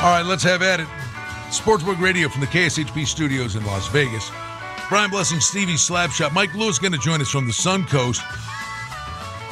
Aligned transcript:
All 0.00 0.10
right, 0.10 0.24
let's 0.24 0.44
have 0.44 0.62
at 0.62 0.78
it. 0.78 0.86
Sportsbook 1.50 2.00
Radio 2.00 2.28
from 2.28 2.40
the 2.40 2.46
KSHP 2.46 3.04
studios 3.04 3.56
in 3.56 3.66
Las 3.66 3.88
Vegas. 3.88 4.30
Brian 4.88 5.10
Blessing, 5.10 5.40
Stevie 5.40 5.72
Slapshot. 5.72 6.32
Mike 6.32 6.54
Lewis 6.54 6.78
going 6.78 6.92
to 6.92 6.98
join 6.98 7.20
us 7.20 7.28
from 7.28 7.48
the 7.48 7.52
Sun 7.52 7.84
Coast. 7.86 8.22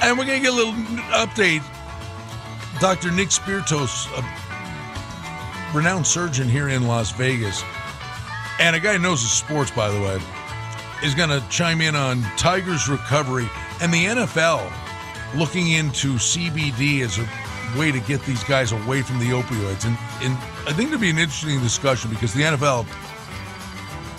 And 0.05 0.16
we're 0.16 0.24
going 0.24 0.41
to 0.41 0.48
get 0.48 0.52
a 0.52 0.56
little 0.56 0.72
update. 1.14 1.64
Dr. 2.78 3.10
Nick 3.10 3.30
Spiritos, 3.30 4.06
a 4.16 5.77
renowned 5.77 6.06
surgeon 6.06 6.48
here 6.48 6.69
in 6.69 6.86
Las 6.86 7.10
Vegas, 7.10 7.64
and 8.60 8.77
a 8.77 8.81
guy 8.81 8.92
who 8.92 8.98
knows 9.00 9.22
his 9.22 9.33
sports, 9.33 9.72
by 9.72 9.91
the 9.91 10.00
way, 10.00 10.20
is 11.03 11.16
going 11.16 11.31
to 11.31 11.42
chime 11.48 11.81
in 11.81 11.97
on 11.97 12.22
Tigers' 12.36 12.88
recovery 12.88 13.48
and 13.81 13.92
the 13.92 14.05
NFL 14.05 14.72
looking 15.34 15.72
into 15.72 16.14
CBD 16.14 17.00
as 17.00 17.19
a 17.19 17.28
way 17.77 17.91
to 17.91 17.98
get 17.98 18.22
these 18.22 18.44
guys 18.44 18.70
away 18.70 19.03
from 19.03 19.19
the 19.19 19.31
opioids. 19.31 19.84
And, 19.84 19.98
and 20.22 20.33
I 20.67 20.72
think 20.72 20.89
it'll 20.89 21.00
be 21.00 21.11
an 21.11 21.19
interesting 21.19 21.61
discussion 21.61 22.11
because 22.11 22.33
the 22.34 22.42
NFL 22.42 22.86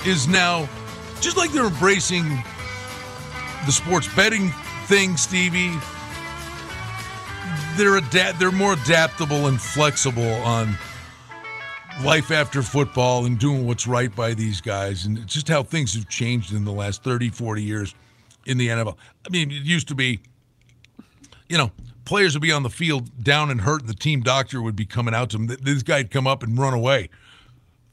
is 0.05 0.27
now, 0.27 0.67
just 1.21 1.37
like 1.37 1.51
they're 1.51 1.65
embracing 1.65 2.23
the 3.65 3.71
sports 3.71 4.13
betting 4.15 4.49
thing, 4.85 5.17
Stevie, 5.17 5.73
they're 7.75 7.97
adapt 7.97 8.39
they're 8.39 8.51
more 8.51 8.73
adaptable 8.73 9.47
and 9.47 9.61
flexible 9.61 10.33
on 10.43 10.75
life 12.03 12.31
after 12.31 12.61
football 12.61 13.25
and 13.25 13.37
doing 13.39 13.67
what's 13.67 13.85
right 13.87 14.15
by 14.15 14.33
these 14.33 14.61
guys 14.61 15.05
and 15.05 15.25
just 15.27 15.47
how 15.47 15.63
things 15.63 15.93
have 15.93 16.07
changed 16.07 16.53
in 16.53 16.65
the 16.65 16.71
last 16.71 17.03
30 17.03 17.29
40 17.29 17.61
years 17.63 17.95
in 18.45 18.57
the 18.57 18.67
NFL. 18.67 18.95
I 19.25 19.29
mean, 19.29 19.51
it 19.51 19.63
used 19.63 19.87
to 19.89 19.95
be 19.95 20.21
you 21.49 21.57
know, 21.57 21.71
players 22.07 22.33
would 22.33 22.41
be 22.41 22.53
on 22.53 22.63
the 22.63 22.69
field 22.69 23.21
down 23.21 23.51
and 23.51 23.61
hurt 23.61 23.81
and 23.81 23.89
the 23.89 23.93
team 23.93 24.21
doctor 24.21 24.61
would 24.61 24.77
be 24.77 24.85
coming 24.85 25.13
out 25.13 25.29
to 25.31 25.37
them. 25.37 25.57
This 25.61 25.83
guy'd 25.83 26.09
come 26.09 26.25
up 26.25 26.41
and 26.41 26.57
run 26.57 26.73
away. 26.73 27.09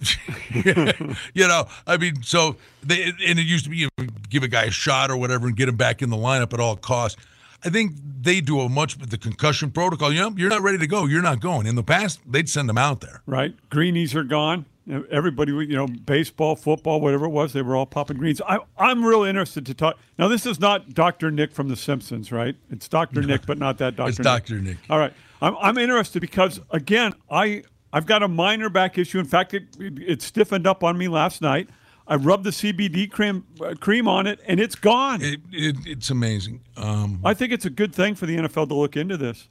you 0.54 1.48
know, 1.48 1.66
I 1.86 1.96
mean, 1.96 2.22
so 2.22 2.56
they 2.82 3.04
and 3.04 3.38
it 3.38 3.46
used 3.46 3.64
to 3.64 3.70
be 3.70 3.78
you 3.78 3.88
know, 3.98 4.06
give 4.28 4.42
a 4.42 4.48
guy 4.48 4.64
a 4.64 4.70
shot 4.70 5.10
or 5.10 5.16
whatever 5.16 5.46
and 5.46 5.56
get 5.56 5.68
him 5.68 5.76
back 5.76 6.00
in 6.00 6.10
the 6.10 6.16
lineup 6.16 6.52
at 6.52 6.60
all 6.60 6.76
costs. 6.76 7.20
I 7.64 7.70
think 7.70 7.92
they 8.20 8.40
do 8.40 8.60
a 8.60 8.68
much 8.68 8.98
with 8.98 9.10
the 9.10 9.18
concussion 9.18 9.70
protocol. 9.70 10.12
You 10.12 10.20
know, 10.20 10.34
you're 10.36 10.50
not 10.50 10.62
ready 10.62 10.78
to 10.78 10.86
go. 10.86 11.06
You're 11.06 11.22
not 11.22 11.40
going. 11.40 11.66
In 11.66 11.74
the 11.74 11.82
past, 11.82 12.20
they'd 12.30 12.48
send 12.48 12.68
them 12.68 12.78
out 12.78 13.00
there. 13.00 13.22
Right. 13.26 13.54
Greenies 13.70 14.14
are 14.14 14.24
gone. 14.24 14.66
Everybody, 15.10 15.52
you 15.52 15.76
know, 15.76 15.86
baseball, 15.86 16.56
football, 16.56 17.00
whatever 17.00 17.24
it 17.24 17.30
was, 17.30 17.54
they 17.54 17.62
were 17.62 17.74
all 17.74 17.86
popping 17.86 18.18
greens. 18.18 18.42
I, 18.46 18.58
I'm 18.76 19.04
real 19.04 19.22
interested 19.22 19.64
to 19.66 19.74
talk. 19.74 19.98
Now, 20.18 20.28
this 20.28 20.44
is 20.44 20.60
not 20.60 20.92
Dr. 20.92 21.30
Nick 21.30 21.52
from 21.52 21.68
The 21.68 21.76
Simpsons, 21.76 22.30
right? 22.30 22.54
It's 22.70 22.86
Dr. 22.86 23.22
Nick, 23.22 23.46
but 23.46 23.56
not 23.56 23.78
that 23.78 23.96
Dr. 23.96 24.08
It's 24.10 24.18
Nick. 24.18 24.24
Dr. 24.24 24.60
Nick. 24.60 24.76
All 24.90 24.98
right. 24.98 25.12
I'm, 25.40 25.56
I'm 25.58 25.78
interested 25.78 26.20
because, 26.20 26.60
again, 26.70 27.14
I, 27.30 27.62
I've 27.94 28.06
got 28.06 28.22
a 28.22 28.28
minor 28.28 28.68
back 28.68 28.98
issue. 28.98 29.18
In 29.18 29.24
fact, 29.24 29.54
it, 29.54 29.64
it 29.78 30.20
stiffened 30.20 30.66
up 30.66 30.84
on 30.84 30.98
me 30.98 31.08
last 31.08 31.40
night. 31.40 31.70
I 32.06 32.16
rubbed 32.16 32.44
the 32.44 32.50
CBD 32.50 33.10
cream 33.10 33.46
uh, 33.62 33.74
cream 33.80 34.06
on 34.06 34.26
it, 34.26 34.38
and 34.46 34.60
it's 34.60 34.74
gone. 34.74 35.22
It, 35.22 35.40
it, 35.50 35.76
it's 35.86 36.10
amazing. 36.10 36.60
Um, 36.76 37.20
I 37.24 37.32
think 37.32 37.52
it's 37.52 37.64
a 37.64 37.70
good 37.70 37.94
thing 37.94 38.14
for 38.14 38.26
the 38.26 38.36
NFL 38.36 38.68
to 38.68 38.74
look 38.74 38.96
into 38.96 39.16
this. 39.16 39.48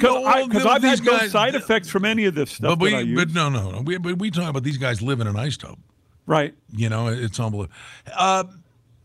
Because 0.00 0.64
No, 0.64 0.70
I've 0.70 0.82
had 0.82 1.04
no 1.04 1.18
guys- 1.18 1.30
side 1.30 1.54
effects 1.54 1.88
from 1.88 2.04
any 2.04 2.24
of 2.24 2.34
this 2.34 2.50
stuff 2.52 2.78
but 2.78 2.80
we, 2.80 2.90
that 2.90 2.96
I 2.96 3.00
use. 3.00 3.18
but 3.24 3.34
no, 3.34 3.48
no, 3.50 3.70
no. 3.70 3.80
We, 3.82 3.98
but 3.98 4.18
we 4.18 4.30
talk 4.30 4.48
about 4.48 4.62
these 4.62 4.78
guys 4.78 5.02
living 5.02 5.26
in 5.26 5.34
an 5.36 5.38
ice 5.40 5.56
tub. 5.56 5.78
right. 6.26 6.54
You 6.74 6.88
know, 6.88 7.08
it's 7.08 7.38
unbelievable. 7.38 7.74
Uh, 8.14 8.44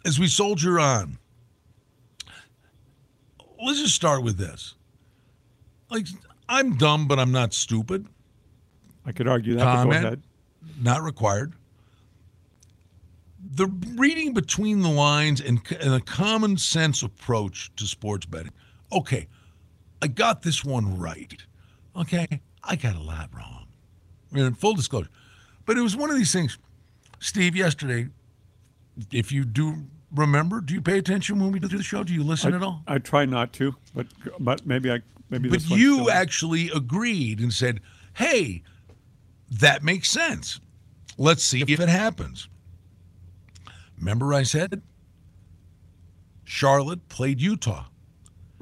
as 0.06 0.20
we 0.20 0.28
soldier 0.28 0.80
on, 0.80 1.18
let's 3.64 3.82
just 3.82 3.96
start 3.96 4.24
with 4.24 4.38
this. 4.38 4.76
Like, 5.90 6.08
I'm 6.48 6.78
dumb, 6.78 7.08
but 7.08 7.20
I'm 7.20 7.32
not 7.32 7.54
stupid. 7.54 8.08
I 9.06 9.12
could 9.12 9.28
argue 9.28 9.56
that. 9.56 9.66
But 9.66 9.72
go 9.76 9.78
Comment. 9.84 10.06
ahead. 10.06 10.24
Not 10.82 11.04
required. 11.04 11.54
The 13.56 13.68
reading 13.96 14.34
between 14.34 14.82
the 14.82 14.90
lines 14.90 15.40
and, 15.42 15.60
and 15.80 15.94
a 15.94 16.00
common 16.02 16.58
sense 16.58 17.04
approach 17.04 17.72
to 17.76 17.86
sports 17.86 18.26
betting. 18.26 18.52
Okay, 18.92 19.28
I 20.02 20.08
got 20.08 20.42
this 20.42 20.64
one 20.64 20.98
right. 20.98 21.42
Okay, 21.96 22.42
I 22.64 22.76
got 22.76 22.96
a 22.96 23.02
lot 23.02 23.30
wrong. 23.34 23.68
I 24.32 24.36
mean, 24.36 24.54
full 24.54 24.74
disclosure. 24.74 25.10
But 25.66 25.78
it 25.78 25.82
was 25.82 25.96
one 25.96 26.10
of 26.10 26.18
these 26.18 26.34
things. 26.34 26.58
Steve, 27.20 27.56
yesterday, 27.56 28.10
if 29.12 29.32
you 29.32 29.46
do 29.46 29.86
remember, 30.14 30.62
do 30.62 30.74
you 30.74 30.82
pay 30.82 30.98
attention 30.98 31.40
when 31.40 31.52
we 31.52 31.60
do 31.60 31.68
the 31.68 31.82
show? 31.84 32.04
Do 32.04 32.14
you 32.14 32.24
listen 32.24 32.54
at 32.54 32.62
all? 32.62 32.84
I 32.88 33.00
try 33.00 33.26
not 33.26 33.54
to, 33.54 33.76
but 33.94 34.08
but 34.40 34.66
maybe 34.66 34.92
I 34.92 35.02
maybe. 35.30 35.50
But 35.50 35.70
you 35.70 36.10
actually 36.10 36.70
agreed 36.70 37.40
and 37.40 37.54
said, 37.54 37.82
hey, 38.14 38.62
that 39.50 39.84
makes 39.84 40.10
sense. 40.10 40.60
Let's 41.18 41.44
see 41.44 41.62
if 41.62 41.80
it 41.80 41.90
happens. 41.90 42.50
Remember, 43.98 44.34
I 44.34 44.44
said 44.44 44.82
Charlotte 46.44 47.08
played 47.10 47.40
Utah. 47.42 47.86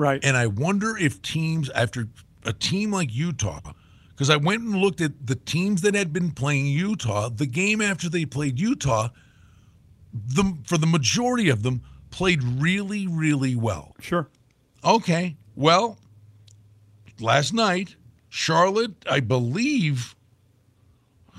Right. 0.03 0.23
And 0.23 0.37
I 0.37 0.47
wonder 0.47 0.97
if 0.97 1.21
teams, 1.21 1.69
after 1.71 2.07
a 2.45 2.53
team 2.53 2.91
like 2.91 3.13
Utah, 3.13 3.61
because 4.09 4.29
I 4.29 4.37
went 4.37 4.61
and 4.61 4.75
looked 4.75 5.01
at 5.01 5.25
the 5.25 5.35
teams 5.35 5.81
that 5.81 5.95
had 5.95 6.13
been 6.13 6.31
playing 6.31 6.67
Utah, 6.67 7.29
the 7.29 7.45
game 7.45 7.81
after 7.81 8.09
they 8.09 8.25
played 8.25 8.59
Utah, 8.59 9.09
the, 10.13 10.57
for 10.65 10.77
the 10.77 10.85
majority 10.85 11.49
of 11.49 11.63
them, 11.63 11.81
played 12.11 12.43
really, 12.43 13.07
really 13.07 13.55
well. 13.55 13.95
sure. 13.99 14.29
Okay. 14.85 15.35
Well, 15.55 15.97
last 17.19 17.53
night, 17.53 17.95
Charlotte, 18.29 18.93
I 19.09 19.19
believe, 19.19 20.15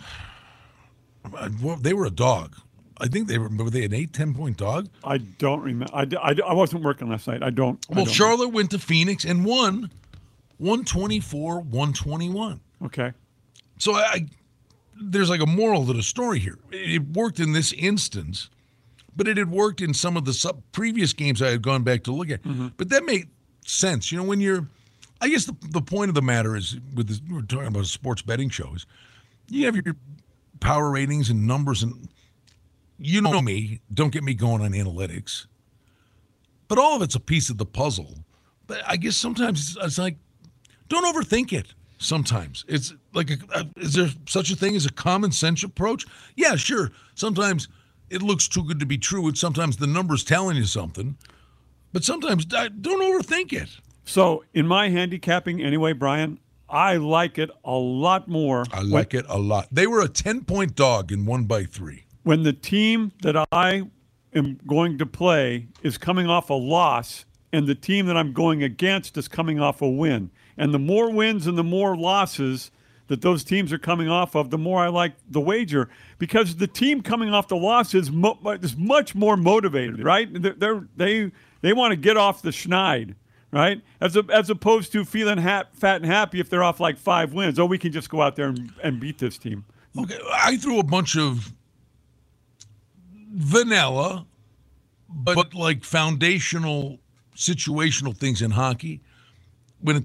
they 1.81 1.93
were 1.93 2.07
a 2.07 2.11
dog. 2.11 2.57
I 3.01 3.09
think 3.09 3.27
they 3.29 3.39
were, 3.39 3.49
were 3.49 3.71
they 3.71 3.85
an 3.85 3.93
eight, 3.93 4.13
10 4.13 4.35
point 4.35 4.57
dog? 4.57 4.89
I 5.03 5.19
don't 5.19 5.61
remember. 5.63 5.93
I, 5.95 6.07
I, 6.23 6.35
I 6.47 6.53
wasn't 6.53 6.85
working 6.85 7.09
last 7.09 7.27
night. 7.27 7.43
I 7.43 7.51
don't. 7.51 7.85
I 7.91 7.95
Well, 7.95 8.05
don't- 8.05 8.15
Charlotte 8.15 8.49
went 8.53 8.71
to 8.71 8.79
Phoenix 8.79 9.25
and 9.25 9.45
won 9.45 9.91
124, 10.59 11.61
121. 11.61 12.61
Okay. 12.85 13.13
So 13.79 13.95
I, 13.95 14.01
I 14.13 14.27
there's 15.01 15.29
like 15.29 15.41
a 15.41 15.47
moral 15.47 15.85
to 15.87 15.93
the 15.93 16.03
story 16.03 16.39
here. 16.39 16.57
It 16.71 17.03
worked 17.17 17.41
in 17.41 17.53
this 17.53 17.73
instance, 17.73 18.49
but 19.17 19.27
it 19.27 19.37
had 19.37 19.51
worked 19.51 19.81
in 19.81 19.93
some 19.93 20.17
of 20.17 20.25
the 20.25 20.33
sub- 20.33 20.63
previous 20.71 21.13
games 21.13 21.43
I 21.43 21.51
had 21.51 21.63
gone 21.63 21.83
back 21.83 22.05
to 22.05 22.13
look 22.13 22.31
at. 22.31 22.43
Mm-hmm. 22.45 22.69
But 22.77 22.91
that 22.91 23.05
made 23.05 23.29
sense. 23.67 24.13
You 24.13 24.19
know, 24.19 24.25
when 24.25 24.41
you're, 24.41 24.69
I 25.21 25.29
guess 25.29 25.47
the, 25.47 25.57
the 25.71 25.81
point 25.83 26.11
of 26.11 26.15
the 26.15 26.23
matter 26.23 26.55
is 26.55 26.79
with 26.95 27.09
this, 27.09 27.21
we're 27.29 27.43
talking 27.43 27.67
about 27.67 27.87
sports 27.87 28.23
betting 28.23 28.51
shows, 28.51 28.87
you 29.49 29.67
have 29.67 29.75
your 29.75 29.97
power 30.61 30.91
ratings 30.91 31.29
and 31.29 31.45
numbers 31.47 31.83
and 31.83 32.09
you 32.99 33.21
know 33.21 33.41
me. 33.41 33.81
Don't 33.93 34.13
get 34.13 34.23
me 34.25 34.35
going 34.35 34.63
on 34.63 34.73
analytics. 34.73 35.47
But 36.69 36.79
all 36.79 36.97
of 36.97 37.03
it's 37.03 37.15
a 37.15 37.21
piece 37.21 37.51
of 37.51 37.59
the 37.59 37.67
puzzle. 37.67 38.19
But 38.67 38.81
I 38.87 38.97
guess 38.97 39.17
sometimes 39.17 39.61
it's, 39.77 39.85
it's 39.85 39.99
like 39.99 40.17
don't 40.89 41.05
overthink 41.05 41.53
it 41.53 41.75
sometimes 41.99 42.65
it's 42.69 42.93
like 43.15 43.31
a, 43.31 43.37
a, 43.55 43.67
is 43.77 43.95
there 43.95 44.09
such 44.29 44.51
a 44.51 44.57
thing 44.57 44.75
as 44.77 44.85
a 44.85 44.93
common 44.93 45.31
sense 45.33 45.63
approach 45.63 46.05
yeah 46.37 46.57
sure 46.57 46.91
sometimes 47.15 47.69
it 48.11 48.21
looks 48.21 48.49
too 48.49 48.63
good 48.65 48.81
to 48.81 48.85
be 48.87 48.99
true 48.99 49.27
and 49.27 49.39
sometimes 49.39 49.77
the 49.77 49.87
numbers 49.87 50.25
telling 50.25 50.57
you 50.57 50.65
something 50.65 51.17
but 51.93 52.05
sometimes 52.05 52.45
don't 52.45 52.81
overthink 52.83 53.53
it 53.53 53.69
So 54.05 54.45
in 54.53 54.67
my 54.67 54.91
handicapping 54.91 55.63
anyway, 55.63 55.93
Brian, 55.95 56.39
I 56.69 56.97
like 56.97 57.39
it 57.39 57.51
a 57.65 57.73
lot 57.77 58.29
more. 58.29 58.65
i 58.73 58.83
like 58.83 59.15
it 59.15 59.25
a 59.29 59.39
lot 59.39 59.69
they 59.73 59.87
were 59.87 60.03
a 60.03 60.09
10 60.09 60.45
point 60.45 60.75
dog 60.75 61.13
in 61.13 61.25
one 61.25 61.45
by 61.45 61.65
three 61.65 62.04
when 62.25 62.43
the 62.43 62.53
team 62.53 63.13
that 63.23 63.37
I 63.53 63.83
am 64.35 64.59
going 64.67 64.99
to 64.99 65.07
play 65.07 65.69
is 65.83 65.97
coming 65.97 66.27
off 66.27 66.51
a 66.51 66.55
loss 66.55 67.25
and 67.53 67.69
the 67.69 67.75
team 67.75 68.07
that 68.07 68.17
I'm 68.17 68.33
going 68.33 68.63
against 68.63 69.17
is 69.17 69.29
coming 69.29 69.61
off 69.61 69.81
a 69.81 69.89
win. 69.89 70.31
And 70.57 70.75
the 70.75 70.79
more 70.79 71.11
wins 71.11 71.47
and 71.47 71.57
the 71.57 71.65
more 71.65 71.97
losses 71.97 72.71
that 73.07 73.21
those 73.21 73.45
teams 73.45 73.73
are 73.73 73.79
coming 73.79 74.09
off 74.09 74.35
of, 74.35 74.51
the 74.51 74.59
more 74.59 74.83
I 74.83 74.89
like 74.89 75.13
the 75.29 75.41
wager 75.41 75.89
because 76.19 76.57
the 76.57 76.67
team 76.67 77.03
coming 77.03 77.33
off 77.33 77.49
the 77.49 77.57
loss 77.57 77.95
is, 77.95 78.11
mo- 78.11 78.39
is 78.61 78.77
much 78.77 79.15
more 79.15 79.37
motivated, 79.37 80.03
right? 80.03 80.29
They're, 80.33 80.55
they're, 80.55 80.89
they 80.97 81.31
they 81.61 81.73
want 81.73 81.93
to 81.93 81.97
get 81.97 82.19
off 82.19 82.43
the 82.43 82.51
schneid, 82.51 83.15
right? 83.51 83.81
As 83.99 84.17
a, 84.17 84.25
as 84.31 84.51
opposed 84.51 84.93
to 84.93 85.03
feeling 85.05 85.39
ha- 85.39 85.65
fat 85.73 85.97
and 85.97 86.05
happy 86.05 86.39
if 86.39 86.51
they're 86.51 86.63
off 86.63 86.79
like 86.79 86.99
five 86.99 87.33
wins. 87.33 87.59
Oh, 87.59 87.65
we 87.65 87.79
can 87.79 87.91
just 87.91 88.11
go 88.11 88.21
out 88.21 88.37
there 88.37 88.49
and, 88.49 88.71
and 88.83 89.01
beat 89.01 89.17
this 89.17 89.39
team. 89.39 89.65
Okay, 89.99 90.19
I 90.31 90.59
threw 90.59 90.79
a 90.79 90.83
bunch 90.83 91.17
of 91.17 91.55
vanilla, 93.35 94.27
but, 95.09 95.35
but 95.35 95.55
like 95.55 95.85
foundational, 95.85 96.99
situational 97.37 98.17
things 98.17 98.43
in 98.43 98.51
hockey. 98.51 99.01
When 99.81 99.97
it, 99.97 100.05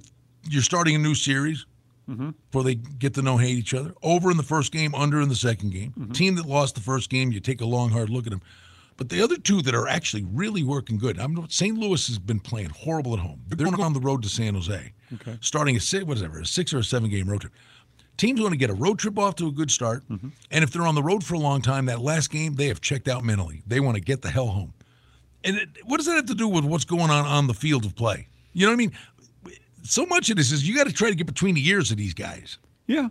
you're 0.49 0.63
starting 0.63 0.95
a 0.95 0.99
new 0.99 1.15
series, 1.15 1.65
mm-hmm. 2.09 2.31
before 2.51 2.63
they 2.63 2.75
get 2.75 3.13
to 3.15 3.21
know 3.21 3.37
hate 3.37 3.57
each 3.57 3.73
other, 3.73 3.93
over 4.03 4.31
in 4.31 4.37
the 4.37 4.43
first 4.43 4.71
game, 4.71 4.93
under 4.95 5.21
in 5.21 5.29
the 5.29 5.35
second 5.35 5.71
game. 5.71 5.93
Mm-hmm. 5.97 6.11
Team 6.11 6.35
that 6.35 6.45
lost 6.45 6.75
the 6.75 6.81
first 6.81 7.09
game, 7.09 7.31
you 7.31 7.39
take 7.39 7.61
a 7.61 7.65
long, 7.65 7.91
hard 7.91 8.09
look 8.09 8.25
at 8.25 8.31
them. 8.31 8.41
But 8.97 9.07
the 9.07 9.21
other 9.21 9.37
two 9.37 9.61
that 9.61 9.73
are 9.73 9.87
actually 9.87 10.25
really 10.25 10.61
working 10.61 10.97
good, 10.97 11.19
I'm 11.19 11.47
St. 11.49 11.77
Louis 11.77 12.05
has 12.07 12.19
been 12.19 12.41
playing 12.41 12.71
horrible 12.71 13.13
at 13.13 13.19
home. 13.19 13.39
They're 13.47 13.55
going 13.55 13.79
on 13.79 13.93
the 13.93 14.01
road 14.01 14.23
to 14.23 14.29
San 14.29 14.55
Jose, 14.55 14.91
okay. 15.13 15.37
starting 15.39 15.77
a 15.77 15.79
six, 15.79 16.03
whatever, 16.03 16.41
a 16.41 16.45
six 16.45 16.73
or 16.73 16.79
a 16.79 16.83
seven 16.83 17.09
game 17.09 17.29
road 17.29 17.41
trip. 17.41 17.53
Teams 18.19 18.41
want 18.41 18.51
to 18.51 18.57
get 18.57 18.69
a 18.69 18.73
road 18.73 18.99
trip 18.99 19.17
off 19.17 19.35
to 19.35 19.47
a 19.47 19.51
good 19.51 19.71
start, 19.71 20.03
mm-hmm. 20.09 20.27
and 20.51 20.63
if 20.63 20.71
they're 20.71 20.85
on 20.85 20.93
the 20.93 21.01
road 21.01 21.23
for 21.23 21.33
a 21.33 21.39
long 21.39 21.61
time, 21.61 21.85
that 21.85 22.01
last 22.01 22.29
game 22.29 22.55
they 22.55 22.67
have 22.67 22.81
checked 22.81 23.07
out 23.07 23.23
mentally. 23.23 23.63
They 23.65 23.79
want 23.79 23.95
to 23.95 24.01
get 24.01 24.21
the 24.21 24.29
hell 24.29 24.47
home. 24.47 24.73
And 25.43 25.55
it, 25.55 25.69
what 25.85 25.97
does 25.97 26.05
that 26.05 26.15
have 26.15 26.25
to 26.25 26.35
do 26.35 26.47
with 26.47 26.65
what's 26.65 26.85
going 26.85 27.09
on 27.09 27.25
on 27.25 27.47
the 27.47 27.53
field 27.53 27.85
of 27.85 27.95
play? 27.95 28.27
You 28.53 28.65
know 28.65 28.71
what 28.71 28.75
I 28.75 28.77
mean? 28.77 28.91
So 29.83 30.05
much 30.05 30.29
of 30.29 30.35
this 30.35 30.51
is 30.51 30.67
you 30.67 30.75
got 30.75 30.87
to 30.87 30.93
try 30.93 31.09
to 31.09 31.15
get 31.15 31.27
between 31.27 31.55
the 31.55 31.65
ears 31.67 31.91
of 31.91 31.97
these 31.97 32.13
guys. 32.13 32.57
Yeah, 32.87 33.07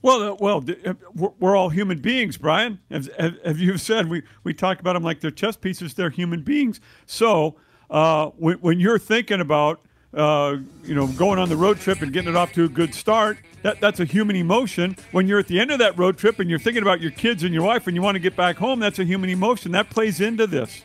well, 0.00 0.22
uh, 0.22 0.36
well, 0.38 0.64
uh, 0.86 0.94
we're 1.14 1.56
all 1.56 1.70
human 1.70 1.98
beings, 1.98 2.36
Brian. 2.36 2.78
As, 2.90 3.08
as 3.08 3.60
you've 3.60 3.80
said, 3.80 4.08
we, 4.08 4.22
we 4.44 4.54
talk 4.54 4.80
about 4.80 4.92
them 4.92 5.02
like 5.02 5.20
they're 5.20 5.30
chess 5.30 5.56
pieces. 5.56 5.94
They're 5.94 6.10
human 6.10 6.42
beings. 6.42 6.80
So 7.06 7.56
uh, 7.90 8.26
when, 8.36 8.58
when, 8.58 8.78
you're 8.78 8.98
thinking 8.98 9.40
about, 9.40 9.80
uh, 10.14 10.56
you 10.84 10.94
know, 10.94 11.06
going 11.06 11.38
on 11.38 11.48
the 11.48 11.56
road 11.56 11.78
trip 11.78 12.00
and 12.02 12.12
getting 12.12 12.30
it 12.30 12.36
off 12.36 12.52
to 12.52 12.64
a 12.64 12.68
good 12.68 12.94
start, 12.94 13.38
that, 13.62 13.80
that's 13.80 14.00
a 14.00 14.04
human 14.04 14.36
emotion. 14.36 14.96
When 15.12 15.26
you're 15.28 15.38
at 15.38 15.48
the 15.48 15.60
end 15.60 15.70
of 15.70 15.78
that 15.80 15.98
road 15.98 16.16
trip 16.16 16.38
and 16.38 16.48
you're 16.48 16.58
thinking 16.58 16.82
about 16.82 17.00
your 17.00 17.10
kids 17.10 17.42
and 17.42 17.52
your 17.52 17.64
wife 17.64 17.86
and 17.86 17.96
you 17.96 18.02
want 18.02 18.14
to 18.14 18.20
get 18.20 18.36
back 18.36 18.56
home, 18.56 18.80
that's 18.80 18.98
a 18.98 19.04
human 19.04 19.30
emotion. 19.30 19.72
That 19.72 19.90
plays 19.90 20.20
into 20.20 20.46
this. 20.46 20.82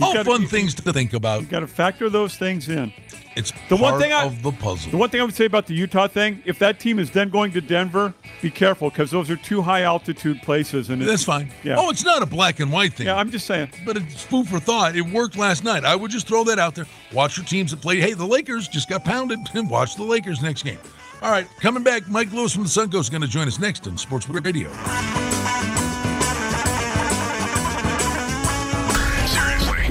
You've 0.00 0.08
oh, 0.08 0.18
all 0.18 0.24
fun 0.24 0.46
things 0.46 0.74
to 0.76 0.92
think 0.92 1.12
about. 1.12 1.40
You've 1.40 1.50
got 1.50 1.60
to 1.60 1.66
factor 1.66 2.08
those 2.08 2.36
things 2.36 2.68
in. 2.68 2.92
It's 3.36 3.52
the 3.68 3.76
one 3.76 4.00
thing 4.00 4.12
I, 4.12 4.24
of 4.24 4.42
the 4.42 4.50
puzzle. 4.50 4.90
The 4.90 4.96
one 4.96 5.10
thing 5.10 5.20
I 5.20 5.24
would 5.24 5.34
say 5.34 5.44
about 5.44 5.66
the 5.66 5.74
Utah 5.74 6.08
thing, 6.08 6.42
if 6.46 6.58
that 6.58 6.80
team 6.80 6.98
is 6.98 7.10
then 7.10 7.28
going 7.28 7.52
to 7.52 7.60
Denver, 7.60 8.14
be 8.42 8.50
careful 8.50 8.90
because 8.90 9.10
those 9.10 9.30
are 9.30 9.36
two 9.36 9.62
high 9.62 9.82
altitude 9.82 10.42
places. 10.42 10.88
And 10.88 11.02
that's 11.02 11.24
fine. 11.24 11.52
Yeah. 11.62 11.76
Oh, 11.78 11.90
it's 11.90 12.04
not 12.04 12.22
a 12.22 12.26
black 12.26 12.60
and 12.60 12.72
white 12.72 12.94
thing. 12.94 13.06
Yeah, 13.06 13.16
I'm 13.16 13.30
just 13.30 13.46
saying. 13.46 13.70
But 13.84 13.98
it's 13.98 14.22
food 14.22 14.48
for 14.48 14.58
thought. 14.58 14.96
It 14.96 15.02
worked 15.02 15.36
last 15.36 15.64
night. 15.64 15.84
I 15.84 15.94
would 15.94 16.10
just 16.10 16.26
throw 16.26 16.44
that 16.44 16.58
out 16.58 16.74
there. 16.74 16.86
Watch 17.12 17.36
your 17.36 17.46
teams 17.46 17.70
that 17.70 17.80
play. 17.80 18.00
Hey, 18.00 18.14
the 18.14 18.26
Lakers 18.26 18.68
just 18.68 18.88
got 18.88 19.04
pounded. 19.04 19.38
And 19.54 19.70
watch 19.70 19.96
the 19.96 20.04
Lakers 20.04 20.42
next 20.42 20.64
game. 20.64 20.78
All 21.22 21.30
right, 21.30 21.46
coming 21.60 21.82
back, 21.82 22.08
Mike 22.08 22.32
Lewis 22.32 22.54
from 22.54 22.62
the 22.62 22.70
Suncoast 22.70 23.00
is 23.00 23.10
going 23.10 23.20
to 23.20 23.28
join 23.28 23.46
us 23.46 23.58
next 23.58 23.86
on 23.86 23.98
Sports 23.98 24.26
Radio. 24.26 24.70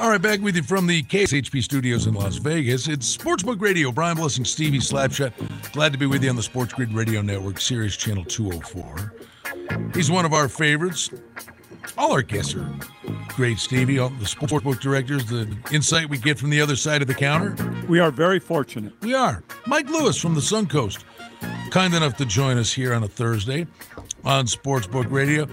All 0.00 0.08
right, 0.08 0.22
back 0.22 0.40
with 0.40 0.56
you 0.56 0.62
from 0.62 0.86
the 0.86 1.02
KSHP 1.02 1.62
studios 1.62 2.06
in 2.06 2.14
Las 2.14 2.36
Vegas. 2.36 2.88
It's 2.88 3.14
Sportsbook 3.14 3.60
Radio. 3.60 3.92
Brian 3.92 4.16
Blessing, 4.16 4.46
Stevie 4.46 4.78
Slapshot. 4.78 5.30
Glad 5.72 5.92
to 5.92 5.98
be 5.98 6.06
with 6.06 6.24
you 6.24 6.30
on 6.30 6.36
the 6.36 6.42
Sports 6.42 6.72
Grid 6.72 6.94
Radio 6.94 7.20
Network, 7.20 7.60
Sirius 7.60 7.98
Channel 7.98 8.24
204. 8.24 9.12
He's 9.92 10.10
one 10.10 10.24
of 10.24 10.32
our 10.32 10.48
favorites. 10.48 11.10
All 11.98 12.12
our 12.12 12.22
guests 12.22 12.54
are 12.54 12.66
great, 13.28 13.58
Stevie. 13.58 13.98
All 13.98 14.08
the 14.08 14.24
sportsbook 14.24 14.80
directors, 14.80 15.26
the 15.26 15.54
insight 15.70 16.08
we 16.08 16.16
get 16.16 16.38
from 16.38 16.48
the 16.48 16.62
other 16.62 16.76
side 16.76 17.02
of 17.02 17.08
the 17.08 17.14
counter. 17.14 17.54
We 17.86 18.00
are 18.00 18.10
very 18.10 18.38
fortunate. 18.38 18.94
We 19.02 19.12
are. 19.12 19.42
Mike 19.66 19.90
Lewis 19.90 20.18
from 20.18 20.34
the 20.34 20.40
Suncoast, 20.40 21.04
kind 21.70 21.92
enough 21.92 22.16
to 22.16 22.24
join 22.24 22.56
us 22.56 22.72
here 22.72 22.94
on 22.94 23.02
a 23.02 23.08
Thursday 23.08 23.66
on 24.24 24.46
Sportsbook 24.46 25.10
Radio. 25.10 25.46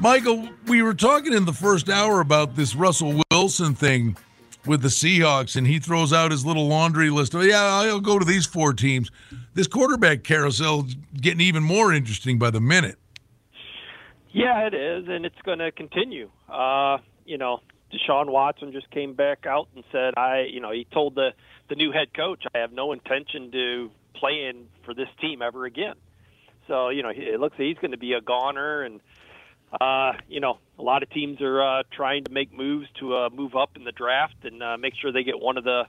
Michael, 0.00 0.48
we 0.68 0.80
were 0.80 0.94
talking 0.94 1.32
in 1.32 1.44
the 1.44 1.52
first 1.52 1.88
hour 1.88 2.20
about 2.20 2.54
this 2.54 2.76
Russell 2.76 3.20
Wilson 3.32 3.74
thing 3.74 4.16
with 4.64 4.80
the 4.80 4.88
Seahawks, 4.88 5.56
and 5.56 5.66
he 5.66 5.80
throws 5.80 6.12
out 6.12 6.30
his 6.30 6.46
little 6.46 6.68
laundry 6.68 7.10
list 7.10 7.34
of, 7.34 7.44
yeah, 7.44 7.64
I'll 7.64 7.98
go 7.98 8.16
to 8.16 8.24
these 8.24 8.46
four 8.46 8.72
teams. 8.72 9.10
This 9.54 9.66
quarterback 9.66 10.22
carousel 10.22 10.86
is 10.86 10.94
getting 11.20 11.40
even 11.40 11.64
more 11.64 11.92
interesting 11.92 12.38
by 12.38 12.50
the 12.50 12.60
minute. 12.60 12.96
Yeah, 14.30 14.68
it 14.68 14.74
is, 14.74 15.08
and 15.08 15.26
it's 15.26 15.40
going 15.44 15.58
to 15.58 15.72
continue. 15.72 16.30
Uh, 16.48 16.98
you 17.24 17.36
know, 17.36 17.58
Deshaun 17.92 18.30
Watson 18.30 18.70
just 18.70 18.88
came 18.92 19.14
back 19.14 19.46
out 19.46 19.66
and 19.74 19.82
said, 19.90 20.14
I, 20.16 20.46
you 20.48 20.60
know, 20.60 20.70
he 20.70 20.86
told 20.92 21.16
the 21.16 21.30
the 21.68 21.74
new 21.74 21.92
head 21.92 22.14
coach, 22.14 22.44
I 22.54 22.58
have 22.58 22.72
no 22.72 22.92
intention 22.92 23.50
to 23.50 23.90
play 24.14 24.46
in 24.48 24.68
for 24.84 24.94
this 24.94 25.08
team 25.20 25.42
ever 25.42 25.66
again. 25.66 25.96
So, 26.66 26.88
you 26.88 27.02
know, 27.02 27.10
it 27.10 27.40
looks 27.40 27.58
like 27.58 27.66
he's 27.66 27.78
going 27.78 27.90
to 27.90 27.98
be 27.98 28.12
a 28.12 28.20
goner, 28.20 28.82
and 28.82 29.00
uh, 29.72 30.12
you 30.28 30.40
know, 30.40 30.58
a 30.78 30.82
lot 30.82 31.02
of 31.02 31.10
teams 31.10 31.40
are 31.40 31.62
uh, 31.62 31.82
trying 31.90 32.24
to 32.24 32.32
make 32.32 32.52
moves 32.52 32.88
to 33.00 33.14
uh, 33.14 33.30
move 33.30 33.54
up 33.54 33.76
in 33.76 33.84
the 33.84 33.92
draft 33.92 34.36
and 34.44 34.62
uh, 34.62 34.76
make 34.78 34.94
sure 34.94 35.12
they 35.12 35.24
get 35.24 35.38
one 35.38 35.56
of 35.58 35.64
the 35.64 35.86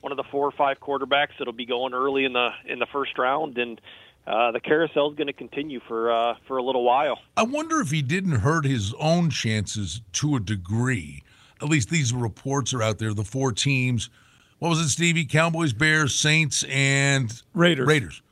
one 0.00 0.12
of 0.12 0.16
the 0.16 0.24
four 0.24 0.46
or 0.46 0.52
five 0.52 0.80
quarterbacks 0.80 1.30
that'll 1.38 1.54
be 1.54 1.64
going 1.64 1.94
early 1.94 2.24
in 2.24 2.32
the 2.32 2.50
in 2.66 2.78
the 2.78 2.86
first 2.86 3.16
round, 3.16 3.56
and 3.56 3.80
uh, 4.26 4.50
the 4.50 4.60
carousel 4.60 5.10
is 5.10 5.16
going 5.16 5.28
to 5.28 5.32
continue 5.32 5.80
for 5.86 6.12
uh, 6.12 6.34
for 6.46 6.56
a 6.56 6.62
little 6.62 6.84
while. 6.84 7.18
I 7.36 7.44
wonder 7.44 7.80
if 7.80 7.90
he 7.90 8.02
didn't 8.02 8.40
hurt 8.40 8.64
his 8.64 8.92
own 8.98 9.30
chances 9.30 10.00
to 10.14 10.36
a 10.36 10.40
degree. 10.40 11.22
At 11.62 11.68
least 11.68 11.88
these 11.88 12.12
reports 12.12 12.74
are 12.74 12.82
out 12.82 12.98
there. 12.98 13.14
The 13.14 13.24
four 13.24 13.52
teams. 13.52 14.10
What 14.58 14.68
was 14.70 14.80
it, 14.80 14.88
Stevie? 14.88 15.24
Cowboys, 15.24 15.72
Bears, 15.72 16.14
Saints, 16.14 16.64
and 16.68 17.42
Raiders. 17.54 17.86
Raiders 17.86 18.22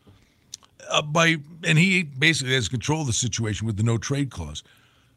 uh, 0.92 1.02
by 1.02 1.37
and 1.64 1.78
he 1.78 2.02
basically 2.02 2.54
has 2.54 2.68
control 2.68 3.02
of 3.02 3.06
the 3.06 3.12
situation 3.12 3.66
with 3.66 3.76
the 3.76 3.82
no 3.82 3.99
trade 3.99 4.30
clause. 4.30 4.62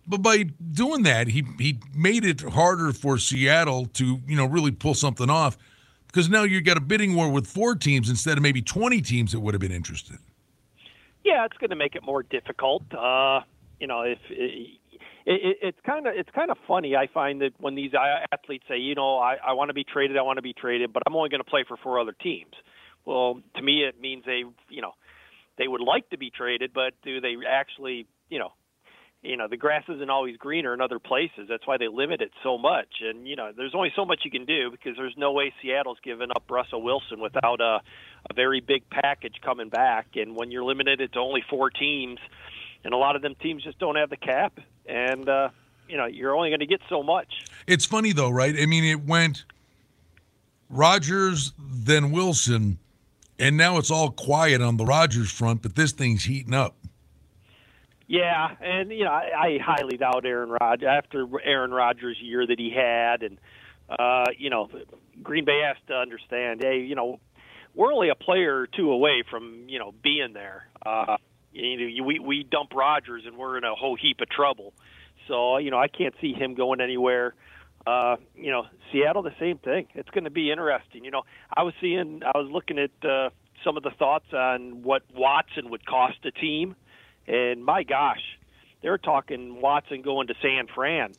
But 0.08 0.22
by 0.22 0.44
doing 0.44 1.04
that, 1.04 1.28
he 1.28 1.44
he 1.58 1.80
made 1.96 2.26
it 2.26 2.42
harder 2.42 2.92
for 2.94 3.18
Seattle 3.18 3.88
to 3.94 4.20
you 4.28 4.36
know 4.36 4.46
really 4.46 4.72
pull 4.72 4.94
something 4.94 5.30
off 5.30 5.58
because 6.08 6.30
now 6.30 6.44
you've 6.44 6.64
got 6.64 6.78
a 6.78 6.82
bidding 6.82 7.16
war 7.16 7.30
with 7.30 7.48
four 7.48 7.76
teams 7.76 8.10
instead 8.10 8.38
of 8.38 8.44
maybe 8.44 8.62
twenty 8.62 9.02
teams 9.02 9.32
that 9.32 9.40
would 9.40 9.54
have 9.54 9.62
been 9.62 9.72
interested. 9.72 10.18
Yeah, 11.24 11.46
it's 11.46 11.58
going 11.58 11.72
to 11.72 11.76
make 11.76 11.96
it 11.96 12.04
more 12.04 12.22
difficult. 12.22 12.84
Uh, 12.94 13.42
you 13.80 13.88
know, 13.88 14.02
if 14.02 14.20
it, 14.30 14.80
it, 15.26 15.58
it's 15.62 15.80
kind 15.86 16.06
of 16.06 16.14
it's 16.16 16.30
kind 16.36 16.52
of 16.52 16.58
funny. 16.68 16.96
I 16.96 17.08
find 17.08 17.42
that 17.42 17.54
when 17.60 17.74
these 17.74 17.92
athletes 18.32 18.66
say, 18.68 18.78
you 18.78 18.94
know, 18.94 19.18
I, 19.18 19.38
I 19.44 19.54
want 19.54 19.70
to 19.70 19.74
be 19.74 19.84
traded, 19.84 20.18
I 20.18 20.22
want 20.22 20.38
to 20.38 20.44
be 20.44 20.54
traded, 20.54 20.94
but 20.94 21.02
I'm 21.08 21.16
only 21.16 21.30
going 21.30 21.44
to 21.44 21.50
play 21.50 21.66
for 21.68 21.78
four 21.78 22.00
other 22.00 22.14
teams. 22.14 22.54
Well, 23.06 23.42
to 23.56 23.62
me, 23.62 23.84
it 23.84 24.00
means 24.00 24.24
they, 24.26 24.44
you 24.70 24.82
know, 24.82 24.94
they 25.58 25.68
would 25.68 25.82
like 25.82 26.10
to 26.10 26.18
be 26.18 26.30
traded, 26.30 26.74
but 26.74 26.94
do 27.04 27.22
they 27.22 27.36
actually, 27.48 28.08
you 28.30 28.40
know, 28.40 28.52
you 29.26 29.38
know, 29.38 29.48
the 29.48 29.58
grass 29.58 29.84
isn't 29.90 30.10
always 30.10 30.38
greener 30.38 30.74
in 30.74 30.82
other 30.82 31.00
places. 31.00 31.48
That's 31.50 31.66
why 31.66 31.78
they 31.78 31.88
limit 31.88 32.22
it 32.22 32.32
so 32.44 32.58
much. 32.58 33.02
And 33.02 33.28
you 33.28 33.36
know, 33.36 33.52
there's 33.56 33.74
only 33.74 33.92
so 33.96 34.06
much 34.06 34.22
you 34.24 34.32
can 34.32 34.46
do 34.46 34.70
because 34.70 34.96
there's 34.98 35.16
no 35.18 35.32
way 35.32 35.52
Seattle's 35.62 35.98
giving 36.04 36.30
up 36.30 36.44
Russell 36.50 36.82
Wilson 36.84 37.20
without 37.20 37.60
a, 37.60 37.82
a 38.30 38.34
very 38.36 38.62
big 38.62 38.88
package 38.90 39.36
coming 39.44 39.70
back. 39.70 40.10
And 40.16 40.36
when 40.36 40.52
you're 40.52 40.64
limited 40.64 41.12
to 41.14 41.20
only 41.20 41.44
four 41.50 41.72
teams, 41.72 42.20
and 42.84 42.94
a 42.94 42.98
lot 42.98 43.16
of 43.16 43.24
them 43.24 43.36
teams 43.42 43.64
just 43.64 43.80
don't 43.80 43.96
have 43.96 44.12
the 44.12 44.18
cap, 44.18 44.60
and 44.86 45.28
uh, 45.28 45.50
you 45.88 45.98
know, 45.98 46.06
you're 46.06 46.36
only 46.36 46.50
going 46.50 46.60
to 46.60 46.68
get 46.68 46.82
so 46.88 47.02
much. 47.02 47.46
It's 47.66 47.86
funny 47.86 48.14
though, 48.14 48.30
right? 48.30 48.56
I 48.60 48.68
mean, 48.68 48.84
it 48.84 49.06
went 49.06 49.46
Rodgers, 50.70 51.54
then 51.58 52.12
Wilson 52.12 52.78
and 53.40 53.58
now 53.58 53.78
it's 53.78 53.92
all 53.92 54.12
quiet 54.12 54.62
on 54.62 54.78
the 54.78 54.86
Rodgers 54.86 55.32
front, 55.32 55.62
but 55.62 55.76
this 55.76 55.92
thing's 55.92 56.24
heating 56.24 56.54
up. 56.54 56.76
Yeah, 58.08 58.56
and 58.62 58.92
you 58.92 59.04
know 59.04 59.12
I, 59.12 59.32
I 59.38 59.58
highly 59.64 59.98
doubt 59.98 60.26
Aaron 60.26 60.50
Rodgers 60.50 60.88
after 60.88 61.28
Aaron 61.44 61.72
Rodgers' 61.72 62.18
year 62.22 62.46
that 62.46 62.60
he 62.60 62.70
had, 62.70 63.24
and 63.24 63.40
uh, 63.90 64.26
you 64.38 64.50
know 64.50 64.70
Green 65.24 65.46
Bay 65.46 65.62
has 65.66 65.78
to 65.88 65.96
understand. 65.96 66.62
Hey, 66.64 66.82
you 66.82 66.96
know 66.96 67.20
we're 67.74 67.92
only 67.92 68.10
a 68.10 68.16
player 68.16 68.62
or 68.62 68.68
two 68.68 68.92
away 68.92 69.24
from 69.30 69.66
you 69.68 69.80
know 69.80 69.94
being 70.04 70.34
there. 70.34 70.68
Uh, 70.86 71.18
you 71.52 71.98
know, 71.98 72.04
we 72.04 72.20
we 72.20 72.44
dump 72.44 72.74
Rodgers 72.74 73.24
and 73.26 73.38
we're 73.38 73.58
in 73.58 73.64
a 73.64 73.74
whole 73.76 73.96
heap 73.96 74.22
of 74.22 74.30
trouble. 74.30 74.74
So 75.28 75.58
you 75.58 75.72
know, 75.72 75.80
I 75.80 75.88
can't 75.88 76.14
see 76.22 76.34
him 76.34 76.54
going 76.54 76.82
anywhere. 76.82 77.34
Uh, 77.86 78.16
you 78.36 78.52
know, 78.52 78.66
Seattle, 78.92 79.22
the 79.22 79.36
same 79.40 79.60
thing. 79.60 79.88
It's 79.94 80.10
going 80.10 80.24
to 80.24 80.32
be 80.32 80.52
interesting. 80.52 81.06
You 81.06 81.12
know, 81.12 81.22
I 81.56 81.64
was 81.64 81.74
seeing, 81.80 82.22
I 82.24 82.38
was 82.38 82.50
looking 82.52 82.80
at 82.80 83.08
uh, 83.08 83.30
some 83.64 83.78
of 83.78 83.84
the 83.84 83.92
thoughts 83.92 84.34
on 84.34 84.82
what 84.82 85.04
Watson 85.14 85.70
would 85.70 85.86
cost 85.86 86.18
a 86.26 86.32
team, 86.32 86.76
and 87.28 87.64
my 87.64 87.84
gosh, 87.84 88.22
they're 88.82 88.98
talking 88.98 89.62
Watson 89.62 90.02
going 90.02 90.28
to 90.28 90.34
San 90.42 90.66
Fran, 90.74 91.14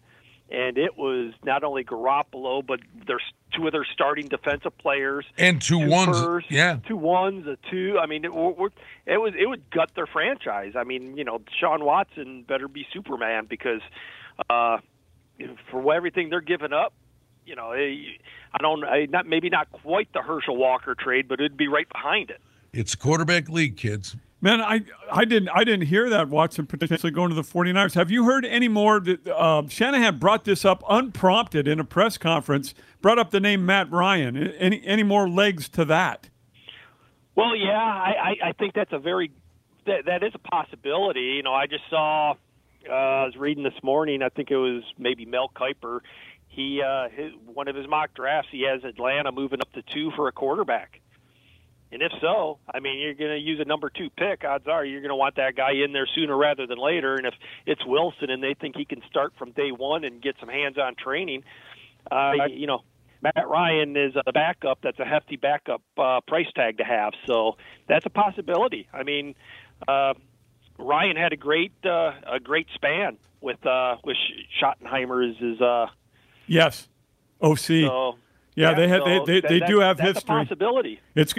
and 0.50 0.76
it 0.76 0.96
was 0.96 1.35
not 1.44 1.62
only 1.62 1.85
Garoppolo, 1.85 2.66
but 2.66 2.80
there's 3.06 3.23
two 3.54 3.68
other 3.68 3.85
starting 3.92 4.26
defensive 4.26 4.76
players 4.78 5.25
and 5.38 5.62
two, 5.62 5.80
two 5.80 5.88
ones. 5.88 6.20
firsts, 6.20 6.50
yeah, 6.50 6.78
two 6.88 6.96
ones, 6.96 7.46
a 7.46 7.56
two. 7.70 7.96
I 8.00 8.06
mean, 8.06 8.25
it, 8.25 8.28
it 8.28 9.18
was 9.18 9.35
it 9.38 9.46
would 9.49 9.70
gut 9.70 9.92
their 9.94 10.06
franchise. 10.06 10.73
I 10.76 10.82
mean, 10.82 11.16
you 11.16 11.25
know, 11.25 11.40
Sean 11.61 11.85
Watson 11.85 12.42
better 12.42 12.66
be 12.66 12.87
Superman 12.92 13.46
because. 13.49 13.82
uh 14.50 14.78
for 15.71 15.95
everything 15.95 16.31
they're 16.31 16.40
giving 16.40 16.73
up, 16.73 16.93
you 17.45 17.55
know, 17.55 17.73
eh, 17.73 17.95
I 18.52 18.59
don't, 18.61 18.83
not 19.11 19.26
maybe 19.26 19.49
not 19.49 19.71
quite 19.71 20.12
the 20.12 20.23
Herschel 20.23 20.57
Walker 20.57 20.95
trade, 20.95 21.28
but 21.28 21.40
it'd 21.40 21.57
be 21.57 21.69
right 21.69 21.88
behind 21.88 22.31
it. 22.31 22.40
It's 22.73 22.95
quarterback 22.95 23.49
league, 23.49 23.76
kids. 23.76 24.16
Man, 24.43 24.61
I 24.61 24.83
I 25.11 25.25
didn't 25.25 25.49
I 25.49 25.64
didn't 25.64 25.87
hear 25.87 26.11
that 26.11 26.28
Watson 26.28 26.66
potentially 26.66 27.11
going 27.11 27.31
to 27.31 27.35
the 27.35 27.43
49ers. 27.43 27.95
Have 27.95 28.11
you 28.11 28.25
heard 28.25 28.45
any 28.45 28.69
more? 28.69 29.00
That, 29.00 29.26
uh, 29.26 29.62
Shanahan 29.66 30.19
brought 30.19 30.45
this 30.45 30.64
up 30.64 30.85
unprompted 30.88 31.66
in 31.66 31.81
a 31.81 31.85
press 31.85 32.19
conference. 32.19 32.75
Brought 33.00 33.19
up 33.19 33.31
the 33.31 33.40
name 33.40 33.64
Matt 33.64 33.90
Ryan. 33.90 34.37
Any 34.37 34.85
any 34.85 35.02
more 35.02 35.28
legs 35.28 35.71
to 35.71 35.87
that? 35.87 36.28
Well, 37.35 37.57
yeah, 37.57 37.73
I, 37.73 38.14
I, 38.43 38.49
I 38.49 38.52
think 38.52 38.75
that's 38.75 38.93
a 38.93 38.99
very 38.99 39.31
that, 39.87 40.05
that 40.05 40.23
is 40.23 40.33
a 40.35 40.38
possibility. 40.38 41.21
You 41.37 41.43
know, 41.43 41.55
I 41.55 41.66
just 41.66 41.85
saw 41.88 42.35
uh, 42.88 42.93
I 42.93 43.25
was 43.25 43.37
reading 43.37 43.64
this 43.64 43.83
morning. 43.83 44.23
I 44.23 44.28
think 44.28 44.50
it 44.50 44.57
was 44.57 44.83
maybe 44.99 45.25
Mel 45.25 45.50
Kiper. 45.55 46.00
He 46.49 46.83
uh, 46.83 47.09
his, 47.09 47.33
one 47.47 47.69
of 47.69 47.76
his 47.76 47.87
mock 47.88 48.14
drafts. 48.14 48.49
He 48.50 48.62
has 48.62 48.85
Atlanta 48.85 49.33
moving 49.33 49.61
up 49.61 49.73
to 49.73 49.83
two 49.83 50.11
for 50.16 50.28
a 50.28 50.33
quarterback. 50.33 51.00
And 51.93 52.02
if 52.02 52.12
so, 52.21 52.59
I 52.73 52.81
mean, 52.81 52.99
you're 52.99 53.14
going 53.14 53.31
to 53.31 53.38
use 53.38 53.61
a 53.61 53.64
number 53.64 53.90
two 53.90 54.11
pick. 54.11 54.45
Odds 54.45 54.66
are 54.66 54.85
you're 54.85 55.00
going 55.00 55.11
to 55.11 55.16
want 55.16 55.37
that 55.37 55.55
guy 55.55 55.73
in 55.73 55.93
there 55.93 56.07
sooner 56.07 56.37
rather 56.37 56.66
than 56.66 56.78
later. 56.78 57.14
And 57.14 57.26
if 57.26 57.35
it's 57.64 57.85
Wilson 57.87 58.28
and 58.28 58.43
they 58.43 58.55
think 58.55 58.76
he 58.76 58.85
can 58.85 59.02
start 59.09 59.35
from 59.38 59.52
day 59.52 59.71
one 59.71 60.02
and 60.05 60.21
get 60.21 60.35
some 60.40 60.49
hands-on 60.49 60.97
training, 60.97 61.45
uh, 62.11 62.33
you 62.50 62.66
know, 62.66 62.83
Matt 63.23 63.49
Ryan 63.49 63.97
is 63.97 64.14
a 64.26 64.33
backup. 64.33 64.81
That's 64.83 64.99
a 64.99 65.05
hefty 65.05 65.37
backup 65.37 65.83
uh, 65.97 66.21
price 66.26 66.49
tag 66.55 66.78
to 66.78 66.85
have. 66.85 67.12
So 67.26 67.57
that's 67.88 68.05
a 68.05 68.11
possibility. 68.11 68.88
I 68.93 69.05
mean, 69.05 69.35
uh, 69.87 70.14
Ryan 70.78 71.16
had 71.16 71.33
a 71.33 71.37
great 71.37 71.73
uh, 71.85 72.12
a 72.26 72.40
great 72.40 72.68
span 72.75 73.18
with 73.40 73.64
uh, 73.66 73.97
with 74.04 74.16
Schottenheimer 74.61 75.30
as 75.30 75.37
his 75.37 75.61
uh, 75.61 75.87
yes 76.47 76.88
OC. 77.40 77.59
So, 77.59 78.16
yeah, 78.56 78.73
they 78.73 78.88
have 78.88 79.02
so 79.04 79.25
they, 79.26 79.40
they, 79.42 79.59
that, 79.59 79.68
do 79.68 79.80
have 79.80 79.99
that's 79.99 80.14
history. 80.14 80.35
A 80.35 80.45
possibility. 80.45 81.00
It's 81.14 81.35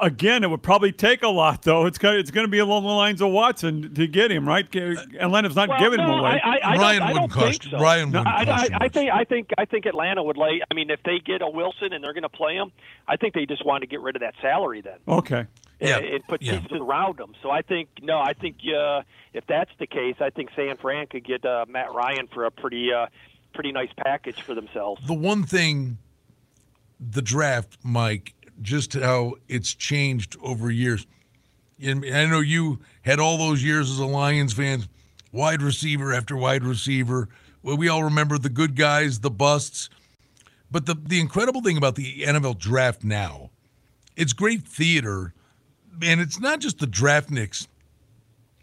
again, 0.00 0.42
it 0.42 0.48
would 0.48 0.62
probably 0.62 0.90
take 0.90 1.22
a 1.22 1.28
lot 1.28 1.62
though. 1.62 1.84
It's 1.84 1.98
it's 2.02 2.30
going 2.30 2.46
to 2.46 2.50
be 2.50 2.60
along 2.60 2.84
the 2.84 2.88
lines 2.88 3.20
of 3.20 3.30
Watson 3.30 3.94
to 3.94 4.06
get 4.06 4.32
him 4.32 4.48
right. 4.48 4.64
Atlanta's 4.74 5.54
not 5.54 5.68
well, 5.68 5.78
giving 5.78 5.98
no, 5.98 6.04
him 6.04 6.18
away. 6.20 6.40
I, 6.42 6.58
I, 6.64 6.76
Ryan 6.78 7.02
I 7.02 7.12
wouldn't 7.12 7.30
cost. 7.30 7.64
so. 7.70 7.78
Ryan 7.78 8.10
no, 8.10 8.20
wouldn't 8.20 8.34
I, 8.34 8.44
cost. 8.46 8.72
I, 8.72 8.84
I 8.86 8.88
think 8.88 9.10
I 9.12 9.24
think 9.24 9.50
I 9.58 9.64
think 9.66 9.84
Atlanta 9.84 10.22
would 10.22 10.38
lay. 10.38 10.62
I 10.70 10.72
mean, 10.72 10.88
if 10.88 11.02
they 11.02 11.18
get 11.18 11.42
a 11.42 11.48
Wilson 11.48 11.92
and 11.92 12.02
they're 12.02 12.14
going 12.14 12.22
to 12.22 12.30
play 12.30 12.54
him, 12.54 12.72
I 13.06 13.16
think 13.16 13.34
they 13.34 13.44
just 13.44 13.66
want 13.66 13.82
to 13.82 13.86
get 13.86 14.00
rid 14.00 14.16
of 14.16 14.20
that 14.20 14.34
salary 14.40 14.80
then. 14.80 14.96
Okay. 15.06 15.46
Yeah. 15.82 15.98
And, 15.98 16.06
and 16.06 16.26
put 16.26 16.42
Yeah. 16.42 16.60
pieces 16.60 16.78
around 16.80 17.18
them. 17.18 17.34
So 17.42 17.50
I 17.50 17.62
think 17.62 17.88
no, 18.02 18.18
I 18.20 18.32
think 18.32 18.56
uh, 18.74 19.02
if 19.32 19.46
that's 19.46 19.70
the 19.78 19.86
case, 19.86 20.16
I 20.20 20.30
think 20.30 20.50
San 20.56 20.76
Fran 20.76 21.06
could 21.08 21.24
get 21.24 21.44
uh, 21.44 21.64
Matt 21.68 21.92
Ryan 21.92 22.26
for 22.28 22.44
a 22.44 22.50
pretty 22.50 22.92
uh, 22.92 23.06
pretty 23.54 23.72
nice 23.72 23.90
package 23.96 24.40
for 24.42 24.54
themselves. 24.54 25.06
the 25.06 25.12
one 25.14 25.42
thing, 25.44 25.98
the 27.00 27.22
draft, 27.22 27.76
Mike, 27.82 28.34
just 28.62 28.94
how 28.94 29.34
it's 29.48 29.74
changed 29.74 30.36
over 30.42 30.70
years. 30.70 31.06
And 31.82 32.04
I 32.04 32.26
know 32.26 32.40
you 32.40 32.78
had 33.02 33.18
all 33.18 33.36
those 33.38 33.62
years 33.64 33.90
as 33.90 33.98
a 33.98 34.06
Lions 34.06 34.52
fan, 34.52 34.84
wide 35.32 35.60
receiver 35.62 36.14
after 36.14 36.36
wide 36.36 36.64
receiver. 36.64 37.28
Well, 37.62 37.76
we 37.76 37.88
all 37.88 38.04
remember 38.04 38.38
the 38.38 38.48
good 38.48 38.76
guys, 38.76 39.20
the 39.20 39.30
busts. 39.30 39.90
But 40.70 40.86
the, 40.86 40.94
the 40.94 41.20
incredible 41.20 41.60
thing 41.60 41.76
about 41.76 41.96
the 41.96 42.22
NFL 42.22 42.58
draft 42.58 43.04
now, 43.04 43.50
it's 44.16 44.32
great 44.32 44.62
theater, 44.66 45.34
and 46.02 46.20
it's 46.20 46.40
not 46.40 46.60
just 46.60 46.78
the 46.78 46.86
draftniks. 46.86 47.66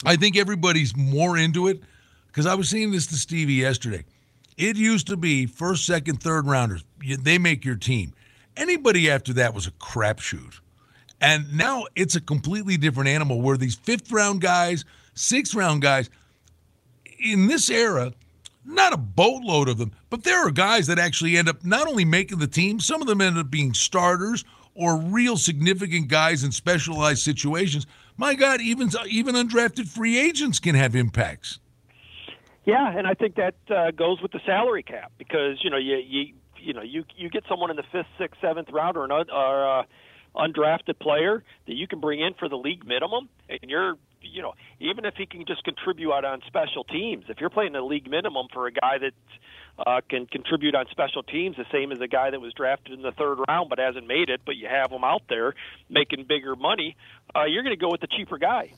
I 0.06 0.16
think 0.16 0.38
everybody's 0.38 0.96
more 0.96 1.38
into 1.38 1.68
it 1.68 1.82
because 2.28 2.46
I 2.46 2.56
was 2.56 2.70
saying 2.70 2.92
this 2.92 3.08
to 3.08 3.16
Stevie 3.16 3.54
yesterday. 3.54 4.06
It 4.58 4.76
used 4.76 5.08
to 5.08 5.18
be 5.18 5.46
first, 5.46 5.86
second, 5.86 6.22
third 6.22 6.46
rounders. 6.46 6.84
They 7.00 7.38
make 7.38 7.64
your 7.66 7.76
team. 7.76 8.14
Anybody 8.58 9.10
after 9.10 9.34
that 9.34 9.54
was 9.54 9.68
a 9.68 9.72
crapshoot. 9.72 10.60
And 11.22 11.54
now 11.54 11.86
it's 11.96 12.16
a 12.16 12.22
completely 12.22 12.78
different 12.78 13.10
animal 13.10 13.42
where 13.42 13.58
these 13.58 13.76
fifth 13.76 14.12
round 14.12 14.42
guys, 14.42 14.86
sixth 15.14 15.54
round 15.54 15.82
guys, 15.82 16.10
in 17.20 17.48
this 17.48 17.70
era, 17.70 18.14
not 18.66 18.94
a 18.94 18.98
boatload 18.98 19.68
of 19.68 19.78
them, 19.78 19.92
but 20.10 20.24
there 20.24 20.46
are 20.46 20.52
guys 20.52 20.88
that 20.88 21.00
actually 21.00 21.38
end 21.38 21.50
up 21.50 21.66
not 21.66 21.88
only 21.88 22.06
making 22.06 22.40
the 22.40 22.48
team, 22.48 22.80
some 22.80 23.02
of 23.02 23.08
them 23.08 23.22
end 23.22 23.38
up 23.38 23.50
being 23.50 23.74
starters 23.74 24.46
or 24.80 24.96
real 24.96 25.36
significant 25.36 26.08
guys 26.08 26.42
in 26.44 26.54
specialized 26.54 27.22
situations. 27.22 27.86
My 28.16 28.34
God, 28.34 28.62
even 28.62 28.90
even 29.10 29.36
undrafted 29.36 29.88
free 29.88 30.18
agents 30.18 30.60
can 30.60 30.74
have 30.74 30.96
impacts. 30.96 31.60
Yeah, 32.66 32.98
and 32.98 33.06
I 33.06 33.14
think 33.14 33.36
that 33.36 33.56
uh, 33.70 33.92
goes 33.92 34.22
with 34.22 34.32
the 34.32 34.40
salary 34.46 34.84
cap 34.84 35.12
because 35.18 35.58
you 35.64 35.70
know 35.70 35.78
you 35.78 35.98
you 35.98 36.34
you 36.58 36.74
know 36.74 36.82
you 36.82 37.04
you 37.18 37.30
get 37.30 37.44
someone 37.50 37.70
in 37.70 37.76
the 37.76 37.84
fifth, 37.92 38.08
sixth, 38.18 38.40
seventh 38.42 38.70
round 38.72 38.96
or 38.96 39.04
an 39.04 39.12
uh, 39.12 39.84
undrafted 40.36 40.98
player 41.00 41.44
that 41.68 41.74
you 41.74 41.88
can 41.88 42.00
bring 42.00 42.22
in 42.22 42.34
for 42.36 42.48
the 42.48 42.58
league 42.58 42.86
minimum, 42.86 43.28
and 43.50 43.60
you're 43.64 43.96
you 44.22 44.42
know 44.42 44.54
even 44.80 45.04
if 45.04 45.16
he 45.16 45.26
can 45.26 45.46
just 45.46 45.64
contribute 45.66 46.14
out 46.14 46.24
on 46.24 46.42
special 46.48 46.86
teams, 46.86 47.26
if 47.28 47.42
you're 47.42 47.50
playing 47.50 47.74
the 47.74 47.82
league 47.82 48.10
minimum 48.10 48.48
for 48.54 48.68
a 48.68 48.72
guy 48.72 48.98
that 48.98 49.12
uh, 49.86 50.02
can 50.08 50.26
contribute 50.26 50.76
on 50.76 50.86
special 50.92 51.24
teams, 51.24 51.56
the 51.58 51.66
same 51.72 51.92
as 51.92 52.00
a 52.00 52.08
guy 52.08 52.30
that 52.30 52.42
was 52.42 52.54
drafted 52.54 52.94
in 52.94 53.02
the 53.02 53.12
third 53.12 53.40
round 53.48 53.70
but 53.70 53.80
hasn't 53.80 54.08
made 54.08 54.30
it, 54.30 54.42
but 54.46 54.56
you 54.56 54.68
have 54.68 54.92
him 54.92 55.04
out 55.04 55.24
there 55.30 55.56
making 55.90 56.26
bigger 56.26 56.56
money, 56.56 56.96
uh, 57.36 57.44
you're 57.44 57.64
going 57.64 57.76
to 57.76 57.80
go 57.80 57.90
with 57.90 58.02
the 58.02 58.08
cheaper 58.08 58.38
guy. 58.38 58.72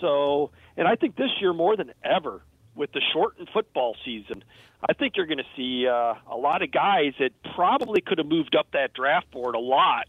So, 0.00 0.50
and 0.76 0.88
I 0.88 0.96
think 0.96 1.16
this 1.16 1.30
year 1.40 1.52
more 1.52 1.76
than 1.76 1.92
ever, 2.02 2.42
with 2.74 2.92
the 2.92 3.02
shortened 3.12 3.48
football 3.52 3.96
season, 4.04 4.42
I 4.88 4.94
think 4.94 5.16
you're 5.16 5.26
going 5.26 5.38
to 5.38 5.56
see 5.56 5.86
uh, 5.86 6.14
a 6.28 6.36
lot 6.36 6.62
of 6.62 6.72
guys 6.72 7.12
that 7.18 7.30
probably 7.54 8.00
could 8.00 8.18
have 8.18 8.26
moved 8.26 8.56
up 8.56 8.66
that 8.72 8.92
draft 8.94 9.30
board 9.30 9.54
a 9.54 9.60
lot 9.60 10.08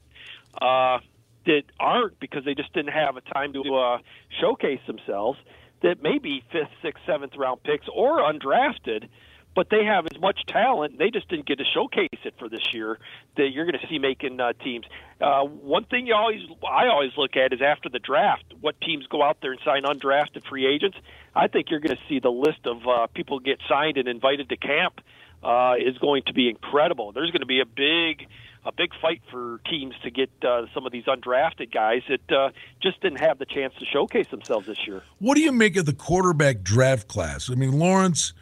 uh, 0.60 1.00
that 1.46 1.64
aren't 1.80 2.20
because 2.20 2.46
they 2.46 2.56
just 2.56 2.74
didn't 2.74 2.94
have 2.94 3.18
a 3.18 3.22
time 3.22 3.54
to 3.54 3.76
uh, 3.76 3.98
showcase 4.40 4.80
themselves. 4.88 5.38
That 5.82 6.02
may 6.02 6.18
be 6.18 6.44
fifth, 6.52 6.72
sixth, 6.82 7.04
seventh 7.06 7.36
round 7.36 7.62
picks 7.64 7.88
or 7.94 8.20
undrafted, 8.20 9.10
but 9.56 9.70
they 9.70 9.84
have 9.86 10.06
as 10.14 10.20
much 10.20 10.46
talent. 10.48 10.98
They 10.98 11.10
just 11.10 11.30
didn't 11.30 11.46
get 11.46 11.60
to 11.60 11.66
showcase 11.74 12.10
it 12.24 12.34
for 12.40 12.50
this 12.50 12.74
year. 12.74 13.00
That 13.38 13.50
you're 13.52 13.66
going 13.66 13.80
to 13.80 13.88
see 13.88 14.00
making 14.00 14.40
uh, 14.40 14.54
teams. 14.64 14.86
Uh, 15.22 15.44
one 15.44 15.86
thing 15.86 16.08
you 16.08 16.16
always, 16.16 16.42
I 16.68 16.88
always 16.88 17.12
look 17.18 17.36
at 17.36 17.54
is 17.54 17.62
after 17.62 17.90
the 17.90 18.00
draft, 18.00 18.46
what 18.62 18.80
teams 18.82 19.08
go 19.08 19.22
out 19.24 19.38
there 19.42 19.52
and 19.52 19.62
sign 19.64 19.84
undrafted 19.84 20.48
free 20.48 20.66
agents. 20.66 20.98
I 21.36 21.48
think 21.48 21.70
you're 21.70 21.80
going 21.80 21.96
to 21.96 22.04
see 22.10 22.20
the 22.20 22.32
list 22.32 22.66
of 22.66 22.88
uh, 22.88 23.08
people 23.08 23.40
get 23.40 23.60
signed 23.68 23.98
and 23.98 24.08
invited 24.08 24.50
to 24.50 24.58
camp 24.58 25.02
uh, 25.44 25.76
is 25.80 25.98
going 25.98 26.24
to 26.28 26.34
be 26.34 26.50
incredible. 26.50 27.12
There's 27.12 27.32
going 27.32 27.42
to 27.42 27.46
be 27.46 27.60
a 27.60 27.66
big, 27.66 28.28
a 28.66 28.72
big 28.72 28.92
fight 29.02 29.22
for 29.30 29.60
teams 29.70 29.94
to 30.04 30.12
get 30.12 30.30
uh, 30.44 30.66
some 30.74 30.86
of 30.86 30.92
these 30.92 31.06
undrafted 31.06 31.72
guys 31.72 32.02
that 32.08 32.32
uh, 32.36 32.50
just 32.82 33.02
didn't 33.02 33.20
have 33.20 33.40
the 33.40 33.46
chance 33.46 33.74
to 33.80 33.86
showcase 33.86 34.28
themselves 34.30 34.68
this 34.68 34.88
year. 34.88 35.04
What 35.20 35.36
do 35.36 35.42
you 35.42 35.52
make 35.52 35.76
of 35.76 35.86
the 35.86 35.94
quarterback 35.94 36.62
draft 36.64 37.08
class? 37.08 37.50
I 37.50 37.56
mean, 37.56 37.74
Lawrence, 37.74 38.34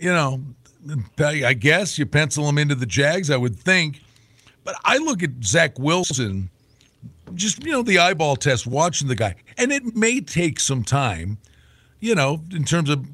you 0.00 0.10
know, 0.10 0.40
I 1.18 1.52
guess 1.52 1.98
you 1.98 2.06
pencil 2.06 2.48
him 2.48 2.58
into 2.58 2.74
the 2.74 2.86
Jags, 2.86 3.30
I 3.30 3.36
would 3.36 3.56
think. 3.56 4.00
But 4.64 4.76
I 4.84 4.96
look 4.96 5.22
at 5.22 5.30
Zach 5.44 5.78
Wilson, 5.78 6.50
just, 7.34 7.64
you 7.64 7.72
know, 7.72 7.82
the 7.82 7.98
eyeball 7.98 8.36
test, 8.36 8.66
watching 8.66 9.08
the 9.08 9.14
guy. 9.14 9.34
And 9.58 9.72
it 9.72 9.94
may 9.94 10.20
take 10.20 10.58
some 10.58 10.82
time, 10.82 11.38
you 12.00 12.14
know, 12.14 12.42
in 12.52 12.64
terms 12.64 12.88
of 12.88 13.06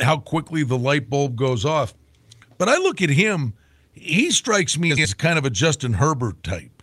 how 0.00 0.18
quickly 0.18 0.64
the 0.64 0.78
light 0.78 1.08
bulb 1.08 1.36
goes 1.36 1.64
off. 1.64 1.94
But 2.58 2.68
I 2.68 2.76
look 2.78 3.00
at 3.00 3.10
him, 3.10 3.54
he 3.92 4.30
strikes 4.30 4.78
me 4.78 5.00
as 5.00 5.14
kind 5.14 5.38
of 5.38 5.44
a 5.44 5.50
Justin 5.50 5.94
Herbert 5.94 6.42
type. 6.42 6.82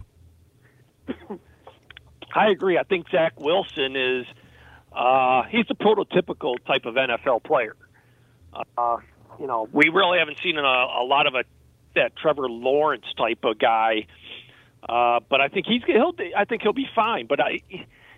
I 2.34 2.50
agree. 2.50 2.78
I 2.78 2.84
think 2.84 3.10
Zach 3.10 3.40
Wilson 3.40 3.96
is 3.96 4.26
uh, 4.94 5.44
he's 5.44 5.66
the 5.68 5.76
prototypical 5.76 6.56
type 6.66 6.86
of 6.86 6.96
NFL 6.96 7.44
player. 7.44 7.76
Uh, 8.78 8.98
you 9.39 9.48
know, 9.48 9.67
we 9.72 9.89
really 9.89 10.20
haven't 10.20 10.39
seen 10.44 10.58
a, 10.58 10.62
a 10.62 11.06
lot 11.06 11.27
of 11.27 11.36
a 11.36 11.44
that 11.96 12.15
Trevor 12.15 12.50
Lawrence 12.50 13.06
type 13.17 13.39
of 13.44 13.58
guy. 13.58 14.08
Uh, 14.88 15.20
but 15.27 15.41
I 15.41 15.48
think 15.48 15.65
he's 15.65 15.82
he'll 15.86 16.13
I 16.36 16.46
think 16.46 16.62
he'll 16.62 16.74
be 16.74 16.88
fine. 16.96 17.27
But 17.27 17.39
I 17.39 17.62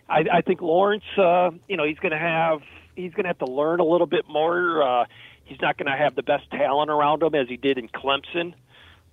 I, 0.07 0.25
I 0.31 0.41
think 0.41 0.61
Lawrence, 0.61 1.03
uh, 1.17 1.51
you 1.67 1.77
know, 1.77 1.85
he's 1.85 1.99
going 1.99 2.11
to 2.11 2.17
have 2.17 2.61
he's 2.95 3.13
going 3.13 3.23
to 3.23 3.29
have 3.29 3.39
to 3.39 3.51
learn 3.51 3.79
a 3.79 3.85
little 3.85 4.07
bit 4.07 4.27
more. 4.27 4.83
Uh, 4.83 5.05
he's 5.45 5.61
not 5.61 5.77
going 5.77 5.91
to 5.91 5.97
have 5.97 6.15
the 6.15 6.23
best 6.23 6.49
talent 6.51 6.91
around 6.91 7.23
him 7.23 7.35
as 7.35 7.47
he 7.47 7.57
did 7.57 7.77
in 7.77 7.87
Clemson. 7.87 8.53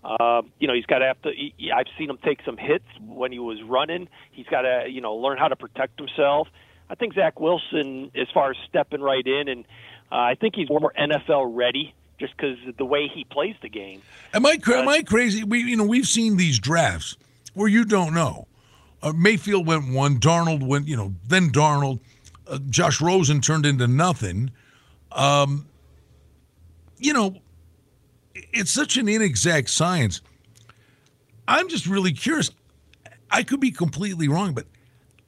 Uh, 0.04 0.42
you 0.58 0.68
know, 0.68 0.74
he's 0.74 0.86
got 0.86 0.98
to 0.98 1.06
have 1.06 1.20
to. 1.22 1.30
He, 1.30 1.72
I've 1.72 1.86
seen 1.98 2.10
him 2.10 2.18
take 2.24 2.40
some 2.44 2.56
hits 2.56 2.86
when 3.00 3.32
he 3.32 3.38
was 3.38 3.62
running. 3.62 4.08
He's 4.30 4.46
got 4.46 4.62
to, 4.62 4.84
you 4.88 5.00
know, 5.00 5.16
learn 5.16 5.38
how 5.38 5.48
to 5.48 5.56
protect 5.56 5.98
himself. 5.98 6.48
I 6.88 6.94
think 6.94 7.14
Zach 7.14 7.40
Wilson, 7.40 8.12
as 8.14 8.28
far 8.32 8.50
as 8.50 8.56
stepping 8.68 9.00
right 9.00 9.26
in, 9.26 9.48
and 9.48 9.64
uh, 10.10 10.14
I 10.14 10.34
think 10.34 10.54
he's 10.54 10.68
more 10.68 10.92
NFL 10.98 11.50
ready 11.54 11.94
just 12.18 12.36
because 12.36 12.56
of 12.66 12.76
the 12.76 12.84
way 12.84 13.08
he 13.12 13.24
plays 13.24 13.56
the 13.62 13.68
game. 13.68 14.02
Am 14.32 14.46
I 14.46 14.58
am 14.74 14.88
I 14.88 15.02
crazy? 15.02 15.44
We 15.44 15.60
you 15.60 15.76
know 15.76 15.84
we've 15.84 16.06
seen 16.06 16.36
these 16.36 16.58
drafts 16.58 17.16
where 17.54 17.68
you 17.68 17.84
don't 17.84 18.14
know. 18.14 18.46
Uh, 19.02 19.12
Mayfield 19.12 19.66
went 19.66 19.92
one, 19.92 20.18
Darnold 20.18 20.66
went, 20.66 20.88
you 20.88 20.96
know, 20.96 21.14
then 21.28 21.50
Darnold, 21.50 22.00
uh, 22.48 22.58
Josh 22.70 23.00
Rosen 23.00 23.40
turned 23.40 23.66
into 23.66 23.86
nothing. 23.86 24.50
Um, 25.12 25.66
you 26.98 27.12
know, 27.12 27.36
it's 28.34 28.70
such 28.70 28.96
an 28.96 29.08
inexact 29.08 29.70
science. 29.70 30.20
I'm 31.46 31.68
just 31.68 31.86
really 31.86 32.12
curious. 32.12 32.50
I 33.30 33.42
could 33.42 33.60
be 33.60 33.70
completely 33.70 34.28
wrong, 34.28 34.54
but 34.54 34.66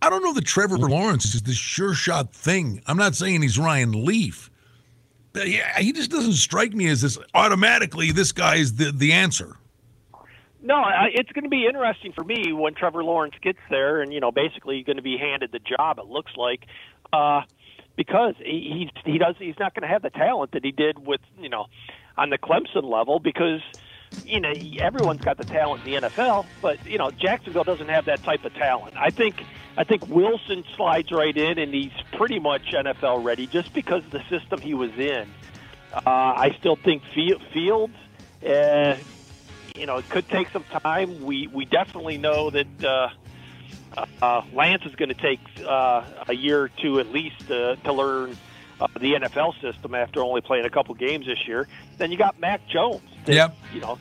I 0.01 0.11
don't 0.11 0.23
know 0.23 0.33
that 0.33 0.45
Trevor 0.45 0.79
Lawrence 0.79 1.35
is 1.35 1.43
the 1.43 1.53
sure 1.53 1.95
shot 1.95 2.33
thing. 2.33 2.83
I'm 2.87 2.97
not 2.97 3.15
saying 3.15 3.43
he's 3.43 3.59
Ryan 3.59 4.05
Leaf. 4.05 4.51
Yeah, 5.47 5.79
he 5.79 5.93
just 5.93 6.11
doesn't 6.11 6.35
strike 6.35 6.73
me 6.73 6.89
as 6.89 7.03
this 7.03 7.19
automatically 7.35 8.11
this 8.13 8.33
guy 8.33 8.57
is 8.57 8.75
the, 8.75 8.93
the 8.93 9.13
answer. 9.13 9.57
No, 10.61 10.75
I, 10.75 11.09
it's 11.15 11.31
going 11.33 11.45
to 11.45 11.51
be 11.51 11.67
interesting 11.67 12.13
for 12.13 12.25
me 12.25 12.53
when 12.53 12.75
Trevor 12.75 13.05
Lawrence 13.05 13.35
gets 13.41 13.61
there, 13.71 14.01
and 14.01 14.13
you 14.13 14.21
know, 14.21 14.33
basically 14.33 14.83
going 14.83 14.97
to 14.97 15.03
be 15.03 15.17
handed 15.17 15.53
the 15.53 15.61
job. 15.61 15.99
It 15.99 16.07
looks 16.07 16.33
like, 16.37 16.67
uh, 17.13 17.43
because 17.97 18.35
he 18.39 18.91
he, 19.05 19.13
he 19.13 19.19
does 19.19 19.37
he's 19.39 19.59
not 19.59 19.75
going 19.75 19.83
to 19.83 19.89
have 19.89 20.03
the 20.03 20.11
talent 20.11 20.53
that 20.53 20.65
he 20.65 20.73
did 20.73 20.99
with 20.99 21.21
you 21.41 21.49
know 21.49 21.67
on 22.17 22.31
the 22.31 22.39
Clemson 22.39 22.85
level 22.85 23.21
because 23.21 23.61
you 24.25 24.41
know 24.41 24.53
everyone's 24.81 25.21
got 25.21 25.37
the 25.37 25.45
talent 25.45 25.87
in 25.87 26.03
the 26.03 26.09
NFL, 26.09 26.47
but 26.61 26.85
you 26.87 26.99
know 26.99 27.11
Jacksonville 27.13 27.65
doesn't 27.65 27.89
have 27.89 28.07
that 28.07 28.23
type 28.25 28.45
of 28.45 28.53
talent. 28.55 28.97
I 28.97 29.11
think 29.11 29.37
I 29.79 29.85
think 29.85 30.09
Wilson 30.09 30.65
slides 30.75 31.13
right 31.13 31.37
in, 31.37 31.57
and 31.57 31.73
he's 31.73 31.93
pretty 32.15 32.41
much 32.41 32.73
NFL 32.73 33.23
ready 33.23 33.47
just 33.47 33.73
because 33.73 34.05
of 34.05 34.11
the 34.11 34.25
system 34.29 34.61
he 34.61 34.75
was 34.75 34.91
in. 34.99 35.29
Uh, 35.95 36.01
I 36.05 36.57
still 36.59 36.75
think 36.75 37.05
Fields. 37.15 37.95
Uh, 38.45 38.97
you 39.77 39.87
know, 39.87 39.99
it 39.99 40.09
could 40.09 40.29
take 40.29 40.51
some 40.51 40.65
time. 40.65 41.23
We 41.23 41.47
we 41.47 41.65
definitely 41.65 42.19
know 42.19 42.51
that 42.51 42.85
uh, 42.85 43.09
uh, 44.21 44.43
Lance 44.53 44.85
is 44.85 44.97
going 44.97 45.11
to 45.11 45.15
take 45.15 45.39
uh, 45.65 46.03
a 46.27 46.35
year 46.35 46.61
or 46.61 46.69
two 46.69 46.99
at 46.99 47.13
least 47.13 47.49
uh, 47.49 47.77
to 47.77 47.93
learn 47.93 48.37
uh, 48.81 48.89
the 48.99 49.15
NFL 49.15 49.61
system 49.61 49.95
after 49.95 50.25
only 50.25 50.41
playing 50.41 50.65
a 50.65 50.71
couple 50.71 50.97
games 50.97 51.27
this 51.27 51.47
year. 51.47 51.69
Then 51.99 52.11
you 52.11 52.19
got 52.19 52.41
Mac 52.41 52.67
Jones. 52.67 53.03
That, 53.27 53.35
yep. 53.35 53.57
You 53.73 53.81
know, 53.81 54.01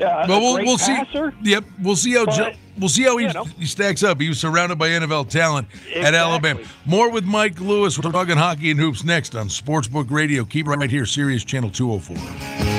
uh, 0.00 0.26
well, 0.28 0.40
we'll, 0.40 0.64
we'll 0.64 0.78
see. 0.78 0.96
Yep, 1.42 1.64
we'll 1.82 1.96
see 1.96 2.14
how 2.14 2.26
but, 2.26 2.56
we'll 2.78 2.88
see 2.88 3.04
how 3.04 3.16
he, 3.16 3.28
he, 3.58 3.66
stacks 3.66 4.02
up. 4.02 4.20
He 4.20 4.28
was 4.28 4.38
surrounded 4.38 4.78
by 4.78 4.88
NFL 4.90 5.28
talent 5.30 5.68
exactly. 5.72 6.02
at 6.02 6.14
Alabama. 6.14 6.60
More 6.84 7.10
with 7.10 7.24
Mike 7.24 7.60
Lewis. 7.60 7.98
We're 7.98 8.12
talking 8.12 8.36
hockey 8.36 8.70
and 8.70 8.80
hoops 8.80 9.04
next 9.04 9.34
on 9.34 9.48
Sportsbook 9.48 10.10
Radio. 10.10 10.44
Keep 10.44 10.66
right 10.68 10.90
here, 10.90 11.06
Sirius 11.06 11.44
Channel 11.44 11.70
204. 11.70 12.75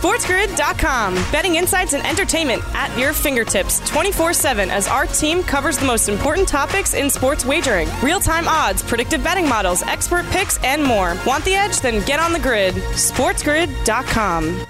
SportsGrid.com. 0.00 1.14
Betting 1.30 1.56
insights 1.56 1.92
and 1.92 2.06
entertainment 2.06 2.62
at 2.74 2.96
your 2.98 3.12
fingertips 3.12 3.86
24 3.90 4.32
7 4.32 4.70
as 4.70 4.88
our 4.88 5.04
team 5.06 5.42
covers 5.42 5.76
the 5.76 5.84
most 5.84 6.08
important 6.08 6.48
topics 6.48 6.94
in 6.94 7.10
sports 7.10 7.44
wagering 7.44 7.86
real 8.02 8.18
time 8.18 8.48
odds, 8.48 8.82
predictive 8.82 9.22
betting 9.22 9.46
models, 9.46 9.82
expert 9.82 10.24
picks, 10.26 10.62
and 10.64 10.82
more. 10.82 11.18
Want 11.26 11.44
the 11.44 11.54
edge? 11.54 11.80
Then 11.80 12.02
get 12.06 12.18
on 12.18 12.32
the 12.32 12.38
grid. 12.38 12.72
SportsGrid.com. 12.74 14.66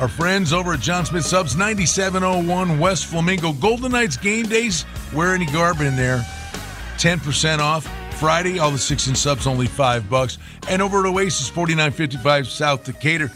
Our 0.00 0.08
friends 0.08 0.52
over 0.52 0.72
at 0.74 0.80
John 0.80 1.06
Smith 1.06 1.24
Subs, 1.24 1.56
9701 1.56 2.80
West 2.80 3.06
Flamingo. 3.06 3.52
Golden 3.52 3.92
Knights 3.92 4.16
game 4.16 4.46
days, 4.46 4.84
wear 5.14 5.34
any 5.34 5.46
garb 5.46 5.80
in 5.80 5.94
there. 5.94 6.18
10% 6.98 7.60
off. 7.60 7.88
Friday, 8.16 8.58
all 8.58 8.70
the 8.70 8.78
six 8.78 9.08
and 9.08 9.16
subs 9.16 9.46
only 9.46 9.66
five 9.66 10.08
bucks. 10.08 10.38
And 10.70 10.80
over 10.80 11.00
at 11.00 11.06
Oasis, 11.06 11.50
4955 11.50 12.48
South 12.48 12.82
Decatur. 12.84 13.30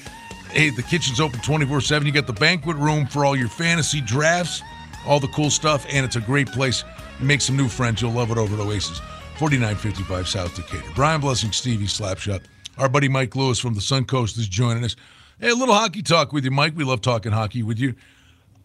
Hey, 0.51 0.71
the 0.71 0.83
kitchen's 0.83 1.21
open 1.21 1.39
24 1.41 1.83
7. 1.83 2.07
You 2.07 2.13
got 2.13 2.27
the 2.27 2.33
banquet 2.33 2.79
room 2.79 3.07
for 3.07 3.27
all 3.27 3.37
your 3.37 3.49
fantasy 3.49 4.01
drafts, 4.01 4.63
all 5.07 5.21
the 5.21 5.29
cool 5.29 5.51
stuff, 5.51 5.85
and 5.91 6.07
it's 6.07 6.17
a 6.17 6.21
great 6.21 6.51
place. 6.51 6.83
Make 7.21 7.43
some 7.43 7.59
new 7.59 7.69
friends. 7.69 8.01
You'll 8.01 8.13
love 8.13 8.31
it 8.31 8.39
over 8.39 8.55
at 8.55 8.61
Oasis, 8.61 9.01
4955 9.37 10.27
South 10.27 10.57
Decatur. 10.57 10.91
Brian 10.95 11.21
Blessing, 11.21 11.53
Stevie 11.53 11.85
Slapshot. 11.85 12.41
Our 12.79 12.89
buddy 12.89 13.09
Mike 13.09 13.37
Lewis 13.37 13.59
from 13.59 13.75
the 13.75 13.81
Suncoast 13.81 14.39
is 14.39 14.49
joining 14.49 14.83
us. 14.83 14.97
Hey, 15.39 15.51
a 15.51 15.55
little 15.55 15.75
hockey 15.75 16.03
talk 16.03 16.33
with 16.33 16.45
you, 16.45 16.51
Mike. 16.51 16.73
We 16.75 16.85
love 16.85 17.03
talking 17.03 17.33
hockey 17.33 17.63
with 17.63 17.79
you. 17.79 17.95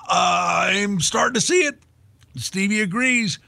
I'm 0.08 1.02
starting 1.02 1.34
to 1.34 1.42
see 1.42 1.66
it. 1.66 1.78
Stevie 2.38 2.82
agrees. 2.82 3.40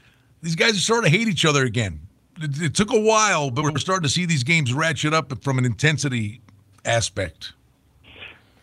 These 0.42 0.56
guys 0.56 0.76
are 0.76 0.80
sort 0.80 1.06
of 1.06 1.10
hate 1.10 1.28
each 1.28 1.46
other 1.46 1.64
again 1.64 2.07
it, 2.42 2.62
it 2.62 2.74
took 2.74 2.92
a 2.92 3.00
while, 3.00 3.50
but 3.50 3.64
we're 3.64 3.76
starting 3.78 4.04
to 4.04 4.08
see 4.08 4.26
these 4.26 4.44
games 4.44 4.72
ratchet 4.72 5.12
up 5.12 5.42
from 5.42 5.58
an 5.58 5.64
intensity 5.64 6.40
aspect. 6.84 7.52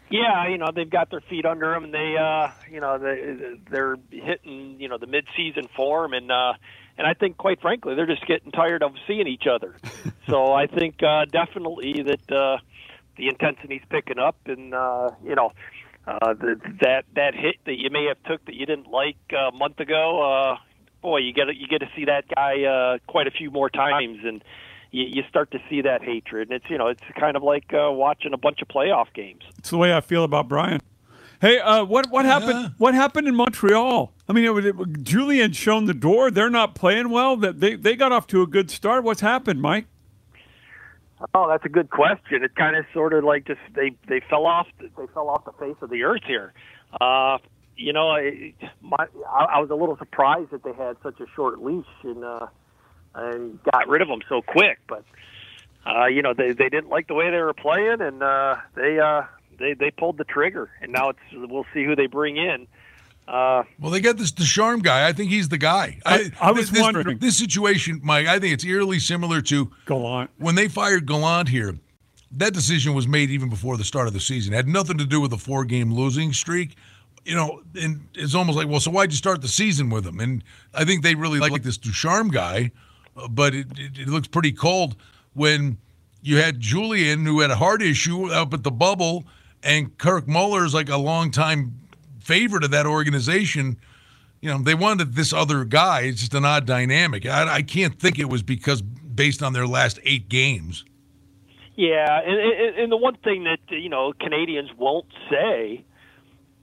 Yeah, 0.10 0.48
you 0.48 0.58
know 0.58 0.68
they've 0.74 0.90
got 0.90 1.10
their 1.10 1.22
feet 1.22 1.46
under 1.46 1.72
them, 1.72 1.86
and 1.86 1.94
they, 1.94 2.16
uh, 2.16 2.50
you 2.72 2.80
know, 2.80 2.98
they 3.00 3.58
they're 3.70 3.96
hitting, 4.12 4.80
you 4.80 4.88
know, 4.88 4.98
the 4.98 5.08
mid-season 5.08 5.68
form, 5.76 6.14
and 6.14 6.32
uh, 6.32 6.54
and 6.98 7.08
I 7.08 7.14
think, 7.14 7.38
quite 7.38 7.60
frankly, 7.60 7.96
they're 7.96 8.06
just 8.06 8.26
getting 8.26 8.52
tired 8.52 8.84
of 8.84 8.94
seeing 9.08 9.28
each 9.28 9.46
other. 9.52 9.76
so 10.30 10.54
I 10.54 10.68
think 10.68 11.02
uh, 11.04 11.26
definitely 11.26 12.04
that 12.04 12.32
uh, 12.32 12.58
the 13.18 13.28
intensity's 13.28 13.82
picking 13.90 14.20
up, 14.20 14.38
and 14.46 14.74
uh, 14.74 15.12
you 15.24 15.36
know, 15.36 15.52
uh, 16.08 16.34
the, 16.34 16.60
that 16.82 17.06
that 17.16 17.34
hit 17.34 17.56
that 17.66 17.80
you 17.80 17.90
may 17.90 18.06
have 18.06 18.22
took 18.24 18.46
that 18.46 18.56
you 18.56 18.66
didn't 18.66 18.88
like 18.88 19.18
a 19.32 19.52
month 19.52 19.80
ago, 19.80 20.22
uh, 20.22 20.58
boy, 21.06 21.20
you 21.20 21.32
get 21.32 21.56
you 21.56 21.68
get 21.68 21.80
to 21.80 21.90
see 21.96 22.06
that 22.06 22.26
guy 22.36 22.64
uh, 22.64 22.98
quite 23.08 23.28
a 23.28 23.32
few 23.32 23.52
more 23.52 23.70
times, 23.70 24.20
and 24.24 24.44
you, 24.92 25.06
you 25.06 25.24
start 25.30 25.52
to 25.52 25.60
see 25.70 25.82
that 25.82 26.04
hatred. 26.04 26.50
And 26.50 26.58
it's 26.58 26.70
you 26.70 26.78
know 26.78 26.88
it's 26.88 27.04
kind 27.18 27.38
of 27.38 27.44
like 27.44 27.72
uh, 27.74 27.92
watching 27.92 28.34
a 28.34 28.38
bunch 28.38 28.62
of 28.62 28.68
playoff 28.68 29.14
games. 29.14 29.44
It's 29.60 29.70
the 29.70 29.78
way 29.78 29.94
I 29.94 30.02
feel 30.02 30.24
about 30.24 30.50
Brian. 30.50 30.82
Hey, 31.40 31.60
uh, 31.60 31.86
what 31.86 32.10
what 32.10 32.26
happened? 32.26 32.60
Yeah. 32.60 32.70
What 32.78 32.96
happened 32.96 33.28
in 33.28 33.36
Montreal? 33.36 34.12
I 34.28 34.34
mean, 34.34 34.46
it 34.46 34.66
it, 34.66 35.04
Julien 35.04 35.54
shown 35.54 35.86
the 35.86 35.94
door. 35.94 36.32
They're 36.32 36.50
not 36.50 36.74
playing 36.74 37.10
well. 37.10 37.38
That 37.38 37.60
they 37.60 37.76
they 37.76 37.96
got 37.96 38.12
off 38.12 38.26
to 38.28 38.42
a 38.42 38.48
good 38.48 38.72
start. 38.72 39.04
What's 39.04 39.22
happened, 39.22 39.62
Mike? 39.62 39.86
Oh, 41.34 41.48
that's 41.48 41.66
a 41.66 41.70
good 41.70 41.90
question. 41.92 42.44
It 42.44 42.56
kind 42.56 42.76
of 42.76 42.86
sort 42.94 43.14
of 43.14 43.24
like 43.24 43.46
just 43.46 43.62
they 43.74 43.96
they 44.08 44.22
fell 44.30 44.46
off 44.46 44.68
they 44.80 45.08
fell 45.14 45.30
off 45.30 45.46
the 45.46 45.54
face 45.54 45.78
of 45.82 45.90
the 45.90 46.04
earth 46.04 46.24
here. 46.26 46.54
Uh, 47.00 47.38
you 47.78 47.94
know, 47.94 48.10
I, 48.10 48.54
my, 48.82 49.08
I, 49.30 49.60
was 49.60 49.70
a 49.70 49.76
little 49.76 49.98
surprised 49.98 50.52
that 50.52 50.64
they 50.64 50.74
had 50.74 50.98
such 51.04 51.20
a 51.20 51.26
short 51.36 51.62
leash 51.62 51.86
and 52.04 52.24
uh, 52.24 52.48
and 53.14 53.60
got 53.72 53.88
rid 53.88 54.02
of 54.02 54.08
them 54.08 54.22
so 54.30 54.42
quick. 54.42 54.80
But 54.88 55.04
uh, 55.86 56.06
you 56.06 56.22
know, 56.22 56.34
they 56.34 56.54
they 56.54 56.70
didn't 56.70 56.90
like 56.90 57.08
the 57.08 57.14
way 57.14 57.30
they 57.30 57.40
were 57.40 57.54
playing, 57.54 58.02
and 58.02 58.24
uh, 58.24 58.56
they 58.76 59.00
uh, 59.00 59.24
they 59.60 59.74
they 59.74 59.92
pulled 59.92 60.18
the 60.18 60.24
trigger. 60.24 60.70
And 60.82 60.92
now 60.92 61.10
it's 61.10 61.20
we'll 61.34 61.66
see 61.74 61.84
who 61.84 61.96
they 61.96 62.08
bring 62.08 62.38
in. 62.38 62.68
Uh, 63.28 63.64
well, 63.80 63.92
they 63.92 64.02
got 64.02 64.18
this 64.18 64.32
Ducharme 64.32 64.82
guy. 64.82 65.08
I 65.08 65.14
think 65.14 65.32
he's 65.32 65.50
the 65.50 65.58
guy. 65.58 66.00
I, 66.06 66.32
I, 66.40 66.50
I 66.50 66.52
was 66.52 66.70
this, 66.70 66.82
wondering 66.82 67.18
this 67.18 67.38
situation, 67.38 68.00
Mike. 68.04 68.28
I 68.28 68.40
think 68.40 68.54
it's 68.54 68.64
eerily 68.64 69.00
similar 69.00 69.42
to 69.44 69.72
Gallant 69.88 70.30
when 70.38 70.56
they 70.56 70.68
fired 70.68 71.08
Gallant 71.08 71.50
here. 71.50 71.78
That 72.32 72.54
decision 72.54 72.94
was 72.94 73.08
made 73.08 73.30
even 73.30 73.50
before 73.50 73.78
the 73.78 73.84
start 73.84 74.08
of 74.08 74.14
the 74.14 74.20
season. 74.20 74.54
It 74.54 74.58
had 74.58 74.68
nothing 74.68 74.98
to 74.98 75.06
do 75.06 75.22
with 75.22 75.32
a 75.32 75.38
four-game 75.38 75.94
losing 75.94 76.34
streak 76.34 76.76
you 77.26 77.36
know, 77.36 77.62
and 77.76 78.08
it's 78.14 78.36
almost 78.36 78.58
like, 78.58 78.68
well, 78.68 78.80
so 78.80 78.92
why'd 78.92 79.12
you 79.12 79.18
start 79.18 79.42
the 79.42 79.48
season 79.48 79.90
with 79.90 80.06
him? 80.06 80.20
And 80.20 80.44
I 80.74 80.86
think 80.86 81.04
they 81.04 81.16
really 81.16 81.40
like 81.40 81.64
this 81.64 81.78
Ducharme 81.78 82.30
guy, 82.30 82.72
uh, 83.18 83.28
but 83.28 83.56
it, 83.56 83.68
it, 83.78 83.98
it, 84.00 84.08
looks 84.08 84.28
pretty 84.28 84.52
cold 84.52 84.96
when 85.34 85.78
you 86.22 86.38
had 86.38 86.60
Julien, 86.60 87.26
who 87.26 87.40
had 87.40 87.50
a 87.50 87.56
heart 87.56 87.82
issue 87.82 88.32
up 88.32 88.54
at 88.54 88.64
the 88.64 88.72
bubble, 88.72 89.26
and 89.64 89.98
Kirk 89.98 90.28
Muller 90.28 90.66
is 90.66 90.74
like 90.74 90.90
a 90.90 90.98
longtime 90.98 91.74
favorite 92.20 92.64
of 92.64 92.72
that 92.72 92.86
organization. 92.86 93.78
You 94.42 94.52
know, 94.52 94.60
they 94.60 94.76
wanted 94.76 95.16
this 95.16 95.34
other 95.34 95.66
guy. 95.66 96.02
It's 96.02 96.20
just 96.20 96.36
an 96.36 96.46
odd 96.46 96.68
dynamic. 96.68 97.26
I, 97.26 97.56
I 97.56 97.62
can't 97.64 98.00
think 98.00 98.20
it 98.20 98.30
was 98.30 98.44
because 98.44 98.84
based 98.84 99.42
on 99.42 99.54
their 99.54 99.68
last 99.68 100.00
eight 100.04 100.30
games. 100.30 100.86
Yeah, 101.76 102.22
and, 102.24 102.78
and 102.78 102.92
the 102.92 102.98
one 102.98 103.18
thing 103.18 103.46
that 103.46 103.60
you 103.70 103.90
know 103.90 104.14
Canadians 104.14 104.70
won't 104.78 105.08
say 105.30 105.84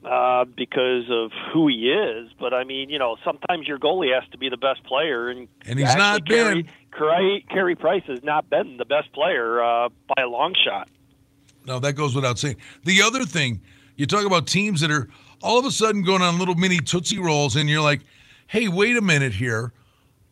uh, 0.05 0.45
because 0.45 1.05
of 1.11 1.31
who 1.53 1.69
he 1.69 1.91
is. 1.93 2.31
But 2.39 2.53
I 2.55 2.65
mean, 2.65 2.91
you 2.91 2.99
know, 2.99 3.17
sometimes 3.25 3.67
your 3.67 3.79
goalie 3.79 4.13
has 4.15 4.29
to 4.33 4.39
be 4.39 4.49
the 4.49 4.57
best 4.57 4.85
player, 4.85 5.29
and 5.29 5.49
and 5.67 5.79
he's 5.79 5.95
not 5.95 6.25
been. 6.27 6.69
Carey, 6.97 7.47
Carey 7.49 7.75
Price 7.75 8.03
has 8.07 8.23
not 8.23 8.51
been 8.51 8.77
the 8.77 8.85
best 8.85 9.13
player 9.13 9.63
uh, 9.63 9.89
by 10.15 10.23
a 10.23 10.29
long 10.29 10.55
shot. 10.65 10.89
No, 11.67 11.79
that 11.79 11.95
goes 11.95 12.15
without 12.15 12.39
saying. 12.39 12.57
The 12.85 13.03
other 13.03 13.25
thing, 13.25 13.61
you 13.97 14.07
talk 14.07 14.27
about 14.27 14.47
teams 14.47 14.81
that 14.81 14.91
are 14.91 15.09
all 15.43 15.59
of 15.59 15.65
a 15.65 15.71
sudden 15.71 16.03
going 16.03 16.23
on 16.23 16.39
little 16.39 16.55
mini 16.55 16.79
tootsie 16.79 17.19
rolls, 17.19 17.57
and 17.57 17.69
you're 17.69 17.83
like, 17.83 18.01
hey, 18.47 18.69
wait 18.69 18.97
a 18.97 19.01
minute 19.01 19.33
here. 19.33 19.73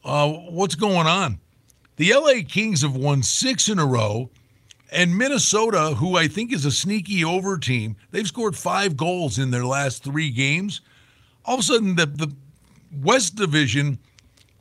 Uh, 0.05 0.29
what's 0.29 0.75
going 0.75 1.07
on? 1.07 1.39
The 1.97 2.15
LA 2.15 2.43
Kings 2.47 2.83
have 2.83 2.97
won 2.97 3.23
six 3.23 3.69
in 3.69 3.79
a 3.79 3.87
row, 3.87 4.31
and 4.93 5.17
Minnesota, 5.17 5.95
who 5.97 6.17
I 6.17 6.29
think 6.29 6.53
is 6.53 6.65
a 6.65 6.71
sneaky 6.71 7.25
over 7.25 7.59
team, 7.59 7.97
they've 8.11 8.27
scored 8.27 8.57
five 8.57 8.97
goals 8.97 9.39
in 9.39 9.51
their 9.51 9.65
last 9.65 10.03
three 10.03 10.31
games. 10.31 10.81
All 11.45 11.55
of 11.55 11.61
a 11.61 11.63
sudden, 11.63 11.97
the, 11.97 12.07
the 12.07 12.35
West 13.03 13.37
Division, 13.37 13.99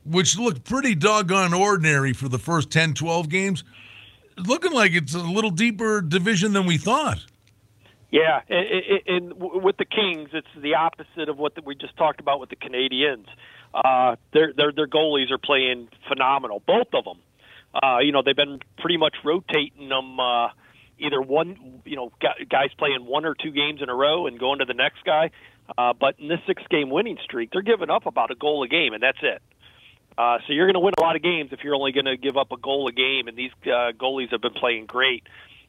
which 0.04 0.38
looked 0.38 0.64
pretty 0.64 0.94
doggone 0.94 1.52
ordinary 1.52 2.12
for 2.12 2.28
the 2.28 2.38
first 2.38 2.70
10, 2.70 2.94
12 2.94 3.28
games, 3.28 3.64
looking 4.36 4.72
like 4.72 4.92
it's 4.92 5.14
a 5.14 5.18
little 5.18 5.50
deeper 5.50 6.00
division 6.00 6.52
than 6.52 6.66
we 6.66 6.78
thought. 6.78 7.24
Yeah, 8.10 8.40
and, 8.48 9.34
with 9.36 9.76
the 9.76 9.84
Kings, 9.84 10.30
it's 10.32 10.48
the 10.60 10.74
opposite 10.74 11.28
of 11.28 11.38
what 11.38 11.52
we 11.64 11.76
just 11.76 11.96
talked 11.96 12.18
about 12.18 12.40
with 12.40 12.50
the 12.50 12.56
Canadiens. 12.56 13.26
Uh, 13.72 14.16
their 14.32 14.52
their 14.52 14.72
their 14.72 14.88
goalies 14.88 15.30
are 15.30 15.38
playing 15.38 15.88
phenomenal, 16.08 16.60
both 16.66 16.88
of 16.92 17.04
them. 17.04 17.18
Uh, 17.74 17.98
you 17.98 18.12
know, 18.12 18.22
they've 18.24 18.36
been 18.36 18.60
pretty 18.78 18.96
much 18.96 19.14
rotating 19.24 19.88
them. 19.88 20.18
Uh, 20.18 20.48
either 20.98 21.20
one, 21.20 21.80
you 21.84 21.96
know, 21.96 22.12
guys 22.50 22.70
playing 22.78 23.06
one 23.06 23.24
or 23.24 23.34
two 23.34 23.50
games 23.50 23.80
in 23.82 23.88
a 23.88 23.94
row 23.94 24.26
and 24.26 24.38
going 24.38 24.58
to 24.58 24.64
the 24.64 24.74
next 24.74 25.04
guy. 25.04 25.30
Uh, 25.78 25.92
but 25.98 26.18
in 26.18 26.28
this 26.28 26.40
six-game 26.46 26.90
winning 26.90 27.16
streak, 27.24 27.50
they're 27.52 27.62
giving 27.62 27.90
up 27.90 28.06
about 28.06 28.30
a 28.30 28.34
goal 28.34 28.62
a 28.62 28.68
game, 28.68 28.92
and 28.92 29.02
that's 29.02 29.18
it. 29.22 29.40
Uh, 30.18 30.38
so 30.46 30.52
you're 30.52 30.66
going 30.66 30.74
to 30.74 30.80
win 30.80 30.92
a 30.98 31.00
lot 31.00 31.16
of 31.16 31.22
games 31.22 31.50
if 31.52 31.60
you're 31.62 31.74
only 31.74 31.92
going 31.92 32.04
to 32.04 32.16
give 32.16 32.36
up 32.36 32.52
a 32.52 32.56
goal 32.56 32.88
a 32.88 32.92
game. 32.92 33.28
And 33.28 33.36
these 33.36 33.52
uh, 33.64 33.92
goalies 33.96 34.30
have 34.32 34.40
been 34.40 34.52
playing 34.52 34.86
great. 34.86 35.22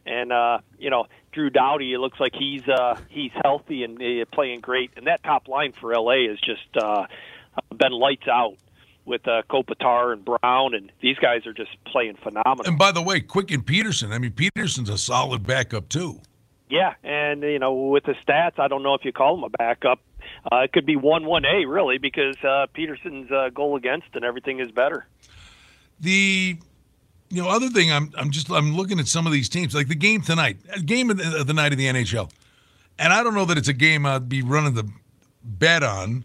And 0.06 0.32
uh, 0.32 0.60
you 0.80 0.90
know, 0.90 1.06
Drew 1.32 1.50
Doughty, 1.50 1.94
it 1.94 2.00
looks 2.00 2.20
like 2.20 2.34
he's 2.38 2.68
uh, 2.68 3.00
he's 3.10 3.32
healthy 3.44 3.84
and 3.84 4.02
uh, 4.02 4.26
playing 4.34 4.62
great. 4.62 4.92
And 4.98 5.08
that 5.08 5.24
top 5.24 5.48
line 5.48 5.74
for 5.80 5.94
LA 5.94 6.28
has 6.30 6.40
just 6.40 6.76
uh, 6.76 7.06
been 7.76 7.92
lights 7.92 8.28
out 8.28 8.58
with 9.06 9.28
uh, 9.28 9.42
Kopitar 9.50 10.14
and 10.14 10.24
Brown, 10.24 10.74
and 10.74 10.92
these 11.02 11.18
guys 11.18 11.46
are 11.46 11.54
just 11.54 11.72
playing 11.86 12.18
phenomenal. 12.22 12.66
And 12.66 12.78
by 12.78 12.92
the 12.92 13.02
way, 13.02 13.20
Quick 13.20 13.52
and 13.52 13.66
Petersen. 13.66 14.12
I 14.12 14.20
mean, 14.20 14.32
Petersen's 14.32 14.90
a 14.90 14.98
solid 14.98 15.46
backup 15.46 15.90
too. 15.90 16.22
Yeah, 16.70 16.94
and 17.04 17.44
you 17.44 17.60
know, 17.60 17.74
with 17.74 18.06
the 18.06 18.16
stats, 18.26 18.58
I 18.58 18.68
don't 18.68 18.84
know 18.84 18.94
if 18.94 19.04
you 19.04 19.12
call 19.12 19.38
him 19.38 19.44
a 19.44 19.50
backup. 19.50 20.00
Uh, 20.52 20.60
it 20.60 20.72
could 20.72 20.86
be 20.86 20.96
one 20.96 21.26
one 21.26 21.46
A 21.46 21.66
really 21.66 21.98
because 21.98 22.38
uh, 22.44 22.68
Petersen's 22.74 23.30
uh, 23.32 23.50
goal 23.54 23.76
against 23.76 24.08
and 24.14 24.24
everything 24.24 24.60
is 24.60 24.72
better. 24.72 25.06
The 26.00 26.58
you 27.30 27.42
know 27.42 27.50
other 27.50 27.70
thing 27.70 27.92
I'm 27.92 28.14
I'm 28.18 28.32
just 28.32 28.50
I'm 28.50 28.76
looking 28.76 29.00
at 29.00 29.08
some 29.08 29.28
of 29.28 29.34
these 29.34 29.50
teams 29.50 29.76
like 29.76 29.90
the 29.90 29.96
game 29.96 30.22
tonight, 30.22 30.58
game 30.86 31.10
of 31.10 31.18
the, 31.18 31.42
of 31.42 31.48
the 31.48 31.54
night 31.54 31.74
of 31.74 31.78
the 31.78 31.88
NHL, 31.88 32.32
and 32.98 33.12
I 33.12 33.22
don't 33.22 33.34
know 33.34 33.46
that 33.46 33.58
it's 33.58 33.68
a 33.68 33.74
game 33.74 34.06
I'd 34.06 34.30
be 34.30 34.42
running 34.42 34.74
the 34.74 34.90
bet 35.44 35.84
on. 35.84 36.24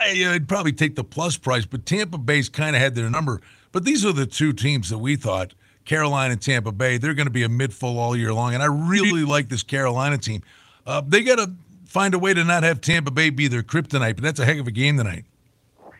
I'd 0.00 0.48
probably 0.48 0.72
take 0.72 0.96
the 0.96 1.04
plus 1.04 1.36
price, 1.36 1.66
but 1.66 1.86
Tampa 1.86 2.18
Bay's 2.18 2.48
kind 2.48 2.76
of 2.76 2.82
had 2.82 2.94
their 2.94 3.10
number. 3.10 3.40
But 3.72 3.84
these 3.84 4.04
are 4.04 4.12
the 4.12 4.26
two 4.26 4.52
teams 4.52 4.90
that 4.90 4.98
we 4.98 5.16
thought 5.16 5.54
Carolina 5.84 6.32
and 6.32 6.42
Tampa 6.42 6.72
Bay. 6.72 6.98
They're 6.98 7.14
going 7.14 7.26
to 7.26 7.32
be 7.32 7.42
a 7.42 7.48
midfull 7.48 7.96
all 7.96 8.16
year 8.16 8.32
long, 8.32 8.54
and 8.54 8.62
I 8.62 8.66
really 8.66 9.24
like 9.24 9.48
this 9.48 9.62
Carolina 9.62 10.18
team. 10.18 10.42
Uh, 10.86 11.02
they 11.06 11.22
got 11.22 11.36
to 11.36 11.52
find 11.86 12.14
a 12.14 12.18
way 12.18 12.34
to 12.34 12.44
not 12.44 12.62
have 12.62 12.80
Tampa 12.80 13.10
Bay 13.10 13.30
be 13.30 13.48
their 13.48 13.62
kryptonite, 13.62 14.14
but 14.14 14.22
that's 14.22 14.38
a 14.38 14.44
heck 14.44 14.58
of 14.58 14.66
a 14.66 14.70
game 14.70 14.96
tonight. 14.98 15.24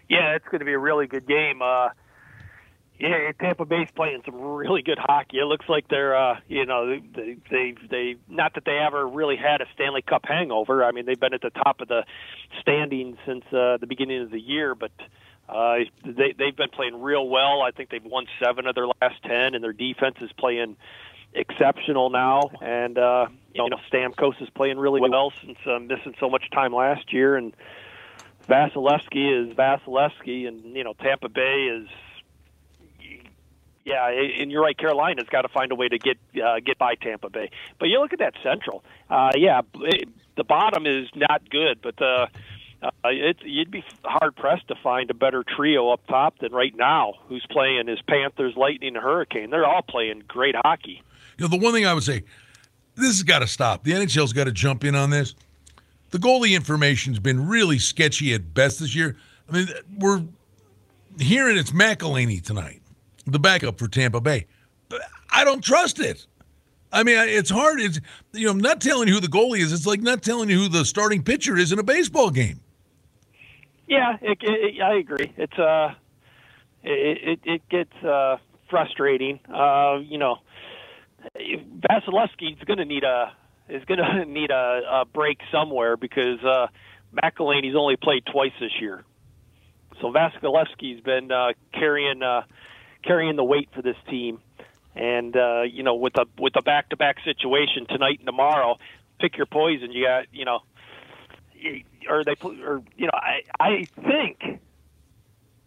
Yeah, 0.08 0.34
it's 0.34 0.44
going 0.46 0.60
to 0.60 0.64
be 0.64 0.72
a 0.72 0.78
really 0.78 1.06
good 1.06 1.26
game. 1.26 1.60
Uh, 1.60 1.88
yeah, 2.98 3.30
Tampa 3.40 3.64
Bay's 3.64 3.90
playing 3.94 4.22
some 4.24 4.40
really 4.40 4.82
good 4.82 4.98
hockey. 4.98 5.38
It 5.38 5.44
looks 5.44 5.66
like 5.68 5.86
they're, 5.88 6.16
uh, 6.16 6.40
you 6.48 6.66
know, 6.66 6.98
they, 7.14 7.36
they, 7.48 7.74
they, 7.88 8.16
not 8.28 8.54
that 8.54 8.64
they 8.64 8.76
ever 8.76 9.06
really 9.06 9.36
had 9.36 9.60
a 9.60 9.66
Stanley 9.74 10.02
Cup 10.02 10.22
hangover. 10.24 10.84
I 10.84 10.90
mean, 10.90 11.06
they've 11.06 11.18
been 11.18 11.34
at 11.34 11.42
the 11.42 11.50
top 11.50 11.80
of 11.80 11.86
the 11.86 12.04
standings 12.60 13.16
since 13.24 13.44
uh, 13.52 13.76
the 13.76 13.86
beginning 13.88 14.22
of 14.22 14.30
the 14.32 14.40
year, 14.40 14.74
but 14.74 14.90
uh, 15.48 15.76
they, 16.04 16.34
they've 16.36 16.56
been 16.56 16.70
playing 16.70 17.00
real 17.00 17.28
well. 17.28 17.62
I 17.62 17.70
think 17.70 17.90
they've 17.90 18.04
won 18.04 18.26
seven 18.42 18.66
of 18.66 18.74
their 18.74 18.88
last 18.88 19.22
ten, 19.22 19.54
and 19.54 19.62
their 19.62 19.72
defense 19.72 20.16
is 20.20 20.30
playing 20.36 20.76
exceptional 21.34 22.10
now. 22.10 22.50
And 22.60 22.98
uh, 22.98 23.26
you 23.54 23.68
know, 23.70 23.76
Stamkos 23.92 24.42
is 24.42 24.50
playing 24.50 24.78
really 24.78 25.00
well 25.00 25.32
since 25.40 25.58
uh, 25.66 25.78
missing 25.78 26.14
so 26.18 26.28
much 26.28 26.50
time 26.50 26.74
last 26.74 27.12
year, 27.12 27.36
and 27.36 27.54
Vasilevskiy 28.48 29.50
is 29.50 29.56
Vasilevskiy, 29.56 30.48
and 30.48 30.76
you 30.76 30.82
know, 30.82 30.94
Tampa 30.94 31.28
Bay 31.28 31.68
is 31.72 31.88
yeah, 33.88 34.10
and 34.10 34.52
you're 34.52 34.62
right. 34.62 34.76
Carolina's 34.76 35.28
got 35.30 35.42
to 35.42 35.48
find 35.48 35.72
a 35.72 35.74
way 35.74 35.88
to 35.88 35.98
get 35.98 36.18
uh, 36.44 36.60
get 36.60 36.78
by 36.78 36.94
Tampa 36.94 37.30
Bay. 37.30 37.50
But 37.78 37.86
you 37.86 38.00
look 38.00 38.12
at 38.12 38.18
that 38.18 38.34
Central. 38.42 38.84
Uh, 39.08 39.32
yeah, 39.34 39.62
it, 39.80 40.08
the 40.36 40.44
bottom 40.44 40.86
is 40.86 41.08
not 41.16 41.48
good, 41.48 41.80
but 41.82 42.00
uh, 42.00 42.26
uh, 42.82 42.90
it, 43.04 43.38
you'd 43.42 43.70
be 43.70 43.82
hard 44.04 44.36
pressed 44.36 44.68
to 44.68 44.74
find 44.82 45.10
a 45.10 45.14
better 45.14 45.42
trio 45.42 45.88
up 45.90 46.06
top 46.06 46.38
than 46.38 46.52
right 46.52 46.76
now. 46.76 47.14
Who's 47.28 47.46
playing 47.50 47.88
is 47.88 47.98
Panthers, 48.06 48.54
Lightning, 48.56 48.94
and 48.94 49.02
Hurricane. 49.02 49.48
They're 49.48 49.66
all 49.66 49.82
playing 49.82 50.24
great 50.28 50.54
hockey. 50.54 51.02
You 51.38 51.44
know, 51.44 51.48
the 51.48 51.56
one 51.56 51.72
thing 51.72 51.86
I 51.86 51.94
would 51.94 52.04
say, 52.04 52.24
this 52.94 53.06
has 53.06 53.22
got 53.22 53.38
to 53.38 53.46
stop. 53.46 53.84
The 53.84 53.92
NHL's 53.92 54.34
got 54.34 54.44
to 54.44 54.52
jump 54.52 54.84
in 54.84 54.94
on 54.94 55.08
this. 55.08 55.34
The 56.10 56.18
goalie 56.18 56.54
information's 56.54 57.18
been 57.18 57.48
really 57.48 57.78
sketchy 57.78 58.34
at 58.34 58.52
best 58.52 58.80
this 58.80 58.94
year. 58.94 59.16
I 59.48 59.52
mean, 59.52 59.68
we're 59.98 60.22
hearing 61.18 61.56
it's 61.56 61.70
McElhinney 61.70 62.42
tonight 62.42 62.82
the 63.32 63.38
backup 63.38 63.78
for 63.78 63.88
Tampa 63.88 64.20
Bay. 64.20 64.46
I 65.30 65.44
don't 65.44 65.62
trust 65.62 66.00
it. 66.00 66.26
I 66.92 67.02
mean, 67.02 67.16
it's 67.18 67.50
hard. 67.50 67.80
It's 67.80 68.00
you 68.32 68.46
know, 68.46 68.52
I'm 68.52 68.60
not 68.60 68.80
telling 68.80 69.08
you 69.08 69.14
who 69.14 69.20
the 69.20 69.28
goalie 69.28 69.58
is. 69.58 69.72
It's 69.72 69.86
like 69.86 70.00
not 70.00 70.22
telling 70.22 70.48
you 70.48 70.58
who 70.58 70.68
the 70.68 70.84
starting 70.84 71.22
pitcher 71.22 71.56
is 71.56 71.70
in 71.70 71.78
a 71.78 71.82
baseball 71.82 72.30
game. 72.30 72.60
Yeah, 73.86 74.16
it, 74.20 74.38
it, 74.40 74.80
I 74.82 74.94
agree. 74.94 75.32
It's 75.36 75.58
uh, 75.58 75.94
it 76.82 77.40
it, 77.44 77.52
it 77.52 77.68
gets 77.68 78.04
uh, 78.04 78.38
frustrating. 78.70 79.40
Uh, 79.52 79.98
you 80.02 80.18
know, 80.18 80.38
Vasilevskiy's 81.36 82.62
going 82.64 82.78
to 82.78 82.84
need 82.84 83.04
a 83.04 83.32
is 83.68 83.84
going 83.84 83.98
to 84.02 84.24
need 84.24 84.50
a, 84.50 84.80
a 84.90 85.04
break 85.04 85.40
somewhere 85.52 85.96
because 85.96 86.42
uh, 86.42 86.68
McElhinney's 87.14 87.76
only 87.76 87.96
played 87.96 88.24
twice 88.26 88.52
this 88.60 88.72
year. 88.80 89.04
So 90.00 90.12
Vasilevskiy's 90.12 91.00
been 91.02 91.32
uh, 91.32 91.52
carrying 91.74 92.22
uh, 92.22 92.42
carrying 93.02 93.36
the 93.36 93.44
weight 93.44 93.68
for 93.74 93.82
this 93.82 93.96
team. 94.08 94.40
And 94.94 95.36
uh, 95.36 95.62
you 95.62 95.82
know, 95.82 95.94
with 95.94 96.18
a 96.18 96.26
with 96.38 96.54
a 96.56 96.62
back 96.62 96.88
to 96.90 96.96
back 96.96 97.16
situation 97.24 97.86
tonight 97.88 98.18
and 98.18 98.26
tomorrow, 98.26 98.78
pick 99.20 99.36
your 99.36 99.46
poison. 99.46 99.92
You 99.92 100.06
got 100.06 100.26
you 100.32 100.44
know, 100.44 100.60
or 102.08 102.24
they 102.24 102.34
or 102.42 102.82
you 102.96 103.06
know, 103.06 103.12
I 103.14 103.42
I 103.60 103.86
think 104.02 104.60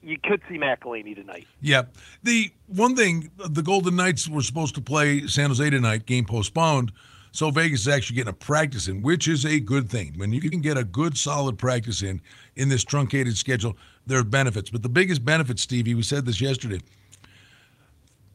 you 0.04 0.18
could 0.22 0.42
see 0.50 0.58
McElhinney 0.58 1.16
tonight. 1.16 1.48
Yep. 1.62 1.96
The 2.24 2.52
one 2.68 2.96
thing 2.96 3.32
the 3.38 3.62
Golden 3.62 3.96
Knights 3.96 4.28
were 4.28 4.42
supposed 4.42 4.76
to 4.76 4.82
play 4.82 5.28
San 5.28 5.50
Jose 5.50 5.70
tonight, 5.70 6.06
game 6.06 6.26
postponed. 6.26 6.92
So 7.34 7.50
Vegas 7.50 7.82
is 7.82 7.88
actually 7.88 8.18
getting 8.18 8.32
a 8.32 8.34
practice 8.34 8.90
in, 8.90 9.02
which 9.02 9.28
is 9.28 9.46
a 9.46 9.60
good 9.62 9.90
thing. 9.90 10.14
When 10.18 10.34
you 10.34 10.42
can 10.42 10.60
get 10.60 10.78
a 10.78 10.84
good, 10.84 11.18
solid 11.18 11.58
practice 11.58 12.02
in 12.02 12.22
in 12.56 12.68
this 12.68 12.84
truncated 12.84 13.38
schedule, 13.38 13.78
there 14.06 14.20
are 14.20 14.24
benefits. 14.24 14.70
But 14.70 14.84
the 14.84 14.90
biggest 14.90 15.24
benefit, 15.24 15.58
Stevie, 15.58 15.96
we 15.96 16.04
said 16.04 16.26
this 16.26 16.42
yesterday, 16.42 16.82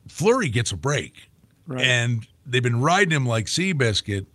Fleury 0.09 0.49
gets 0.49 0.73
a 0.73 0.77
break. 0.77 1.29
Right. 1.66 1.85
And 1.85 2.27
they've 2.45 2.62
been 2.62 2.81
riding 2.81 3.11
him 3.11 3.27
like 3.27 3.47
Seabiscuit. 3.47 4.27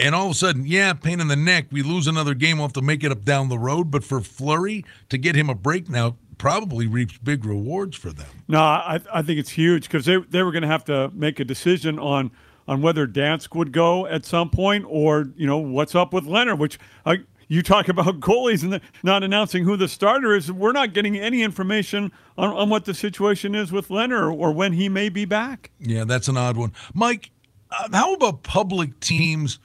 And 0.00 0.14
all 0.14 0.26
of 0.26 0.32
a 0.32 0.34
sudden, 0.34 0.66
yeah, 0.66 0.92
pain 0.92 1.20
in 1.20 1.28
the 1.28 1.36
neck. 1.36 1.66
We 1.70 1.82
lose 1.82 2.06
another 2.06 2.34
game. 2.34 2.58
We'll 2.58 2.66
have 2.66 2.72
to 2.74 2.82
make 2.82 3.04
it 3.04 3.12
up 3.12 3.24
down 3.24 3.48
the 3.48 3.58
road. 3.58 3.90
But 3.90 4.02
for 4.02 4.20
Fleury 4.20 4.84
to 5.08 5.18
get 5.18 5.36
him 5.36 5.48
a 5.48 5.54
break 5.54 5.88
now 5.88 6.16
probably 6.36 6.86
reaps 6.86 7.16
big 7.18 7.44
rewards 7.44 7.96
for 7.96 8.10
them. 8.10 8.26
No, 8.48 8.60
I, 8.60 9.00
I 9.12 9.22
think 9.22 9.38
it's 9.38 9.50
huge 9.50 9.84
because 9.84 10.04
they, 10.04 10.16
they 10.16 10.42
were 10.42 10.50
going 10.50 10.62
to 10.62 10.68
have 10.68 10.84
to 10.86 11.10
make 11.14 11.38
a 11.38 11.44
decision 11.44 11.98
on 11.98 12.30
on 12.66 12.80
whether 12.80 13.06
Dansk 13.06 13.54
would 13.54 13.72
go 13.72 14.06
at 14.06 14.24
some 14.24 14.48
point 14.48 14.86
or, 14.88 15.28
you 15.36 15.46
know, 15.46 15.58
what's 15.58 15.94
up 15.94 16.14
with 16.14 16.24
Leonard, 16.24 16.58
which 16.58 16.78
I, 17.04 17.18
you 17.48 17.62
talk 17.62 17.88
about 17.88 18.20
goalies 18.20 18.62
and 18.62 18.80
not 19.02 19.22
announcing 19.22 19.64
who 19.64 19.76
the 19.76 19.88
starter 19.88 20.34
is. 20.34 20.50
We're 20.50 20.72
not 20.72 20.92
getting 20.92 21.16
any 21.16 21.42
information 21.42 22.12
on, 22.36 22.50
on 22.50 22.70
what 22.70 22.84
the 22.84 22.94
situation 22.94 23.54
is 23.54 23.72
with 23.72 23.90
Leonard 23.90 24.34
or 24.34 24.52
when 24.52 24.72
he 24.72 24.88
may 24.88 25.08
be 25.08 25.24
back. 25.24 25.70
Yeah, 25.78 26.04
that's 26.04 26.28
an 26.28 26.36
odd 26.36 26.56
one. 26.56 26.72
Mike, 26.94 27.30
uh, 27.70 27.88
how 27.92 28.14
about 28.14 28.42
public 28.42 29.00
teams 29.00 29.58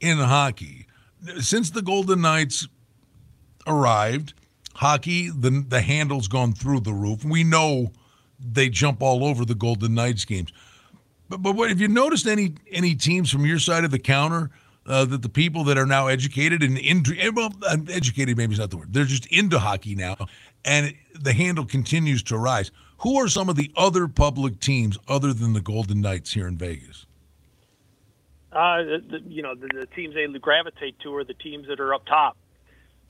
in 0.00 0.18
hockey? 0.18 0.86
Since 1.40 1.70
the 1.70 1.82
Golden 1.82 2.20
Knights 2.20 2.68
arrived, 3.66 4.34
hockey, 4.74 5.30
the, 5.30 5.64
the 5.66 5.80
handle's 5.80 6.28
gone 6.28 6.52
through 6.52 6.80
the 6.80 6.92
roof. 6.92 7.24
We 7.24 7.44
know 7.44 7.92
they 8.38 8.68
jump 8.68 9.02
all 9.02 9.24
over 9.24 9.44
the 9.44 9.54
Golden 9.54 9.94
Knights 9.94 10.24
games. 10.24 10.52
But, 11.28 11.42
but 11.42 11.56
what, 11.56 11.70
have 11.70 11.80
you 11.80 11.88
noticed 11.88 12.26
any 12.26 12.54
any 12.70 12.94
teams 12.94 13.30
from 13.30 13.46
your 13.46 13.58
side 13.58 13.84
of 13.84 13.90
the 13.90 13.98
counter– 13.98 14.50
uh, 14.86 15.04
that 15.04 15.22
the 15.22 15.28
people 15.28 15.64
that 15.64 15.78
are 15.78 15.86
now 15.86 16.06
educated 16.06 16.62
and 16.62 16.78
into 16.78 17.14
eh, 17.18 17.30
well, 17.34 17.52
educated 17.88 18.36
maybe 18.36 18.52
is 18.52 18.58
not 18.58 18.70
the 18.70 18.76
word. 18.76 18.92
They're 18.92 19.04
just 19.04 19.26
into 19.26 19.58
hockey 19.58 19.94
now, 19.94 20.16
and 20.64 20.94
the 21.18 21.32
handle 21.32 21.64
continues 21.64 22.22
to 22.24 22.38
rise. 22.38 22.70
Who 22.98 23.20
are 23.20 23.28
some 23.28 23.48
of 23.48 23.56
the 23.56 23.70
other 23.76 24.08
public 24.08 24.60
teams 24.60 24.98
other 25.08 25.32
than 25.32 25.52
the 25.52 25.60
Golden 25.60 26.00
Knights 26.00 26.32
here 26.32 26.46
in 26.46 26.56
Vegas? 26.56 27.06
Uh, 28.52 28.76
the, 29.10 29.20
you 29.26 29.42
know, 29.42 29.54
the, 29.54 29.66
the, 29.66 29.86
teams 29.86 30.14
they 30.14 30.26
gravitate 30.38 30.98
to 31.00 31.12
are 31.16 31.24
the 31.24 31.34
teams 31.34 31.66
that 31.66 31.80
are 31.80 31.92
up 31.92 32.06
top. 32.06 32.36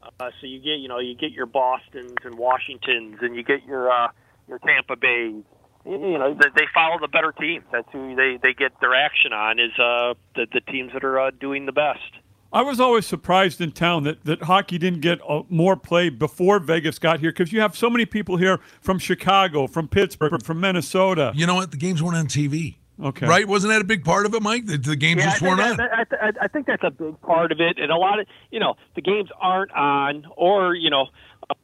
Uh, 0.02 0.30
so 0.40 0.46
you 0.46 0.58
get, 0.58 0.78
you 0.80 0.88
know, 0.88 0.98
you 0.98 1.14
get 1.14 1.32
your 1.32 1.46
Boston's 1.46 2.16
and 2.24 2.36
Washingtons, 2.36 3.18
and 3.20 3.36
you 3.36 3.42
get 3.42 3.64
your 3.66 3.90
uh, 3.90 4.08
your 4.48 4.58
Tampa 4.58 4.96
Bay. 4.96 5.34
You 5.86 6.18
know, 6.18 6.34
they 6.34 6.64
follow 6.72 6.98
the 6.98 7.08
better 7.08 7.32
teams. 7.32 7.64
That's 7.70 7.88
who 7.92 8.14
they 8.14 8.38
they 8.42 8.54
get 8.54 8.72
their 8.80 8.94
action 8.94 9.32
on. 9.32 9.58
Is 9.58 9.72
uh, 9.78 10.14
the 10.34 10.46
the 10.52 10.60
teams 10.60 10.92
that 10.94 11.04
are 11.04 11.20
uh, 11.20 11.30
doing 11.30 11.66
the 11.66 11.72
best. 11.72 12.00
I 12.54 12.62
was 12.62 12.78
always 12.78 13.04
surprised 13.04 13.60
in 13.60 13.72
town 13.72 14.04
that, 14.04 14.24
that 14.26 14.42
hockey 14.42 14.78
didn't 14.78 15.00
get 15.00 15.18
uh, 15.28 15.42
more 15.48 15.76
play 15.76 16.08
before 16.08 16.60
Vegas 16.60 17.00
got 17.00 17.18
here 17.18 17.32
because 17.32 17.52
you 17.52 17.60
have 17.60 17.76
so 17.76 17.90
many 17.90 18.06
people 18.06 18.36
here 18.36 18.60
from 18.80 19.00
Chicago, 19.00 19.66
from 19.66 19.88
Pittsburgh, 19.88 20.40
from 20.40 20.60
Minnesota. 20.60 21.32
You 21.34 21.48
know 21.48 21.56
what? 21.56 21.72
The 21.72 21.76
games 21.76 22.00
weren't 22.00 22.16
on 22.16 22.28
TV. 22.28 22.76
Okay. 23.02 23.26
Right? 23.26 23.46
Wasn't 23.46 23.72
that 23.72 23.80
a 23.80 23.84
big 23.84 24.04
part 24.04 24.24
of 24.24 24.34
it, 24.34 24.42
Mike? 24.42 24.66
The, 24.66 24.78
the 24.78 24.96
games 24.96 25.20
yeah, 25.20 25.30
just 25.30 25.42
weren't 25.42 25.60
on. 25.60 25.80
I, 25.80 26.04
I, 26.12 26.32
I 26.42 26.48
think 26.48 26.66
that's 26.66 26.84
a 26.84 26.90
big 26.90 27.20
part 27.22 27.50
of 27.50 27.60
it, 27.60 27.78
and 27.78 27.90
a 27.90 27.96
lot 27.96 28.20
of 28.20 28.26
you 28.50 28.60
know 28.60 28.76
the 28.94 29.02
games 29.02 29.30
aren't 29.40 29.72
on, 29.72 30.26
or 30.36 30.76
you 30.76 30.90
know 30.90 31.08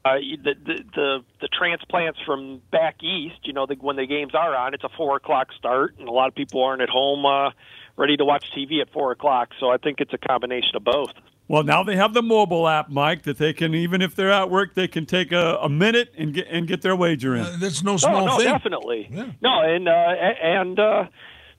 uh, 0.05 0.14
the, 0.14 0.55
the 0.64 0.85
the 0.95 1.25
the 1.40 1.49
transplants 1.49 2.19
from 2.27 2.61
back 2.73 3.03
east. 3.03 3.37
You 3.45 3.53
know, 3.53 3.66
the, 3.66 3.77
when 3.77 3.97
the 3.97 4.07
games 4.07 4.35
are 4.35 4.57
on, 4.57 4.75
it's 4.75 4.85
a 4.85 4.88
four 4.88 5.16
o'clock 5.16 5.53
start, 5.57 5.95
and 5.99 6.09
a 6.09 6.12
lot 6.12 6.29
of 6.29 6.35
people 6.35 6.64
aren't 6.64 6.83
at 6.83 6.88
home 6.88 7.25
uh, 7.25 7.51
ready 7.97 8.16
to 8.16 8.25
watch 8.25 8.51
TV 8.57 8.81
at 8.81 8.90
four 8.93 9.12
o'clock. 9.12 9.51
So 9.61 9.71
I 9.71 9.77
think 9.77 10.01
it's 10.01 10.12
a 10.12 10.19
combination 10.19 10.75
of 10.75 10.85
both. 10.85 11.12
Well, 11.50 11.64
now 11.64 11.82
they 11.82 11.96
have 11.96 12.14
the 12.14 12.22
mobile 12.22 12.68
app, 12.68 12.90
Mike, 12.90 13.24
that 13.24 13.38
they 13.38 13.52
can 13.52 13.74
even 13.74 14.02
if 14.02 14.14
they're 14.14 14.30
at 14.30 14.50
work, 14.50 14.74
they 14.74 14.86
can 14.86 15.04
take 15.04 15.32
a, 15.32 15.58
a 15.60 15.68
minute 15.68 16.14
and 16.16 16.32
get 16.32 16.46
and 16.46 16.64
get 16.68 16.80
their 16.80 16.94
wager 16.94 17.34
in. 17.34 17.42
Uh, 17.42 17.56
that's 17.58 17.82
no 17.82 17.96
small 17.96 18.20
no, 18.20 18.26
no, 18.26 18.36
thing. 18.36 18.46
definitely. 18.46 19.08
Yeah. 19.10 19.32
No, 19.42 19.60
and 19.60 19.88
uh, 19.88 19.90
and 19.90 20.78
uh, 20.78 21.04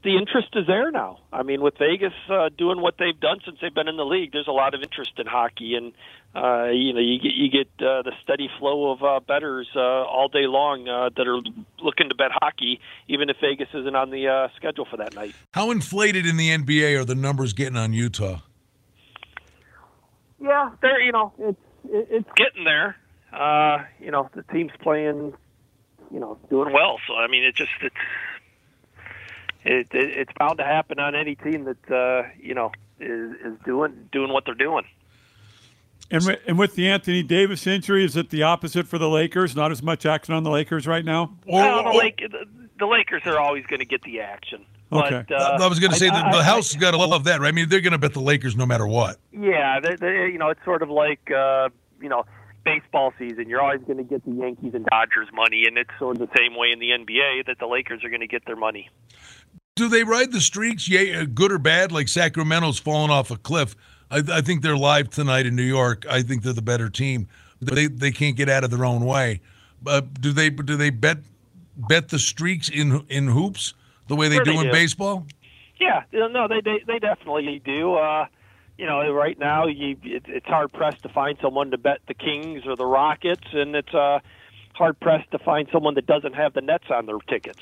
the 0.06 0.16
interest 0.16 0.48
is 0.54 0.66
there 0.66 0.92
now. 0.92 1.20
I 1.34 1.44
mean, 1.44 1.62
with 1.62 1.74
Vegas 1.78 2.14
uh, 2.30 2.48
doing 2.58 2.80
what 2.80 2.96
they've 3.00 3.20
done 3.20 3.40
since 3.44 3.58
they've 3.62 3.74
been 3.74 3.90
in 3.90 3.98
the 3.98 4.06
league, 4.06 4.32
there's 4.32 4.48
a 4.48 4.54
lot 4.54 4.74
of 4.74 4.82
interest 4.82 5.12
in 5.18 5.28
hockey, 5.28 5.76
and 5.76 5.92
uh, 6.34 6.70
you 6.70 6.94
know, 6.94 7.02
you 7.02 7.20
get 7.20 7.34
you 7.34 7.52
get 7.52 7.68
uh, 7.86 8.02
the 8.02 8.14
steady 8.24 8.50
flow 8.60 8.92
of 8.92 9.04
uh, 9.04 9.20
betters 9.20 9.68
uh, 9.76 9.80
all 9.82 10.30
day 10.30 10.48
long 10.48 10.88
uh, 10.88 11.10
that 11.18 11.28
are 11.28 11.42
looking 11.84 12.08
to 12.08 12.16
bet 12.16 12.32
hockey, 12.32 12.80
even 13.10 13.30
if 13.30 13.36
Vegas 13.42 13.68
isn't 13.74 13.96
on 13.98 14.10
the 14.10 14.30
uh, 14.30 14.48
schedule 14.56 14.88
for 14.90 14.96
that 14.96 15.14
night. 15.16 15.36
How 15.54 15.70
inflated 15.70 16.26
in 16.26 16.38
the 16.38 16.50
NBA 16.50 16.98
are 16.98 17.04
the 17.04 17.14
numbers 17.14 17.52
getting 17.52 17.76
on 17.76 17.92
Utah? 17.92 18.40
Yeah, 20.42 20.72
they're 20.82 21.02
you 21.02 21.12
know 21.12 21.34
it's 21.38 21.60
it's 21.90 22.30
getting 22.36 22.64
there. 22.64 22.98
Uh, 23.32 23.84
you 24.00 24.12
know, 24.12 24.30
the 24.34 24.44
team's 24.44 24.72
playing, 24.82 25.34
you 26.12 26.20
know, 26.20 26.38
doing 26.50 26.74
well. 26.74 26.98
So 27.08 27.16
I 27.16 27.28
mean, 27.28 27.44
it 27.44 27.56
just 27.56 27.72
it's 27.82 27.96
it, 29.64 29.88
it 29.92 30.18
it's 30.18 30.32
bound 30.38 30.58
to 30.58 30.66
happen 30.66 31.00
on 31.00 31.16
any 31.16 31.36
team 31.36 31.66
that 31.66 31.92
uh, 31.92 32.30
you 32.40 32.56
know 32.56 32.72
is 33.00 33.32
is 33.46 33.58
doing 33.66 34.10
doing 34.12 34.32
what 34.32 34.46
they're 34.46 34.56
doing. 34.56 34.86
And, 36.14 36.26
with, 36.26 36.40
and 36.46 36.60
with 36.60 36.76
the 36.76 36.90
Anthony 36.90 37.24
Davis 37.24 37.66
injury, 37.66 38.04
is 38.04 38.18
it 38.18 38.32
the 38.32 38.44
opposite 38.44 38.86
for 38.86 38.98
the 38.98 39.08
Lakers? 39.08 39.56
Not 39.56 39.72
as 39.72 39.82
much 39.82 40.06
action 40.06 40.34
on 40.34 40.44
the 40.44 40.50
Lakers 40.50 40.86
right 40.86 41.06
now. 41.06 41.38
Well, 41.48 41.84
the, 41.90 41.98
Lake, 41.98 42.18
the, 42.18 42.46
the 42.78 42.86
Lakers 42.86 43.22
are 43.26 43.40
always 43.40 43.66
going 43.68 43.80
to 43.80 43.86
get 43.86 44.02
the 44.02 44.20
action. 44.20 44.66
Okay. 44.92 45.24
But, 45.28 45.36
uh, 45.36 45.58
I 45.62 45.68
was 45.68 45.80
going 45.80 45.92
to 45.92 45.98
say 45.98 46.10
I- 46.10 46.32
the, 46.32 46.38
the 46.38 46.42
I- 46.42 46.44
house 46.44 46.74
has 46.74 46.82
got 46.82 46.92
to 46.92 46.98
love 46.98 47.24
that, 47.26 47.40
right? 47.40 47.48
I 47.48 47.52
mean, 47.52 47.70
they're 47.70 47.82
going 47.82 47.94
to 47.94 47.98
bet 47.98 48.14
the 48.14 48.22
Lakers 48.22 48.56
no 48.56 48.66
matter 48.66 48.86
what. 48.88 49.18
Yeah, 49.32 49.80
they, 49.80 49.96
they, 49.96 50.28
you 50.32 50.38
know, 50.38 50.50
it's 50.50 50.64
sort 50.66 50.82
of 50.82 50.90
like 50.90 51.32
uh, 51.32 51.70
you 52.02 52.10
know 52.10 52.26
baseball 52.64 53.14
season. 53.18 53.50
You're 53.50 53.62
always 53.62 53.82
going 53.82 53.98
to 53.98 54.04
get 54.04 54.24
the 54.26 54.32
Yankees 54.32 54.74
and 54.74 54.86
Dodgers 54.86 55.30
money, 55.34 55.66
and 55.66 55.78
it's 55.78 55.90
sort 55.98 56.20
of 56.20 56.30
the 56.30 56.38
same 56.38 56.56
way 56.58 56.72
in 56.72 56.80
the 56.80 56.90
NBA 56.90 57.46
that 57.48 57.58
the 57.60 57.68
Lakers 57.68 58.04
are 58.04 58.10
going 58.10 58.22
to 58.22 58.28
get 58.28 58.46
their 58.46 58.56
money. 58.56 58.90
Do 59.76 59.88
they 59.88 60.04
ride 60.04 60.32
the 60.32 60.42
streaks, 60.42 60.90
yay, 60.90 61.16
uh, 61.16 61.26
good 61.26 61.52
or 61.52 61.58
bad? 61.58 61.92
Like 61.92 62.08
Sacramento's 62.08 62.78
fallen 62.78 63.10
off 63.10 63.32
a 63.32 63.38
cliff. 63.38 63.76
I, 64.12 64.22
I 64.32 64.42
think 64.42 64.62
they're 64.62 64.78
live 64.78 65.10
tonight 65.10 65.46
in 65.46 65.56
New 65.56 65.64
York. 65.64 66.06
I 66.10 66.22
think 66.22 66.44
they're 66.44 66.54
the 66.54 66.62
better 66.62 66.90
team. 66.90 67.28
They 67.62 67.88
they 67.88 68.12
can't 68.12 68.36
get 68.36 68.50
out 68.50 68.64
of 68.64 68.72
their 68.72 68.86
own 68.86 69.06
way. 69.06 69.42
But 69.82 70.20
do 70.20 70.34
they 70.34 70.50
do 70.50 70.76
they 70.76 70.90
bet 70.90 71.20
bet 71.78 72.10
the 72.10 72.20
streaks 72.20 72.68
in 72.70 73.06
in 73.08 73.28
hoops 73.28 73.74
the 74.12 74.16
way 74.18 74.28
they 74.28 74.36
Sure 74.36 74.44
do 74.44 74.52
they 74.52 74.58
in 74.60 74.64
do. 74.66 74.72
baseball? 74.72 75.26
Yeah, 75.80 76.04
no, 76.12 76.48
they 76.48 76.62
they, 76.62 76.84
they 76.86 77.00
definitely 77.00 77.60
do. 77.66 77.96
Uh, 77.96 78.28
you 78.78 78.86
know, 78.86 79.12
right 79.12 79.40
now 79.40 79.68
you 79.68 79.96
it, 80.04 80.26
it's 80.28 80.46
hard 80.46 80.72
pressed 80.74 81.02
to 81.04 81.10
find 81.10 81.38
someone 81.42 81.72
to 81.72 81.78
bet 81.78 82.00
the 82.08 82.14
Kings 82.14 82.64
or 82.68 82.76
the 82.76 82.86
Rockets, 82.86 83.48
and 83.54 83.76
it's 83.76 83.94
uh, 83.94 84.20
hard 84.74 85.00
pressed 85.00 85.32
to 85.32 85.40
find 85.40 85.68
someone 85.72 85.96
that 85.96 86.06
doesn't 86.06 86.34
have 86.34 86.54
the 86.54 86.62
Nets 86.62 86.86
on 86.92 87.06
their 87.06 87.18
tickets. 87.28 87.62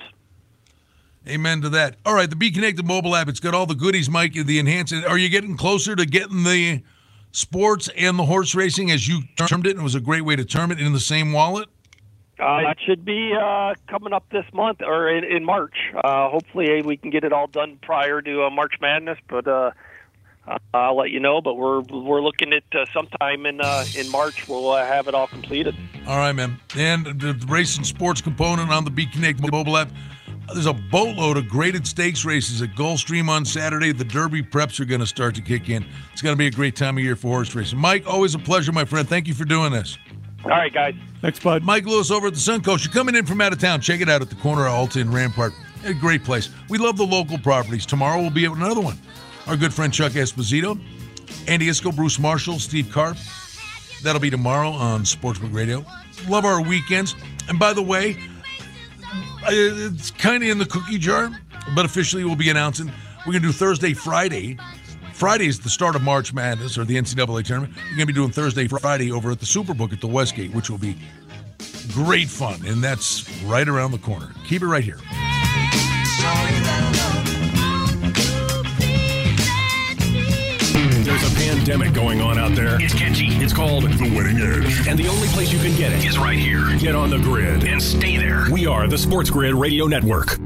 Amen 1.27 1.61
to 1.61 1.69
that. 1.69 1.97
All 2.05 2.13
right, 2.15 2.29
the 2.29 2.35
Be 2.35 2.49
Connected 2.49 2.85
mobile 2.85 3.15
app. 3.15 3.27
It's 3.27 3.39
got 3.39 3.53
all 3.53 3.65
the 3.65 3.75
goodies, 3.75 4.09
Mike. 4.09 4.33
The 4.33 4.57
enhanced. 4.57 4.93
Are 4.93 5.17
you 5.17 5.29
getting 5.29 5.55
closer 5.55 5.95
to 5.95 6.05
getting 6.05 6.43
the 6.43 6.81
sports 7.31 7.89
and 7.95 8.17
the 8.17 8.25
horse 8.25 8.55
racing, 8.55 8.89
as 8.89 9.07
you 9.07 9.21
termed 9.35 9.67
it? 9.67 9.71
And 9.71 9.81
it 9.81 9.83
was 9.83 9.95
a 9.95 9.99
great 9.99 10.25
way 10.25 10.35
to 10.35 10.45
term 10.45 10.71
it 10.71 10.79
in 10.79 10.93
the 10.93 10.99
same 10.99 11.31
wallet. 11.31 11.69
Uh, 12.39 12.61
that 12.61 12.77
should 12.85 13.03
be 13.03 13.33
uh, 13.33 13.73
coming 13.87 14.13
up 14.13 14.23
this 14.31 14.45
month 14.53 14.81
or 14.81 15.09
in, 15.09 15.23
in 15.23 15.43
March. 15.43 15.75
Uh, 15.95 16.29
hopefully, 16.29 16.81
we 16.81 16.95
can 16.95 17.09
get 17.09 17.23
it 17.23 17.33
all 17.33 17.47
done 17.47 17.77
prior 17.81 18.21
to 18.21 18.43
uh, 18.43 18.49
March 18.49 18.75
Madness, 18.79 19.17
but 19.27 19.47
uh, 19.47 19.71
I'll 20.73 20.95
let 20.95 21.11
you 21.11 21.19
know. 21.19 21.41
But 21.41 21.55
we're 21.55 21.81
we're 21.81 22.21
looking 22.21 22.53
at 22.53 22.63
uh, 22.73 22.85
sometime 22.93 23.45
in 23.45 23.59
uh, 23.61 23.85
in 23.97 24.09
March. 24.09 24.47
We'll 24.47 24.71
uh, 24.71 24.85
have 24.85 25.07
it 25.07 25.13
all 25.13 25.27
completed. 25.27 25.75
All 26.07 26.17
right, 26.17 26.31
man. 26.31 26.59
And 26.77 27.05
the 27.19 27.33
race 27.47 27.77
and 27.77 27.85
sports 27.85 28.21
component 28.21 28.71
on 28.71 28.85
the 28.85 28.91
Be 28.91 29.05
Connected 29.05 29.51
mobile 29.51 29.77
app. 29.77 29.89
There's 30.53 30.65
a 30.65 30.73
boatload 30.73 31.37
of 31.37 31.47
graded 31.47 31.85
stakes 31.85 32.25
races 32.25 32.63
at 32.63 32.69
Gulfstream 32.69 33.29
on 33.29 33.45
Saturday. 33.45 33.91
The 33.91 34.03
Derby 34.03 34.41
preps 34.41 34.79
are 34.79 34.85
going 34.85 35.01
to 35.01 35.05
start 35.05 35.35
to 35.35 35.43
kick 35.43 35.69
in. 35.69 35.85
It's 36.11 36.23
going 36.23 36.33
to 36.33 36.37
be 36.37 36.47
a 36.47 36.51
great 36.51 36.75
time 36.75 36.97
of 36.97 37.03
year 37.03 37.15
for 37.15 37.27
horse 37.27 37.53
racing. 37.53 37.77
Mike, 37.77 38.07
always 38.07 38.33
a 38.33 38.39
pleasure, 38.39 38.71
my 38.71 38.83
friend. 38.83 39.07
Thank 39.07 39.27
you 39.27 39.35
for 39.35 39.45
doing 39.45 39.71
this. 39.71 39.99
All 40.45 40.51
right, 40.51 40.73
guys. 40.73 40.95
Thanks, 41.21 41.39
bud. 41.39 41.63
Mike 41.63 41.85
Lewis 41.85 42.11
over 42.11 42.27
at 42.27 42.33
the 42.33 42.39
Suncoast. 42.39 42.85
You're 42.85 42.93
coming 42.93 43.15
in 43.15 43.25
from 43.25 43.41
out 43.41 43.51
of 43.51 43.59
town. 43.59 43.81
Check 43.81 44.01
it 44.01 44.09
out 44.09 44.21
at 44.21 44.29
the 44.29 44.35
corner 44.35 44.67
of 44.67 44.73
Alta 44.73 44.99
and 44.99 45.13
Rampart. 45.13 45.53
A 45.85 45.93
great 45.93 46.23
place. 46.23 46.49
We 46.69 46.77
love 46.77 46.97
the 46.97 47.05
local 47.05 47.37
properties. 47.37 47.85
Tomorrow 47.85 48.21
we'll 48.21 48.29
be 48.29 48.45
at 48.45 48.51
another 48.51 48.81
one. 48.81 48.97
Our 49.47 49.57
good 49.57 49.73
friend 49.73 49.93
Chuck 49.93 50.13
Esposito, 50.13 50.79
Andy 51.47 51.67
Iskoe, 51.67 51.95
Bruce 51.95 52.19
Marshall, 52.19 52.59
Steve 52.59 52.89
Carp. 52.91 53.17
That'll 54.03 54.21
be 54.21 54.29
tomorrow 54.29 54.69
on 54.69 55.01
Sportsbook 55.01 55.53
Radio. 55.53 55.85
Love 56.27 56.45
our 56.45 56.61
weekends. 56.61 57.15
And 57.47 57.59
by 57.59 57.73
the 57.73 57.81
way, 57.81 58.17
uh, 59.43 59.49
it's 59.49 60.11
kind 60.11 60.43
of 60.43 60.49
in 60.49 60.57
the 60.57 60.65
cookie 60.65 60.97
jar, 60.97 61.31
but 61.75 61.85
officially 61.85 62.23
we'll 62.23 62.35
be 62.35 62.49
announcing 62.49 62.91
we're 63.25 63.33
going 63.33 63.41
to 63.41 63.49
do 63.49 63.53
Thursday, 63.53 63.93
Friday. 63.93 64.57
Friday 65.19 65.47
is 65.47 65.59
the 65.59 65.69
start 65.69 65.97
of 65.97 66.01
March 66.01 66.33
Madness 66.33 66.77
or 66.77 66.85
the 66.85 66.95
NCAA 66.95 67.43
tournament. 67.43 67.75
We're 67.75 67.97
going 67.97 67.99
to 67.99 68.05
be 68.05 68.13
doing 68.13 68.31
Thursday, 68.31 68.69
Friday 68.69 69.11
over 69.11 69.31
at 69.31 69.41
the 69.41 69.45
Superbook 69.45 69.91
at 69.91 69.99
the 69.99 70.07
Westgate, 70.07 70.53
which 70.53 70.69
will 70.69 70.77
be 70.77 70.95
great 71.91 72.29
fun. 72.29 72.65
And 72.65 72.81
that's 72.81 73.29
right 73.43 73.67
around 73.67 73.91
the 73.91 73.97
corner. 73.97 74.31
Keep 74.45 74.61
it 74.61 74.67
right 74.67 74.81
here. 74.81 74.95
There's 81.03 81.29
a 81.29 81.35
pandemic 81.35 81.93
going 81.93 82.21
on 82.21 82.39
out 82.39 82.55
there. 82.55 82.81
It's 82.81 82.93
catchy. 82.93 83.27
It's 83.43 83.51
called 83.51 83.83
The 83.83 84.13
Winning 84.15 84.37
Edge. 84.37 84.87
And 84.87 84.97
the 84.97 85.09
only 85.09 85.27
place 85.27 85.51
you 85.51 85.59
can 85.59 85.75
get 85.75 85.91
it 85.91 86.05
is 86.05 86.17
right 86.17 86.39
here. 86.39 86.63
Get 86.77 86.95
on 86.95 87.09
the 87.09 87.17
grid 87.17 87.65
and 87.65 87.83
stay 87.83 88.15
there. 88.15 88.45
We 88.49 88.67
are 88.67 88.87
the 88.87 88.97
Sports 88.97 89.29
Grid 89.29 89.53
Radio 89.53 89.85
Network. 89.85 90.39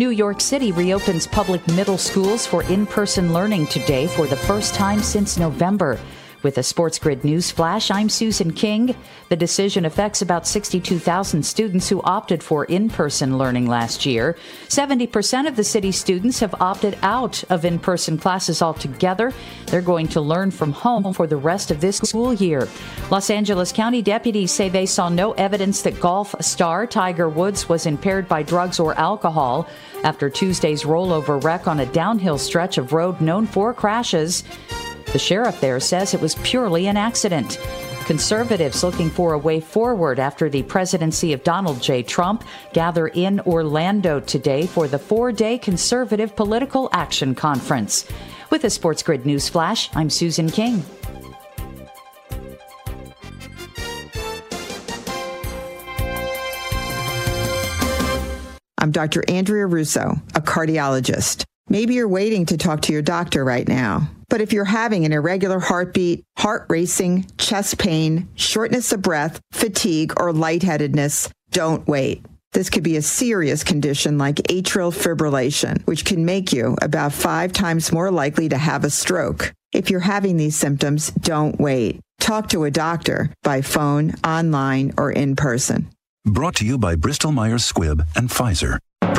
New 0.00 0.08
York 0.08 0.40
City 0.40 0.72
reopens 0.72 1.26
public 1.26 1.60
middle 1.72 1.98
schools 1.98 2.46
for 2.46 2.62
in 2.72 2.86
person 2.86 3.34
learning 3.34 3.66
today 3.66 4.06
for 4.06 4.26
the 4.26 4.34
first 4.34 4.74
time 4.74 5.00
since 5.00 5.36
November. 5.36 6.00
With 6.42 6.56
a 6.56 6.62
Sports 6.62 6.98
Grid 6.98 7.22
news 7.22 7.50
flash, 7.50 7.90
I'm 7.90 8.08
Susan 8.08 8.52
King. 8.52 8.96
The 9.28 9.36
decision 9.36 9.84
affects 9.84 10.22
about 10.22 10.46
62,000 10.46 11.42
students 11.42 11.90
who 11.90 12.00
opted 12.00 12.42
for 12.42 12.64
in 12.64 12.88
person 12.88 13.36
learning 13.36 13.66
last 13.66 14.06
year. 14.06 14.38
70% 14.68 15.46
of 15.46 15.56
the 15.56 15.64
city's 15.64 15.98
students 15.98 16.40
have 16.40 16.54
opted 16.58 16.96
out 17.02 17.44
of 17.50 17.66
in 17.66 17.78
person 17.78 18.16
classes 18.16 18.62
altogether. 18.62 19.34
They're 19.66 19.82
going 19.82 20.08
to 20.08 20.22
learn 20.22 20.50
from 20.50 20.72
home 20.72 21.12
for 21.12 21.26
the 21.26 21.36
rest 21.36 21.70
of 21.70 21.82
this 21.82 21.98
school 21.98 22.32
year. 22.32 22.66
Los 23.10 23.28
Angeles 23.28 23.70
County 23.70 24.00
deputies 24.00 24.50
say 24.50 24.70
they 24.70 24.86
saw 24.86 25.10
no 25.10 25.32
evidence 25.32 25.82
that 25.82 26.00
golf 26.00 26.34
star 26.40 26.86
Tiger 26.86 27.28
Woods 27.28 27.68
was 27.68 27.84
impaired 27.84 28.28
by 28.28 28.42
drugs 28.42 28.80
or 28.80 28.94
alcohol 28.94 29.68
after 30.04 30.30
Tuesday's 30.30 30.84
rollover 30.84 31.42
wreck 31.44 31.68
on 31.68 31.80
a 31.80 31.86
downhill 31.86 32.38
stretch 32.38 32.78
of 32.78 32.94
road 32.94 33.20
known 33.20 33.46
for 33.46 33.74
crashes. 33.74 34.42
The 35.12 35.18
sheriff 35.18 35.60
there 35.60 35.80
says 35.80 36.14
it 36.14 36.20
was 36.20 36.36
purely 36.36 36.86
an 36.86 36.96
accident. 36.96 37.58
Conservatives 38.04 38.84
looking 38.84 39.10
for 39.10 39.32
a 39.32 39.38
way 39.38 39.60
forward 39.60 40.20
after 40.20 40.48
the 40.48 40.62
presidency 40.62 41.32
of 41.32 41.42
Donald 41.42 41.82
J. 41.82 42.04
Trump 42.04 42.44
gather 42.72 43.08
in 43.08 43.40
Orlando 43.40 44.20
today 44.20 44.66
for 44.66 44.86
the 44.86 45.00
four 45.00 45.32
day 45.32 45.58
conservative 45.58 46.36
political 46.36 46.88
action 46.92 47.34
conference. 47.34 48.06
With 48.50 48.62
a 48.64 48.70
Sports 48.70 49.02
Grid 49.02 49.26
News 49.26 49.48
Flash, 49.48 49.90
I'm 49.94 50.10
Susan 50.10 50.48
King. 50.48 50.84
I'm 58.78 58.92
Dr. 58.92 59.24
Andrea 59.28 59.66
Russo, 59.66 60.14
a 60.34 60.40
cardiologist. 60.40 61.44
Maybe 61.70 61.94
you're 61.94 62.08
waiting 62.08 62.46
to 62.46 62.58
talk 62.58 62.82
to 62.82 62.92
your 62.92 63.00
doctor 63.00 63.44
right 63.44 63.66
now. 63.66 64.10
But 64.28 64.40
if 64.40 64.52
you're 64.52 64.64
having 64.64 65.04
an 65.04 65.12
irregular 65.12 65.60
heartbeat, 65.60 66.24
heart 66.36 66.66
racing, 66.68 67.26
chest 67.38 67.78
pain, 67.78 68.28
shortness 68.34 68.92
of 68.92 69.02
breath, 69.02 69.40
fatigue, 69.52 70.12
or 70.16 70.32
lightheadedness, 70.32 71.30
don't 71.52 71.86
wait. 71.86 72.26
This 72.52 72.70
could 72.70 72.82
be 72.82 72.96
a 72.96 73.02
serious 73.02 73.62
condition 73.62 74.18
like 74.18 74.36
atrial 74.48 74.92
fibrillation, 74.92 75.86
which 75.86 76.04
can 76.04 76.24
make 76.24 76.52
you 76.52 76.76
about 76.82 77.12
five 77.12 77.52
times 77.52 77.92
more 77.92 78.10
likely 78.10 78.48
to 78.48 78.58
have 78.58 78.82
a 78.82 78.90
stroke. 78.90 79.52
If 79.72 79.90
you're 79.90 80.00
having 80.00 80.36
these 80.36 80.56
symptoms, 80.56 81.12
don't 81.12 81.60
wait. 81.60 82.00
Talk 82.18 82.48
to 82.48 82.64
a 82.64 82.70
doctor 82.72 83.32
by 83.44 83.62
phone, 83.62 84.14
online, 84.24 84.92
or 84.98 85.12
in 85.12 85.36
person. 85.36 85.88
Brought 86.24 86.56
to 86.56 86.66
you 86.66 86.78
by 86.78 86.96
Bristol 86.96 87.30
Myers 87.30 87.70
Squibb 87.70 88.04
and 88.16 88.28
Pfizer. 88.28 88.78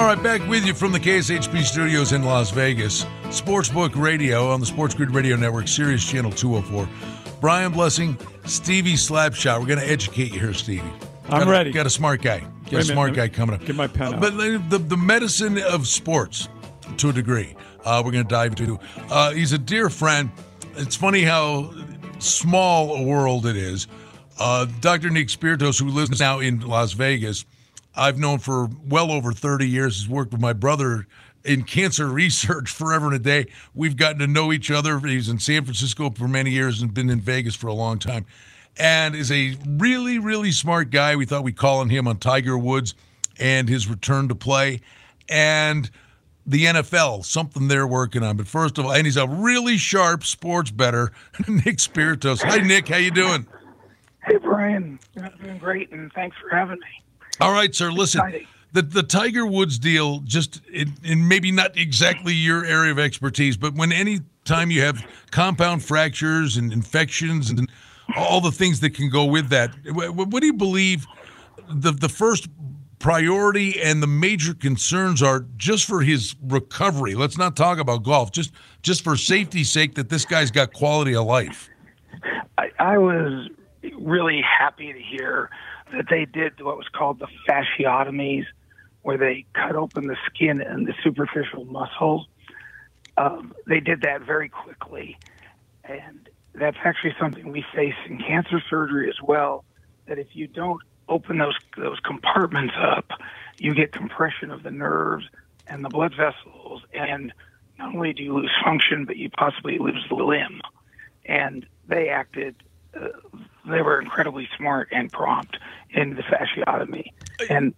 All 0.00 0.06
right, 0.06 0.22
back 0.22 0.40
with 0.48 0.64
you 0.64 0.72
from 0.72 0.92
the 0.92 0.98
KSHP 0.98 1.62
studios 1.62 2.12
in 2.12 2.22
Las 2.22 2.50
Vegas. 2.50 3.04
Sportsbook 3.24 3.94
Radio 3.94 4.48
on 4.50 4.58
the 4.58 4.64
Sports 4.64 4.94
Grid 4.94 5.10
Radio 5.10 5.36
Network, 5.36 5.68
Sirius 5.68 6.02
Channel 6.08 6.30
204. 6.32 6.88
Brian 7.38 7.70
Blessing, 7.70 8.16
Stevie 8.46 8.94
Slapshot. 8.94 9.60
We're 9.60 9.66
going 9.66 9.78
to 9.78 9.86
educate 9.86 10.32
you 10.32 10.40
here, 10.40 10.54
Stevie. 10.54 10.90
I'm 11.24 11.40
got 11.40 11.48
a, 11.48 11.50
ready. 11.50 11.70
Got 11.70 11.84
a 11.84 11.90
smart 11.90 12.22
guy. 12.22 12.38
Got 12.38 12.48
Wait 12.48 12.64
a 12.64 12.66
a 12.68 12.72
minute, 12.78 12.86
smart 12.86 13.14
guy 13.14 13.28
coming 13.28 13.54
up. 13.56 13.64
get 13.66 13.76
my 13.76 13.86
pen 13.88 14.14
Uh, 14.14 14.16
out. 14.16 14.20
But 14.22 14.36
the, 14.38 14.78
the 14.78 14.96
medicine 14.96 15.58
of 15.58 15.86
sports, 15.86 16.48
to 16.96 17.10
a 17.10 17.12
degree, 17.12 17.54
uh, 17.84 18.00
we're 18.02 18.10
going 18.12 18.24
to 18.24 18.28
dive 18.28 18.52
into. 18.58 18.80
Uh, 19.10 19.32
he's 19.32 19.52
a 19.52 19.58
dear 19.58 19.90
friend. 19.90 20.30
It's 20.76 20.96
funny 20.96 21.22
how 21.24 21.74
small 22.20 22.94
a 22.96 23.02
world 23.02 23.44
it 23.44 23.56
is. 23.56 23.86
Uh, 24.38 24.64
Dr. 24.80 25.10
Nick 25.10 25.28
Spirtos, 25.28 25.78
who 25.78 25.90
lives 25.90 26.18
now 26.18 26.38
in 26.38 26.60
Las 26.60 26.92
Vegas, 26.92 27.44
I've 27.94 28.18
known 28.18 28.38
for 28.38 28.68
well 28.84 29.10
over 29.10 29.32
30 29.32 29.68
years. 29.68 30.00
He's 30.00 30.08
worked 30.08 30.32
with 30.32 30.40
my 30.40 30.52
brother 30.52 31.06
in 31.44 31.64
cancer 31.64 32.06
research 32.12 32.70
forever 32.70 33.06
and 33.06 33.16
a 33.16 33.18
day. 33.18 33.46
We've 33.74 33.96
gotten 33.96 34.18
to 34.20 34.26
know 34.26 34.52
each 34.52 34.70
other. 34.70 34.98
He's 35.00 35.28
in 35.28 35.38
San 35.38 35.64
Francisco 35.64 36.10
for 36.10 36.28
many 36.28 36.50
years 36.50 36.82
and 36.82 36.92
been 36.92 37.10
in 37.10 37.20
Vegas 37.20 37.54
for 37.54 37.66
a 37.66 37.74
long 37.74 37.98
time. 37.98 38.26
And 38.76 39.14
is 39.14 39.32
a 39.32 39.56
really, 39.66 40.18
really 40.18 40.52
smart 40.52 40.90
guy. 40.90 41.16
We 41.16 41.26
thought 41.26 41.42
we'd 41.42 41.56
call 41.56 41.80
on 41.80 41.90
him 41.90 42.06
on 42.06 42.18
Tiger 42.18 42.56
Woods 42.56 42.94
and 43.38 43.68
his 43.68 43.88
return 43.88 44.28
to 44.28 44.34
play. 44.34 44.80
And 45.28 45.90
the 46.46 46.64
NFL, 46.64 47.24
something 47.24 47.68
they're 47.68 47.86
working 47.86 48.22
on. 48.22 48.36
But 48.36 48.46
first 48.46 48.78
of 48.78 48.86
all, 48.86 48.92
and 48.92 49.06
he's 49.06 49.16
a 49.16 49.26
really 49.26 49.76
sharp 49.76 50.24
sports 50.24 50.70
better, 50.70 51.12
Nick 51.48 51.76
Spirtos. 51.76 52.42
Hi, 52.42 52.58
Nick. 52.58 52.88
How 52.88 52.96
you 52.96 53.10
doing? 53.10 53.46
Hey, 54.24 54.36
Brian. 54.36 54.98
I'm 55.20 55.32
doing 55.42 55.58
great, 55.58 55.90
and 55.92 56.12
thanks 56.12 56.36
for 56.40 56.54
having 56.54 56.78
me. 56.78 57.04
All 57.40 57.52
right, 57.52 57.74
sir. 57.74 57.90
Listen, 57.90 58.20
Exciting. 58.20 58.46
the 58.72 58.82
the 58.82 59.02
Tiger 59.02 59.46
Woods 59.46 59.78
deal, 59.78 60.20
just 60.20 60.60
in, 60.72 60.92
in 61.02 61.26
maybe 61.26 61.50
not 61.52 61.76
exactly 61.76 62.34
your 62.34 62.64
area 62.64 62.92
of 62.92 62.98
expertise, 62.98 63.56
but 63.56 63.74
when 63.74 63.92
any 63.92 64.20
time 64.44 64.70
you 64.70 64.82
have 64.82 65.04
compound 65.30 65.82
fractures 65.84 66.56
and 66.56 66.72
infections 66.72 67.50
and 67.50 67.70
all 68.16 68.40
the 68.40 68.50
things 68.50 68.80
that 68.80 68.94
can 68.94 69.08
go 69.08 69.24
with 69.24 69.48
that, 69.50 69.70
what, 69.92 70.14
what 70.14 70.40
do 70.40 70.46
you 70.46 70.52
believe 70.54 71.06
the 71.68 71.92
the 71.92 72.08
first 72.08 72.48
priority 72.98 73.80
and 73.80 74.02
the 74.02 74.06
major 74.06 74.52
concerns 74.52 75.22
are 75.22 75.46
just 75.56 75.86
for 75.86 76.02
his 76.02 76.34
recovery? 76.42 77.14
Let's 77.14 77.38
not 77.38 77.56
talk 77.56 77.78
about 77.78 78.02
golf, 78.02 78.32
just 78.32 78.52
just 78.82 79.02
for 79.02 79.16
safety's 79.16 79.70
sake 79.70 79.94
that 79.94 80.08
this 80.10 80.24
guy's 80.24 80.50
got 80.50 80.72
quality 80.72 81.14
of 81.14 81.24
life. 81.26 81.70
I, 82.58 82.70
I 82.78 82.98
was 82.98 83.48
really 83.98 84.42
happy 84.42 84.92
to 84.92 84.98
hear 84.98 85.48
that 85.92 86.06
they 86.08 86.24
did 86.24 86.60
what 86.62 86.76
was 86.76 86.88
called 86.88 87.18
the 87.18 87.28
fasciotomies, 87.48 88.44
where 89.02 89.18
they 89.18 89.44
cut 89.54 89.76
open 89.76 90.06
the 90.06 90.16
skin 90.26 90.60
and 90.60 90.86
the 90.86 90.94
superficial 91.02 91.64
muscles. 91.64 92.26
Um, 93.16 93.54
they 93.66 93.80
did 93.80 94.02
that 94.02 94.22
very 94.22 94.48
quickly, 94.48 95.18
and 95.84 96.28
that's 96.54 96.76
actually 96.84 97.14
something 97.20 97.50
we 97.50 97.64
face 97.74 97.94
in 98.08 98.18
cancer 98.18 98.62
surgery 98.68 99.08
as 99.08 99.20
well. 99.22 99.64
That 100.06 100.18
if 100.18 100.28
you 100.32 100.46
don't 100.46 100.80
open 101.08 101.38
those 101.38 101.56
those 101.76 101.98
compartments 102.00 102.74
up, 102.80 103.06
you 103.58 103.74
get 103.74 103.92
compression 103.92 104.50
of 104.50 104.62
the 104.62 104.70
nerves 104.70 105.26
and 105.66 105.84
the 105.84 105.88
blood 105.88 106.14
vessels, 106.16 106.82
and 106.92 107.32
not 107.78 107.94
only 107.94 108.12
do 108.12 108.22
you 108.22 108.34
lose 108.34 108.52
function, 108.64 109.04
but 109.04 109.16
you 109.16 109.30
possibly 109.30 109.78
lose 109.78 110.04
the 110.08 110.14
limb. 110.14 110.60
And 111.24 111.66
they 111.88 112.08
acted 112.08 112.56
uh, 112.94 113.08
they 113.64 113.82
were 113.82 114.00
incredibly 114.00 114.48
smart 114.56 114.88
and 114.92 115.10
prompt 115.12 115.56
in 115.90 116.14
the 116.14 116.22
fasciotomy. 116.22 117.12
And 117.48 117.74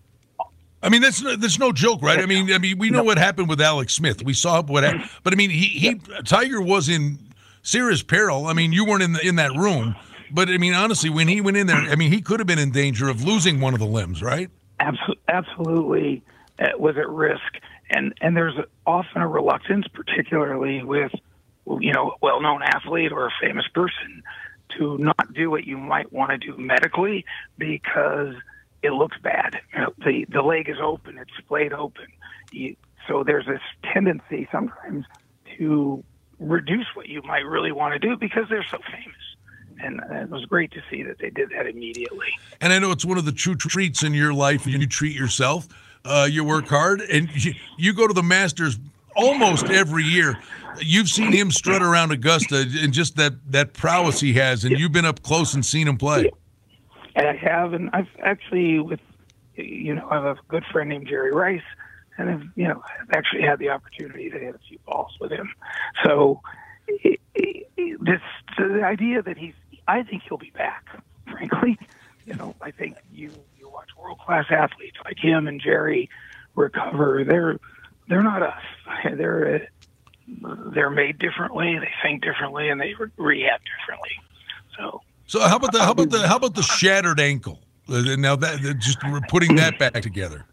I 0.82 0.88
mean, 0.88 1.02
that's 1.02 1.22
no, 1.22 1.36
that's 1.36 1.58
no 1.58 1.72
joke, 1.72 2.02
right? 2.02 2.18
I 2.18 2.26
mean, 2.26 2.52
I 2.52 2.58
mean, 2.58 2.78
we 2.78 2.90
know 2.90 3.04
what 3.04 3.18
happened 3.18 3.48
with 3.48 3.60
Alex 3.60 3.94
Smith. 3.94 4.22
We 4.24 4.34
saw 4.34 4.62
what 4.62 4.84
happened, 4.84 5.08
but 5.22 5.32
I 5.32 5.36
mean, 5.36 5.50
he, 5.50 5.66
he 5.66 5.94
Tiger 6.24 6.60
was 6.60 6.88
in 6.88 7.18
serious 7.62 8.02
peril. 8.02 8.46
I 8.46 8.52
mean, 8.52 8.72
you 8.72 8.84
weren't 8.84 9.02
in 9.02 9.12
the, 9.12 9.26
in 9.26 9.36
that 9.36 9.52
room, 9.52 9.94
but 10.30 10.48
I 10.48 10.58
mean, 10.58 10.74
honestly, 10.74 11.10
when 11.10 11.28
he 11.28 11.40
went 11.40 11.56
in 11.56 11.66
there, 11.66 11.76
I 11.76 11.94
mean, 11.94 12.10
he 12.10 12.20
could 12.20 12.40
have 12.40 12.46
been 12.46 12.58
in 12.58 12.72
danger 12.72 13.08
of 13.08 13.22
losing 13.22 13.60
one 13.60 13.74
of 13.74 13.80
the 13.80 13.86
limbs, 13.86 14.22
right? 14.22 14.50
abso- 14.82 15.16
absolutely 15.28 16.22
uh, 16.58 16.68
was 16.78 16.96
at 16.96 17.08
risk. 17.08 17.58
And 17.90 18.14
and 18.20 18.36
there's 18.36 18.54
often 18.86 19.22
a 19.22 19.28
reluctance, 19.28 19.86
particularly 19.92 20.82
with 20.82 21.12
you 21.80 21.92
know 21.92 22.14
well-known 22.22 22.62
athlete 22.62 23.12
or 23.12 23.26
a 23.26 23.32
famous 23.40 23.66
person, 23.74 24.22
to 24.78 24.98
not 24.98 25.32
do 25.35 25.50
what 25.50 25.64
you 25.64 25.76
might 25.76 26.12
want 26.12 26.30
to 26.30 26.38
do 26.38 26.56
medically 26.56 27.24
because 27.58 28.35
it 28.82 28.90
looks 28.92 29.16
bad. 29.22 29.61
You 29.72 29.80
know, 29.80 29.94
the 30.04 30.26
the 30.28 30.42
leg 30.42 30.68
is 30.68 30.78
open, 30.82 31.18
it's 31.18 31.30
splayed 31.38 31.72
open. 31.72 32.06
You, 32.50 32.76
so 33.08 33.24
there's 33.24 33.46
this 33.46 33.61
tendency 33.92 34.48
sometimes 34.52 35.04
to 35.58 36.04
reduce 36.38 36.87
what 36.94 37.08
you 37.08 37.22
might 37.22 37.44
really 37.46 37.72
want 37.72 37.94
to 37.94 37.98
do 37.98 38.16
because 38.16 38.48
they're 38.48 38.66
so 38.70 38.78
famous. 38.90 39.16
And 39.80 40.00
uh, 40.00 40.22
it 40.22 40.30
was 40.30 40.44
great 40.44 40.70
to 40.72 40.82
see 40.90 41.02
that 41.02 41.18
they 41.18 41.30
did 41.30 41.50
that 41.50 41.66
immediately. 41.66 42.28
And 42.61 42.72
I 42.72 42.78
know 42.78 42.90
it's 42.92 43.04
one 43.04 43.18
of 43.18 43.24
the 43.24 43.32
true 43.32 43.56
treats 43.56 44.02
in 44.02 44.14
your 44.14 44.32
life. 44.32 44.66
You 44.66 44.87
treat 44.87 45.16
yourself. 45.16 45.66
Uh, 46.04 46.28
you 46.30 46.42
work 46.42 46.66
hard, 46.66 47.00
and 47.00 47.28
you, 47.32 47.54
you 47.78 47.92
go 47.92 48.08
to 48.08 48.12
the 48.12 48.24
Masters 48.24 48.76
almost 49.16 49.66
every 49.66 50.05
year. 50.05 50.38
You've 50.81 51.09
seen 51.09 51.33
him 51.33 51.51
strut 51.51 51.83
around 51.83 52.12
Augusta, 52.12 52.64
and 52.81 52.92
just 52.92 53.16
that 53.16 53.35
that 53.53 53.75
prowess 53.75 54.20
he 54.20 54.33
has, 54.35 54.64
and 54.64 54.79
you've 54.79 54.92
been 54.92 55.05
up 55.05 55.22
close 55.22 55.55
and 55.55 55.64
seen 55.64 55.87
him 55.87 55.98
play. 55.98 56.31
And 57.14 57.27
I 57.27 57.37
have, 57.37 57.75
and 57.75 57.90
I've 57.92 58.09
actually 58.22 58.79
with, 58.79 59.01
you 59.55 59.94
know, 59.94 60.09
I 60.11 60.14
have 60.14 60.25
a 60.25 60.37
good 60.48 60.64
friend 60.72 60.88
named 60.88 61.09
Jerry 61.09 61.31
Rice, 61.31 61.61
and 62.16 62.31
I've, 62.31 62.42
you 62.57 62.68
know, 62.68 62.83
I've 63.01 63.11
actually 63.12 63.42
had 63.42 63.59
the 63.59 63.68
opportunity 63.68 64.31
to 64.31 64.38
hit 64.38 64.55
a 64.55 64.61
few 64.66 64.79
balls 64.87 65.12
with 65.20 65.31
him. 65.31 65.53
So 66.05 66.40
this 68.01 68.20
the 68.57 68.83
idea 68.83 69.22
that 69.22 69.37
he's, 69.37 69.55
I 69.87 70.03
think 70.03 70.22
he'll 70.27 70.38
be 70.38 70.51
back. 70.51 70.87
Frankly, 71.31 71.79
you 72.25 72.35
know, 72.35 72.55
I 72.62 72.70
think 72.70 72.96
you 73.12 73.31
you 73.59 73.68
watch 73.68 73.88
world 74.01 74.18
class 74.18 74.46
athletes 74.51 74.96
like 75.05 75.18
him 75.18 75.46
and 75.46 75.61
Jerry 75.61 76.09
recover. 76.55 77.25
They're 77.25 77.59
they're 78.08 78.22
not 78.22 78.42
us. 78.42 78.62
They're 79.16 79.54
uh, 79.54 80.56
they're 80.72 80.90
made 80.90 81.18
differently. 81.18 81.78
They 81.78 81.90
think 82.02 82.22
differently, 82.22 82.68
and 82.68 82.80
they 82.80 82.94
re- 82.94 83.10
rehab 83.16 83.60
differently. 83.78 84.10
So 84.78 85.02
So 85.26 85.40
how 85.40 85.56
about 85.56 85.72
the 85.72 85.80
how 85.82 85.92
about 85.92 86.10
the 86.10 86.26
how 86.26 86.36
about 86.36 86.54
the 86.54 86.62
shattered 86.62 87.20
ankle? 87.20 87.60
Uh, 87.88 88.16
Now 88.16 88.36
that 88.36 88.79
just 88.79 88.98
we're 89.04 89.20
putting 89.29 89.56
that 89.56 89.79
back 89.79 89.94
together. 89.94 90.46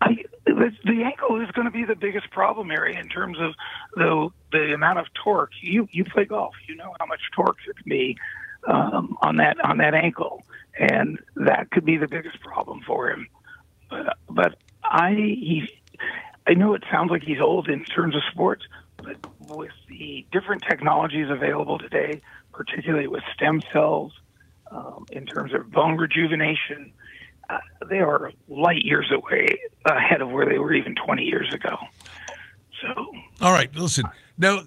I, 0.00 0.16
the, 0.44 0.70
the 0.84 1.02
ankle 1.02 1.40
is 1.40 1.50
going 1.52 1.64
to 1.64 1.70
be 1.70 1.84
the 1.84 1.96
biggest 1.96 2.30
problem 2.30 2.70
area 2.70 2.98
in 3.00 3.08
terms 3.08 3.38
of 3.40 3.54
the 3.94 4.28
the 4.52 4.74
amount 4.74 4.98
of 4.98 5.06
torque. 5.14 5.52
You 5.60 5.88
you 5.90 6.04
play 6.04 6.24
golf, 6.24 6.54
you 6.68 6.76
know 6.76 6.94
how 7.00 7.06
much 7.06 7.20
torque 7.34 7.56
there 7.64 7.74
can 7.74 7.88
be 7.88 8.16
um, 8.66 9.16
on 9.22 9.36
that 9.36 9.58
on 9.64 9.78
that 9.78 9.94
ankle, 9.94 10.42
and 10.78 11.18
that 11.36 11.70
could 11.70 11.84
be 11.84 11.96
the 11.96 12.08
biggest 12.08 12.40
problem 12.40 12.80
for 12.86 13.10
him. 13.10 13.26
But 13.88 14.16
but 14.28 14.58
I 14.84 15.12
he, 15.12 15.68
I 16.46 16.54
know 16.54 16.74
it 16.74 16.84
sounds 16.90 17.10
like 17.10 17.22
he's 17.22 17.40
old 17.40 17.68
in 17.68 17.84
terms 17.84 18.14
of 18.14 18.22
sports, 18.30 18.64
but 18.98 19.16
with 19.48 19.72
the 19.88 20.24
different 20.32 20.62
technologies 20.68 21.28
available 21.28 21.78
today, 21.78 22.20
particularly 22.52 23.08
with 23.08 23.22
stem 23.34 23.60
cells, 23.72 24.12
um, 24.70 25.06
in 25.12 25.26
terms 25.26 25.54
of 25.54 25.70
bone 25.70 25.96
rejuvenation, 25.96 26.92
uh, 27.48 27.58
they 27.88 27.98
are 27.98 28.32
light 28.48 28.84
years 28.84 29.10
away 29.12 29.58
ahead 29.84 30.20
of 30.20 30.30
where 30.30 30.46
they 30.46 30.58
were 30.58 30.72
even 30.72 30.94
20 30.94 31.22
years 31.22 31.52
ago. 31.52 31.76
So 32.82 33.12
All 33.40 33.52
right, 33.52 33.74
listen. 33.74 34.04
Now, 34.38 34.62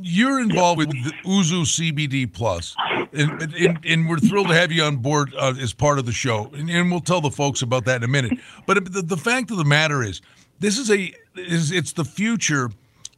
you're 0.00 0.40
involved 0.40 0.78
with 0.78 0.90
the 0.90 1.12
Yuzu 1.24 1.64
CBD 1.64 2.32
Plus, 2.32 2.76
and, 3.12 3.42
and, 3.42 3.78
and, 3.84 4.08
we're 4.08 4.18
thrilled 4.18 4.46
to 4.46 4.54
have 4.54 4.70
you 4.70 4.84
on 4.84 4.98
board 4.98 5.34
uh, 5.36 5.54
as 5.60 5.72
part 5.72 5.98
of 5.98 6.06
the 6.06 6.12
show. 6.12 6.52
And, 6.54 6.70
and, 6.70 6.88
we'll 6.88 7.00
tell 7.00 7.20
the 7.20 7.30
folks 7.30 7.60
about 7.60 7.84
that 7.86 7.96
in 7.96 8.04
a 8.04 8.08
minute. 8.08 8.38
But 8.64 8.92
the, 8.92 9.02
the 9.02 9.16
fact 9.16 9.50
of 9.50 9.56
the 9.56 9.64
matter 9.64 10.04
is, 10.04 10.20
this 10.60 10.78
is 10.78 10.90
a 10.90 11.12
is 11.36 11.70
it's 11.70 11.92
the 11.92 12.04
future 12.04 12.70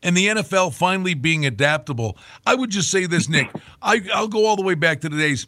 and 0.03 0.17
the 0.17 0.29
NFL 0.29 0.75
finally 0.75 1.15
being 1.15 1.47
adaptable. 1.47 2.17
I 2.47 2.55
would 2.55 2.71
just 2.71 2.91
say 2.91 3.07
this, 3.07 3.29
Nick. 3.29 3.51
I, 3.83 4.01
I'll 4.15 4.29
go 4.29 4.47
all 4.47 4.57
the 4.57 4.63
way 4.63 4.75
back 4.75 5.01
to 5.03 5.09
the 5.09 5.17
days. 5.17 5.47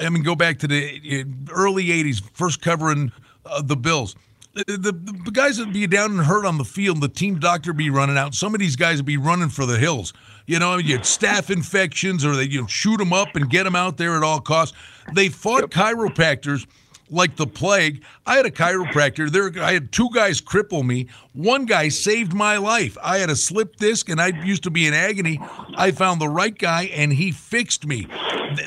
I 0.00 0.08
mean, 0.08 0.22
go 0.22 0.34
back 0.34 0.58
to 0.58 0.68
the 0.68 1.22
uh, 1.22 1.52
early 1.52 1.86
'80s, 1.86 2.22
first 2.32 2.60
covering 2.60 3.12
uh, 3.46 3.62
the 3.62 3.76
Bills. 3.76 4.16
The, 4.54 4.64
the, 4.64 4.92
the, 4.92 5.32
guys 5.32 5.58
would 5.58 5.72
be 5.72 5.84
down 5.88 6.12
and 6.12 6.20
hurt 6.20 6.46
on 6.46 6.58
the 6.58 6.64
field. 6.64 7.00
The 7.00 7.08
team 7.08 7.40
doctor 7.40 7.70
would 7.70 7.76
be 7.76 7.90
running 7.90 8.16
out. 8.16 8.34
Some 8.34 8.54
of 8.54 8.60
these 8.60 8.76
guys 8.76 8.98
would 8.98 9.06
be 9.06 9.16
running 9.16 9.48
for 9.48 9.66
the 9.66 9.78
hills. 9.78 10.12
You 10.46 10.60
know, 10.60 10.76
you 10.76 10.92
had 10.96 11.02
staph 11.04 11.50
infections, 11.50 12.24
or 12.24 12.36
they 12.36 12.44
you 12.44 12.60
know, 12.60 12.66
shoot 12.68 12.98
them 12.98 13.12
up 13.12 13.34
and 13.34 13.50
get 13.50 13.64
them 13.64 13.74
out 13.74 13.96
there 13.96 14.16
at 14.16 14.22
all 14.22 14.40
costs. 14.40 14.76
They 15.12 15.28
fought 15.28 15.70
chiropractors 15.70 16.66
like 17.10 17.36
the 17.36 17.46
plague. 17.46 18.02
I 18.26 18.36
had 18.36 18.46
a 18.46 18.50
chiropractor. 18.50 19.30
There, 19.30 19.50
I 19.62 19.72
had 19.72 19.92
two 19.92 20.08
guys 20.12 20.40
cripple 20.40 20.84
me. 20.84 21.08
One 21.32 21.66
guy 21.66 21.88
saved 21.88 22.32
my 22.32 22.56
life. 22.56 22.96
I 23.02 23.18
had 23.18 23.30
a 23.30 23.36
slip 23.36 23.76
disc, 23.76 24.08
and 24.08 24.20
I 24.20 24.28
used 24.44 24.62
to 24.64 24.70
be 24.70 24.86
in 24.86 24.94
agony. 24.94 25.40
I 25.76 25.90
found 25.90 26.20
the 26.20 26.28
right 26.28 26.56
guy, 26.56 26.84
and 26.84 27.12
he 27.12 27.32
fixed 27.32 27.86
me. 27.86 28.06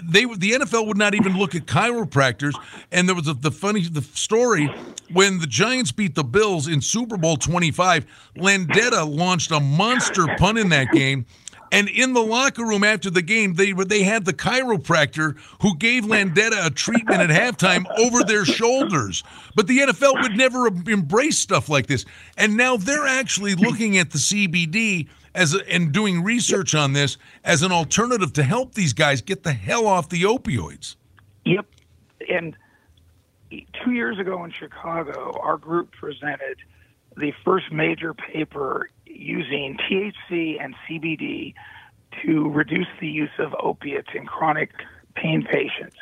They, 0.04 0.26
the 0.26 0.52
NFL 0.52 0.88
would 0.88 0.98
not 0.98 1.16
even 1.16 1.38
look 1.38 1.56
at 1.56 1.66
chiropractors. 1.66 2.54
And 2.92 3.08
there 3.08 3.16
was 3.16 3.28
a, 3.28 3.34
the 3.34 3.52
funny 3.52 3.88
the 3.88 4.02
story 4.02 4.70
when 5.12 5.40
the 5.40 5.48
Giants 5.48 5.92
beat 5.92 6.16
the 6.16 6.24
Bills 6.24 6.68
in 6.68 6.82
Super 6.82 7.18
Bowl 7.18 7.38
25. 7.38 8.06
Landeta 8.38 9.08
launched 9.08 9.52
a 9.52 9.60
monster 9.60 10.28
punt 10.38 10.58
in 10.58 10.70
that 10.70 10.92
game 10.92 11.26
and 11.72 11.90
in 11.90 12.14
the 12.14 12.22
locker 12.22 12.64
room 12.66 12.84
after 12.84 13.10
the 13.10 13.22
game, 13.22 13.56
they 13.56 13.72
they 13.72 14.04
had 14.04 14.26
the 14.26 14.34
chiropractor 14.34 15.38
who 15.62 15.76
gave 15.78 16.06
Landeta 16.06 16.66
a 16.66 16.70
treatment 16.70 17.22
at 17.22 17.30
halftime 17.30 17.86
over 18.00 18.24
their 18.24 18.46
shoulders. 18.46 19.24
But 19.56 19.68
the 19.68 19.80
NFL 19.80 20.22
would 20.22 20.38
never 20.38 20.68
embrace 20.68 21.38
stuff 21.38 21.70
like 21.70 21.88
this. 21.88 22.06
And 22.38 22.56
now 22.56 22.78
they're 22.78 23.08
actually 23.08 23.56
looking 23.56 23.98
at 23.98 24.12
the 24.12 24.18
CBD 24.18 25.08
as 25.36 25.54
a, 25.54 25.72
and 25.72 25.92
doing 25.92 26.24
research 26.24 26.74
on 26.74 26.94
this 26.94 27.18
as 27.44 27.64
an 27.64 27.72
alternative 27.72 28.34
to 28.34 28.44
help 28.44 28.74
these 28.74 28.94
guys 28.94 29.22
get 29.22 29.44
the 29.44 29.54
hell 29.54 29.88
off 29.88 30.10
the 30.10 30.24
opioids. 30.24 30.96
Yep. 31.46 31.66
And 32.30 32.58
two 33.84 33.92
years 33.92 34.20
ago 34.20 34.44
in 34.44 34.52
Chicago, 34.52 35.38
our 35.42 35.58
group 35.58 35.92
presented 35.92 36.58
the 37.16 37.34
first 37.44 37.72
major 37.72 38.14
paper 38.14 38.90
using 39.10 39.78
THC 39.78 40.64
and 40.64 40.76
CBD 40.88 41.54
to 42.24 42.50
reduce 42.50 42.88
the 43.00 43.08
use 43.08 43.30
of 43.40 43.56
opiates 43.60 44.10
in 44.14 44.26
chronic 44.26 44.72
pain 45.16 45.44
patients. 45.44 45.96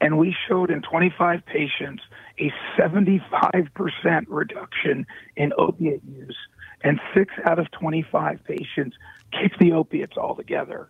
And 0.00 0.18
we 0.18 0.36
showed 0.48 0.70
in 0.70 0.82
25 0.82 1.46
patients 1.46 2.02
a 2.38 2.52
75% 2.78 4.24
reduction 4.28 5.06
in 5.36 5.52
opiate 5.56 6.02
use, 6.04 6.36
and 6.82 7.00
six 7.14 7.32
out 7.46 7.58
of 7.58 7.70
25 7.70 8.40
patients 8.44 8.96
kicked 9.32 9.58
the 9.58 9.72
opiates 9.72 10.16
altogether. 10.16 10.88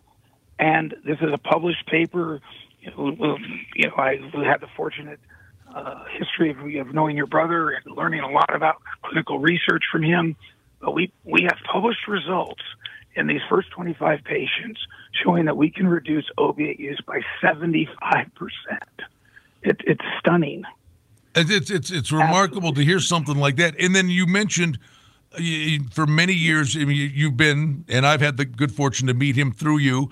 And 0.59 0.95
this 1.05 1.17
is 1.21 1.31
a 1.31 1.37
published 1.37 1.85
paper. 1.87 2.41
You 2.81 2.91
know, 2.91 3.37
I 3.97 4.17
had 4.45 4.61
the 4.61 4.67
fortunate 4.75 5.19
uh, 5.73 6.03
history 6.17 6.51
of, 6.51 6.87
of 6.87 6.93
knowing 6.93 7.17
your 7.17 7.27
brother 7.27 7.69
and 7.69 7.95
learning 7.95 8.21
a 8.21 8.29
lot 8.29 8.55
about 8.55 8.81
clinical 9.03 9.39
research 9.39 9.83
from 9.91 10.03
him. 10.03 10.35
But 10.85 10.93
we, 10.93 11.11
we 11.23 11.41
have 11.49 11.57
published 11.69 12.07
results 12.07 12.61
in 13.15 13.25
these 13.25 13.41
first 13.49 13.71
25 13.71 14.23
patients 14.23 14.79
showing 15.23 15.45
that 15.45 15.57
we 15.57 15.71
can 15.71 15.87
reduce 15.87 16.29
opiate 16.37 16.79
use 16.79 17.01
by 17.07 17.21
75%. 17.41 17.87
It, 19.63 19.81
it's 19.87 20.03
stunning. 20.19 20.63
It's, 21.33 21.71
it's, 21.71 21.89
it's 21.89 22.11
remarkable 22.11 22.69
Absolutely. 22.69 22.83
to 22.83 22.89
hear 22.89 22.99
something 22.99 23.35
like 23.35 23.55
that. 23.55 23.73
And 23.79 23.95
then 23.95 24.09
you 24.09 24.27
mentioned 24.27 24.77
uh, 25.33 25.39
for 25.91 26.05
many 26.05 26.33
years, 26.33 26.75
you've 26.75 27.35
been, 27.35 27.83
and 27.89 28.05
I've 28.05 28.21
had 28.21 28.37
the 28.37 28.45
good 28.45 28.71
fortune 28.71 29.07
to 29.07 29.15
meet 29.15 29.35
him 29.35 29.51
through 29.51 29.79
you. 29.79 30.11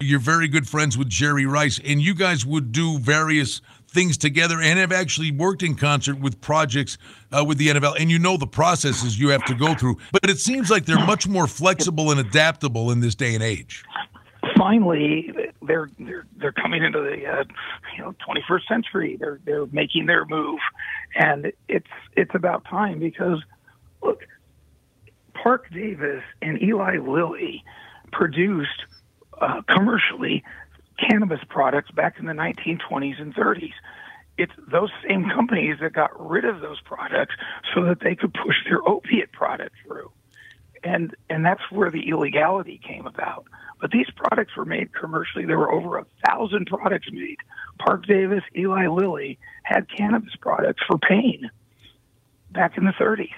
You're 0.00 0.20
very 0.20 0.48
good 0.48 0.66
friends 0.66 0.96
with 0.96 1.10
Jerry 1.10 1.44
Rice, 1.44 1.78
and 1.84 2.00
you 2.00 2.14
guys 2.14 2.46
would 2.46 2.72
do 2.72 2.98
various 2.98 3.60
things 3.94 4.18
together 4.18 4.60
and 4.60 4.78
have 4.78 4.92
actually 4.92 5.30
worked 5.30 5.62
in 5.62 5.74
concert 5.76 6.18
with 6.18 6.40
projects 6.40 6.98
uh, 7.32 7.44
with 7.44 7.58
the 7.58 7.68
NFL, 7.68 7.98
and 7.98 8.10
you 8.10 8.18
know 8.18 8.36
the 8.36 8.46
processes 8.46 9.18
you 9.18 9.28
have 9.28 9.44
to 9.44 9.54
go 9.54 9.74
through. 9.74 9.96
But 10.12 10.28
it 10.28 10.38
seems 10.38 10.70
like 10.70 10.84
they're 10.84 11.06
much 11.06 11.26
more 11.26 11.46
flexible 11.46 12.10
and 12.10 12.20
adaptable 12.20 12.90
in 12.90 13.00
this 13.00 13.14
day 13.14 13.34
and 13.34 13.42
age. 13.42 13.84
Finally, 14.58 15.32
they're 15.62 15.90
they're 15.98 16.26
they're 16.36 16.52
coming 16.52 16.84
into 16.84 17.00
the 17.00 17.26
uh, 17.26 17.44
you 17.96 18.02
know 18.02 18.14
21st 18.28 18.66
century. 18.68 19.16
They're 19.18 19.40
they're 19.44 19.66
making 19.66 20.06
their 20.06 20.24
move, 20.26 20.60
and 21.14 21.52
it's 21.68 21.86
it's 22.16 22.34
about 22.34 22.64
time 22.66 22.98
because 22.98 23.42
look, 24.02 24.20
Parke 25.34 25.70
Davis 25.72 26.22
and 26.42 26.62
Eli 26.62 26.98
Lilly 26.98 27.64
produced 28.12 28.84
uh, 29.40 29.62
commercially 29.68 30.44
cannabis 30.98 31.40
products 31.48 31.90
back 31.90 32.18
in 32.18 32.26
the 32.26 32.32
1920s 32.32 33.20
and 33.20 33.34
30s. 33.34 33.72
It's 34.36 34.52
those 34.70 34.90
same 35.06 35.28
companies 35.28 35.76
that 35.80 35.92
got 35.92 36.10
rid 36.18 36.44
of 36.44 36.60
those 36.60 36.80
products 36.80 37.34
so 37.74 37.84
that 37.84 38.00
they 38.00 38.16
could 38.16 38.34
push 38.34 38.56
their 38.68 38.86
opiate 38.86 39.32
product 39.32 39.74
through. 39.86 40.10
And 40.82 41.14
and 41.30 41.44
that's 41.44 41.62
where 41.70 41.90
the 41.90 42.08
illegality 42.08 42.80
came 42.86 43.06
about. 43.06 43.46
But 43.80 43.90
these 43.90 44.06
products 44.16 44.56
were 44.56 44.64
made 44.64 44.92
commercially. 44.94 45.46
There 45.46 45.58
were 45.58 45.72
over 45.72 45.98
a 45.98 46.06
thousand 46.26 46.66
products 46.66 47.08
made. 47.10 47.38
Parke 47.78 48.06
Davis, 48.06 48.42
Eli 48.56 48.86
Lilly 48.86 49.38
had 49.62 49.86
cannabis 49.88 50.34
products 50.40 50.82
for 50.86 50.98
pain 50.98 51.50
back 52.50 52.78
in 52.78 52.84
the 52.84 52.92
30s, 52.92 53.34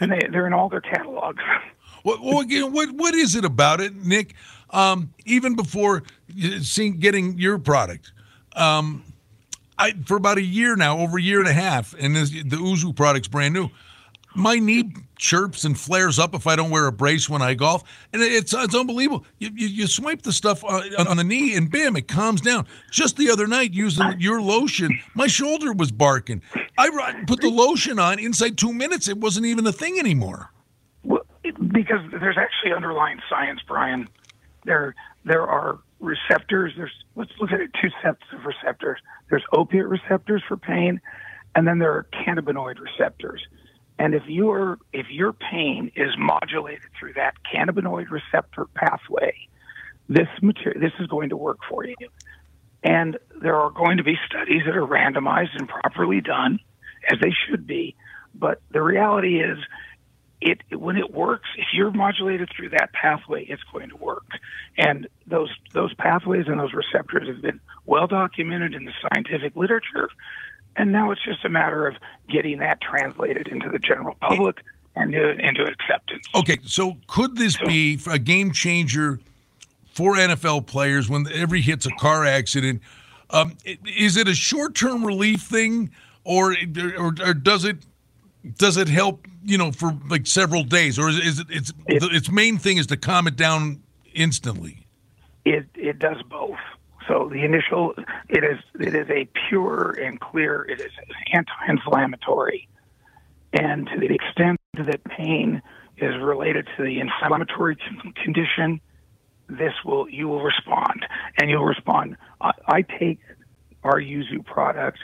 and 0.00 0.10
they, 0.10 0.20
they're 0.30 0.46
in 0.46 0.52
all 0.52 0.68
their 0.68 0.80
catalogs. 0.80 1.42
What, 2.02 2.20
what, 2.20 2.90
what 2.92 3.14
is 3.14 3.34
it 3.34 3.46
about 3.46 3.80
it, 3.80 3.94
Nick? 3.94 4.34
Um, 4.74 5.14
even 5.24 5.54
before 5.54 6.02
seeing 6.60 6.98
getting 6.98 7.38
your 7.38 7.58
product, 7.58 8.12
um, 8.56 9.04
I 9.78 9.92
for 10.04 10.16
about 10.16 10.38
a 10.38 10.42
year 10.42 10.74
now, 10.74 10.98
over 10.98 11.16
a 11.16 11.22
year 11.22 11.38
and 11.38 11.48
a 11.48 11.52
half, 11.52 11.94
and 11.98 12.16
this, 12.16 12.30
the 12.30 12.56
Yuzu 12.56 12.94
product's 12.94 13.28
brand 13.28 13.54
new. 13.54 13.70
My 14.36 14.58
knee 14.58 14.92
chirps 15.16 15.64
and 15.64 15.78
flares 15.78 16.18
up 16.18 16.34
if 16.34 16.48
I 16.48 16.56
don't 16.56 16.70
wear 16.70 16.88
a 16.88 16.92
brace 16.92 17.30
when 17.30 17.40
I 17.40 17.54
golf, 17.54 17.84
and 18.12 18.20
it's 18.20 18.52
it's 18.52 18.74
unbelievable. 18.74 19.24
You, 19.38 19.50
you, 19.54 19.68
you 19.68 19.86
swipe 19.86 20.22
the 20.22 20.32
stuff 20.32 20.64
on, 20.64 21.06
on, 21.06 21.16
the 21.16 21.22
knee, 21.22 21.54
and 21.54 21.70
bam, 21.70 21.94
it 21.94 22.08
calms 22.08 22.40
down. 22.40 22.66
Just 22.90 23.16
the 23.16 23.30
other 23.30 23.46
night, 23.46 23.72
using 23.72 24.16
your 24.18 24.42
lotion, 24.42 24.98
my 25.14 25.28
shoulder 25.28 25.72
was 25.72 25.92
barking. 25.92 26.42
I 26.76 27.22
put 27.28 27.40
the 27.40 27.48
lotion 27.48 28.00
on. 28.00 28.18
Inside 28.18 28.58
two 28.58 28.72
minutes, 28.72 29.06
it 29.06 29.18
wasn't 29.18 29.46
even 29.46 29.64
a 29.68 29.72
thing 29.72 30.00
anymore 30.00 30.50
Well, 31.04 31.22
because 31.42 32.00
there's 32.10 32.38
actually 32.38 32.72
underlying 32.74 33.20
science, 33.30 33.60
Brian. 33.68 34.08
There 34.64 34.94
there 35.24 35.42
are 35.42 35.78
receptors. 36.00 36.72
There's 36.76 36.92
let's 37.16 37.32
look 37.40 37.52
at 37.52 37.60
it 37.60 37.70
two 37.80 37.90
sets 38.02 38.22
of 38.32 38.44
receptors. 38.44 38.98
There's 39.30 39.44
opiate 39.52 39.86
receptors 39.86 40.42
for 40.46 40.56
pain, 40.56 41.00
and 41.54 41.66
then 41.66 41.78
there 41.78 41.92
are 41.92 42.06
cannabinoid 42.12 42.76
receptors. 42.80 43.42
And 43.98 44.14
if 44.14 44.22
your 44.26 44.78
if 44.92 45.06
your 45.10 45.32
pain 45.32 45.92
is 45.94 46.10
modulated 46.18 46.82
through 46.98 47.14
that 47.14 47.34
cannabinoid 47.52 48.10
receptor 48.10 48.66
pathway, 48.74 49.34
this 50.08 50.28
material 50.42 50.80
this 50.80 50.92
is 51.00 51.06
going 51.06 51.30
to 51.30 51.36
work 51.36 51.58
for 51.68 51.84
you. 51.84 51.96
And 52.82 53.18
there 53.40 53.56
are 53.56 53.70
going 53.70 53.96
to 53.96 54.04
be 54.04 54.16
studies 54.26 54.62
that 54.66 54.76
are 54.76 54.86
randomized 54.86 55.56
and 55.56 55.68
properly 55.68 56.20
done, 56.20 56.58
as 57.10 57.18
they 57.20 57.32
should 57.48 57.66
be. 57.66 57.96
But 58.34 58.60
the 58.70 58.82
reality 58.82 59.40
is, 59.40 59.58
it 60.44 60.78
when 60.78 60.96
it 60.96 61.12
works, 61.12 61.48
if 61.56 61.68
you're 61.72 61.90
modulated 61.90 62.50
through 62.54 62.68
that 62.70 62.92
pathway, 62.92 63.44
it's 63.44 63.62
going 63.72 63.88
to 63.88 63.96
work. 63.96 64.26
And 64.76 65.08
those 65.26 65.50
those 65.72 65.94
pathways 65.94 66.46
and 66.46 66.60
those 66.60 66.74
receptors 66.74 67.26
have 67.28 67.40
been 67.40 67.60
well 67.86 68.06
documented 68.06 68.74
in 68.74 68.84
the 68.84 68.92
scientific 69.00 69.56
literature. 69.56 70.08
And 70.76 70.92
now 70.92 71.10
it's 71.12 71.24
just 71.24 71.44
a 71.44 71.48
matter 71.48 71.86
of 71.86 71.96
getting 72.28 72.58
that 72.58 72.80
translated 72.80 73.48
into 73.48 73.70
the 73.70 73.78
general 73.78 74.16
public 74.20 74.58
and 74.96 75.14
into 75.14 75.62
acceptance. 75.62 76.26
Okay, 76.34 76.58
so 76.64 76.96
could 77.06 77.36
this 77.36 77.54
so, 77.54 77.66
be 77.66 77.98
a 78.10 78.18
game 78.18 78.52
changer 78.52 79.20
for 79.94 80.14
NFL 80.14 80.66
players 80.66 81.08
when 81.08 81.26
every 81.32 81.62
hits 81.62 81.86
a 81.86 81.90
car 81.92 82.24
accident? 82.24 82.82
Um, 83.30 83.56
is 83.64 84.16
it 84.16 84.28
a 84.28 84.34
short 84.34 84.74
term 84.74 85.06
relief 85.06 85.42
thing, 85.42 85.90
or, 86.22 86.54
or 86.98 87.14
or 87.24 87.34
does 87.34 87.64
it 87.64 87.78
does 88.58 88.76
it 88.76 88.88
help 88.88 89.26
you 89.44 89.58
know 89.58 89.72
for 89.72 89.96
like 90.08 90.26
several 90.26 90.62
days 90.62 90.98
or 90.98 91.08
is, 91.08 91.18
is 91.18 91.38
it 91.40 91.46
it's 91.50 91.72
it, 91.86 92.02
its 92.14 92.30
main 92.30 92.58
thing 92.58 92.78
is 92.78 92.86
to 92.86 92.96
calm 92.96 93.26
it 93.26 93.36
down 93.36 93.82
instantly 94.14 94.86
it 95.44 95.66
it 95.74 95.98
does 95.98 96.22
both 96.28 96.58
so 97.08 97.28
the 97.32 97.44
initial 97.44 97.94
it 98.28 98.44
is 98.44 98.58
it 98.80 98.94
is 98.94 99.08
a 99.10 99.28
pure 99.48 99.92
and 99.92 100.20
clear 100.20 100.62
it 100.68 100.80
is 100.80 100.92
anti-inflammatory 101.32 102.68
and 103.52 103.88
to 103.88 103.98
the 103.98 104.12
extent 104.14 104.58
that 104.74 105.02
pain 105.04 105.62
is 105.96 106.14
related 106.20 106.68
to 106.76 106.82
the 106.82 107.00
inflammatory 107.00 107.76
condition 108.22 108.80
this 109.48 109.72
will 109.84 110.08
you 110.08 110.28
will 110.28 110.42
respond, 110.42 111.06
and 111.38 111.50
you'll 111.50 111.64
respond. 111.64 112.16
I, 112.40 112.52
I 112.66 112.82
take 112.82 113.18
our 113.82 114.00
Yuzu 114.00 114.44
product 114.44 114.98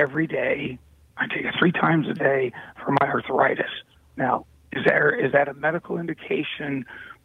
every 0.00 0.26
day. 0.26 0.78
I 1.16 1.26
take 1.26 1.44
it 1.44 1.54
three 1.58 1.72
times 1.72 2.08
a 2.08 2.14
day 2.14 2.52
for 2.84 2.92
my 3.00 3.06
arthritis. 3.08 3.70
Now, 4.16 4.46
is 4.72 4.84
there 4.84 5.10
is 5.10 5.32
that 5.32 5.48
a 5.48 5.54
medical 5.54 5.98
indication 5.98 6.84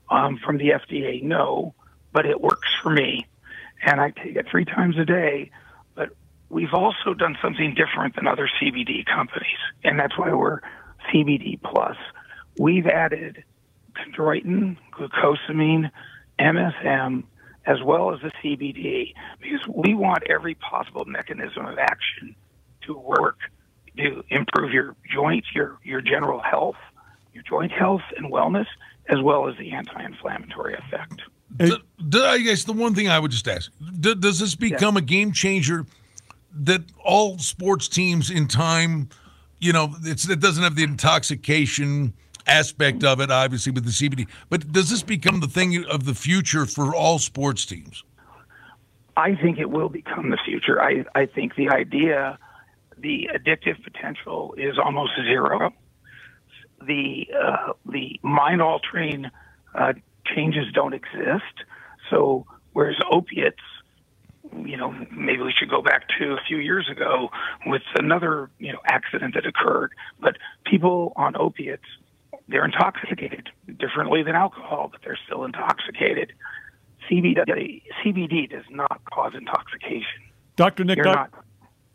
um, 0.10 0.38
from 0.38 0.58
the 0.58 0.70
FDA? 0.70 1.22
No, 1.22 1.74
but 2.14 2.26
it 2.26 2.40
works 2.40 2.70
for 2.82 2.90
me, 2.90 3.28
and 3.86 4.00
I 4.00 4.12
take 4.12 4.36
it 4.36 4.48
three 4.50 4.66
times 4.66 4.98
a 4.98 5.06
day. 5.06 5.52
But 5.96 6.10
we've 6.50 6.74
also 6.74 7.14
done 7.14 7.38
something 7.42 7.76
different 7.76 8.16
than 8.16 8.28
other 8.28 8.50
CBD 8.62 9.06
companies, 9.06 9.60
and 9.84 10.00
that's 10.00 10.18
why 10.18 10.34
we're 10.34 10.62
CBD 11.14 11.62
plus. 11.62 11.98
We've 12.58 12.88
added 12.88 13.44
chondroitin, 13.96 14.78
glucosamine, 14.94 15.92
MSM, 16.40 17.24
as 17.66 17.82
well 17.84 18.14
as 18.14 18.22
the 18.22 18.32
CBD, 18.44 19.14
because 19.42 19.68
we 19.68 19.94
want 19.94 20.24
every 20.30 20.56
possible 20.56 21.06
mechanism 21.06 21.66
of 21.66 21.78
action 21.78 22.36
to 22.88 22.98
work 22.98 23.38
to 23.98 24.24
improve 24.30 24.72
your 24.72 24.96
joints, 25.14 25.48
your 25.54 25.78
your 25.84 26.02
general 26.02 26.40
health, 26.40 26.78
your 27.34 27.44
joint 27.44 27.72
health 27.72 28.02
and 28.18 28.32
wellness, 28.32 28.68
as 29.10 29.22
well 29.22 29.48
as 29.48 29.58
the 29.58 29.72
anti-inflammatory 29.72 30.76
effect. 30.76 31.22
I 31.60 32.38
guess 32.40 32.64
the 32.64 32.74
one 32.74 32.96
thing 32.96 33.10
I 33.10 33.20
would 33.20 33.32
just 33.32 33.48
ask: 33.48 33.72
Does 34.00 34.40
this 34.40 34.56
become 34.56 34.98
a 34.98 35.02
game 35.02 35.32
changer 35.32 35.86
that 36.54 36.82
all 37.04 37.38
sports 37.38 37.88
teams 37.88 38.30
in 38.30 38.48
time, 38.48 39.10
you 39.60 39.74
know, 39.74 39.96
it's, 40.04 40.30
it 40.30 40.40
doesn't 40.40 40.64
have 40.64 40.76
the 40.76 40.84
intoxication 40.84 42.14
aspect 42.48 43.04
of 43.04 43.22
it, 43.22 43.32
obviously 43.32 43.72
with 43.72 43.86
the 43.86 43.92
CBD, 43.92 44.28
but 44.50 44.72
does 44.72 44.90
this 44.90 45.04
become 45.04 45.40
the 45.40 45.48
thing 45.48 45.86
of 45.86 46.06
the 46.06 46.16
future 46.16 46.66
for 46.66 46.96
all 46.96 47.20
sports 47.20 47.66
teams? 47.66 48.04
I 49.18 49.36
think 49.36 49.60
it 49.60 49.70
will 49.70 49.90
become 49.90 50.30
the 50.30 50.38
future. 50.44 50.82
I, 50.82 51.06
I 51.16 51.26
think 51.26 51.56
the 51.56 51.70
idea, 51.70 52.40
the 53.02 53.30
addictive 53.34 53.84
potential 53.84 54.54
is 54.58 54.78
almost 54.84 55.12
zero. 55.24 55.74
The 56.86 57.28
uh, 57.40 57.74
the 57.86 58.20
mind 58.24 58.62
altering 58.62 59.26
uh, 59.76 59.94
changes 60.26 60.66
don't 60.74 60.94
exist. 60.94 61.66
So 62.10 62.46
whereas 62.74 62.96
opiates, 63.12 63.62
you 64.66 64.78
know, 64.78 64.92
maybe 65.12 65.42
we 65.42 65.54
should 65.58 65.70
go 65.70 65.82
back 65.82 66.08
to 66.20 66.34
a 66.34 66.40
few 66.48 66.58
years 66.58 66.90
ago 66.90 67.30
with 67.66 67.84
another 67.96 68.50
you 68.60 68.72
know 68.74 68.80
accident 68.86 69.34
that 69.36 69.46
occurred. 69.46 69.92
But 70.20 70.38
people 70.66 71.14
on 71.16 71.36
opiates, 71.36 71.86
they're 72.48 72.66
intoxicated 72.66 73.50
differently 73.80 74.24
than 74.24 74.36
alcohol, 74.36 74.90
but 74.92 75.02
they're 75.04 75.20
still 75.26 75.44
intoxicated. 75.46 76.34
CBD, 77.10 77.82
CBD 78.04 78.50
does 78.50 78.64
not 78.70 79.02
cause 79.12 79.34
intoxication. 79.36 80.22
Dr. 80.56 80.84
Nick, 80.84 80.98
You're 80.98 81.06
doc, 81.06 81.32
not- 81.34 81.41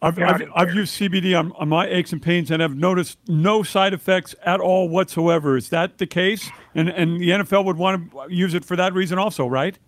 I've, 0.02 0.18
I've, 0.18 0.42
I've 0.54 0.74
used 0.74 0.98
CBD 0.98 1.38
on, 1.38 1.52
on 1.52 1.68
my 1.70 1.86
aches 1.86 2.12
and 2.12 2.20
pains 2.20 2.50
and 2.50 2.60
have 2.60 2.76
noticed 2.76 3.18
no 3.28 3.62
side 3.62 3.94
effects 3.94 4.34
at 4.44 4.60
all 4.60 4.88
whatsoever. 4.88 5.56
Is 5.56 5.70
that 5.70 5.98
the 5.98 6.06
case? 6.06 6.50
And 6.74 6.90
and 6.90 7.20
the 7.20 7.30
NFL 7.30 7.64
would 7.64 7.78
want 7.78 8.12
to 8.12 8.26
use 8.28 8.52
it 8.52 8.64
for 8.64 8.76
that 8.76 8.92
reason 8.92 9.18
also, 9.18 9.46
right? 9.46 9.78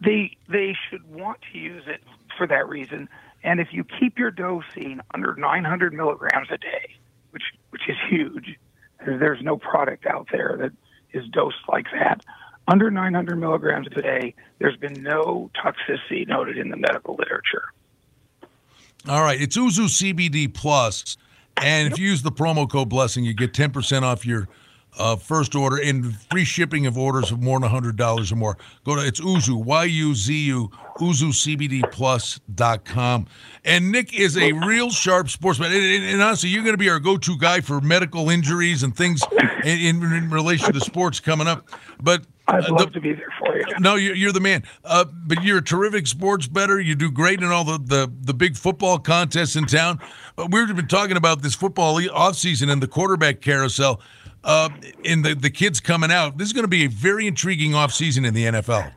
They 0.00 0.36
they 0.48 0.74
should 0.88 1.08
want 1.08 1.38
to 1.52 1.58
use 1.58 1.84
it 1.86 2.02
for 2.36 2.46
that 2.48 2.68
reason. 2.68 3.08
And 3.44 3.60
if 3.60 3.68
you 3.70 3.84
keep 3.84 4.18
your 4.18 4.32
dosing 4.32 5.00
under 5.14 5.34
900 5.36 5.94
milligrams 5.94 6.48
a 6.50 6.58
day, 6.58 6.96
which 7.30 7.44
which 7.70 7.82
is 7.88 7.96
huge, 8.10 8.58
there's, 9.04 9.20
there's 9.20 9.42
no 9.42 9.56
product 9.56 10.06
out 10.06 10.26
there 10.32 10.56
that 10.58 10.72
is 11.12 11.28
dosed 11.28 11.56
like 11.68 11.86
that. 11.92 12.20
Under 12.68 12.90
900 12.90 13.36
milligrams 13.36 13.86
a 13.86 14.02
day, 14.02 14.34
there's 14.58 14.76
been 14.76 15.00
no 15.00 15.50
toxicity 15.54 16.26
noted 16.26 16.58
in 16.58 16.70
the 16.70 16.76
medical 16.76 17.14
literature. 17.14 17.72
All 19.08 19.22
right, 19.22 19.40
it's 19.40 19.56
Yuzu 19.56 19.86
CBD 19.86 20.52
Plus, 20.52 21.16
and 21.62 21.92
if 21.92 21.96
you 21.96 22.08
use 22.08 22.22
the 22.22 22.32
promo 22.32 22.68
code 22.68 22.88
Blessing, 22.88 23.24
you 23.24 23.34
get 23.34 23.54
ten 23.54 23.70
percent 23.70 24.04
off 24.04 24.26
your 24.26 24.48
uh, 24.98 25.14
first 25.14 25.54
order 25.54 25.80
and 25.80 26.16
free 26.28 26.44
shipping 26.44 26.86
of 26.86 26.98
orders 26.98 27.30
of 27.30 27.40
more 27.40 27.60
than 27.60 27.70
hundred 27.70 27.96
dollars 27.96 28.32
or 28.32 28.36
more. 28.36 28.58
Go 28.84 28.96
to 28.96 29.06
it's 29.06 29.20
Yuzu 29.20 29.64
Y 29.64 29.84
U 29.84 30.12
Z 30.12 30.36
U 30.46 30.72
YuzuCBDPlus.com. 30.98 33.26
And 33.64 33.92
Nick 33.92 34.18
is 34.18 34.36
a 34.36 34.50
real 34.52 34.90
sharp 34.90 35.28
sportsman, 35.28 35.70
and, 35.70 35.84
and, 35.84 36.04
and 36.04 36.20
honestly, 36.20 36.48
you're 36.48 36.64
going 36.64 36.74
to 36.74 36.78
be 36.78 36.90
our 36.90 36.98
go-to 36.98 37.38
guy 37.38 37.60
for 37.60 37.80
medical 37.80 38.28
injuries 38.28 38.82
and 38.82 38.96
things 38.96 39.22
in, 39.62 39.78
in, 39.78 40.02
in 40.02 40.30
relation 40.30 40.72
to 40.72 40.80
sports 40.80 41.20
coming 41.20 41.46
up. 41.46 41.68
But 42.02 42.24
I'd 42.48 42.64
uh, 42.64 42.74
love 42.74 42.92
the- 42.92 42.94
to 42.94 43.00
be 43.00 43.12
there 43.12 43.32
for 43.38 43.56
you. 43.56 43.64
no, 43.80 43.96
you're, 43.96 44.14
you're 44.14 44.32
the 44.32 44.40
man. 44.40 44.62
Uh, 44.84 45.04
but 45.26 45.42
you're 45.42 45.58
a 45.58 45.64
terrific 45.64 46.06
sports 46.06 46.46
better. 46.46 46.80
You 46.80 46.94
do 46.94 47.10
great 47.10 47.42
in 47.42 47.50
all 47.50 47.64
the, 47.64 47.78
the, 47.78 48.12
the 48.22 48.34
big 48.34 48.56
football 48.56 48.98
contests 48.98 49.56
in 49.56 49.66
town. 49.66 50.00
But 50.36 50.50
we've 50.52 50.74
been 50.74 50.88
talking 50.88 51.16
about 51.16 51.42
this 51.42 51.54
football 51.54 51.96
offseason 52.00 52.70
and 52.70 52.82
the 52.82 52.86
quarterback 52.88 53.40
carousel 53.40 54.00
uh, 54.44 54.68
and 55.04 55.24
the, 55.24 55.34
the 55.34 55.50
kids 55.50 55.80
coming 55.80 56.10
out. 56.12 56.38
This 56.38 56.46
is 56.46 56.52
going 56.52 56.64
to 56.64 56.68
be 56.68 56.84
a 56.84 56.88
very 56.88 57.26
intriguing 57.26 57.72
offseason 57.72 58.26
in 58.26 58.32
the 58.34 58.44
NFL. 58.44 58.92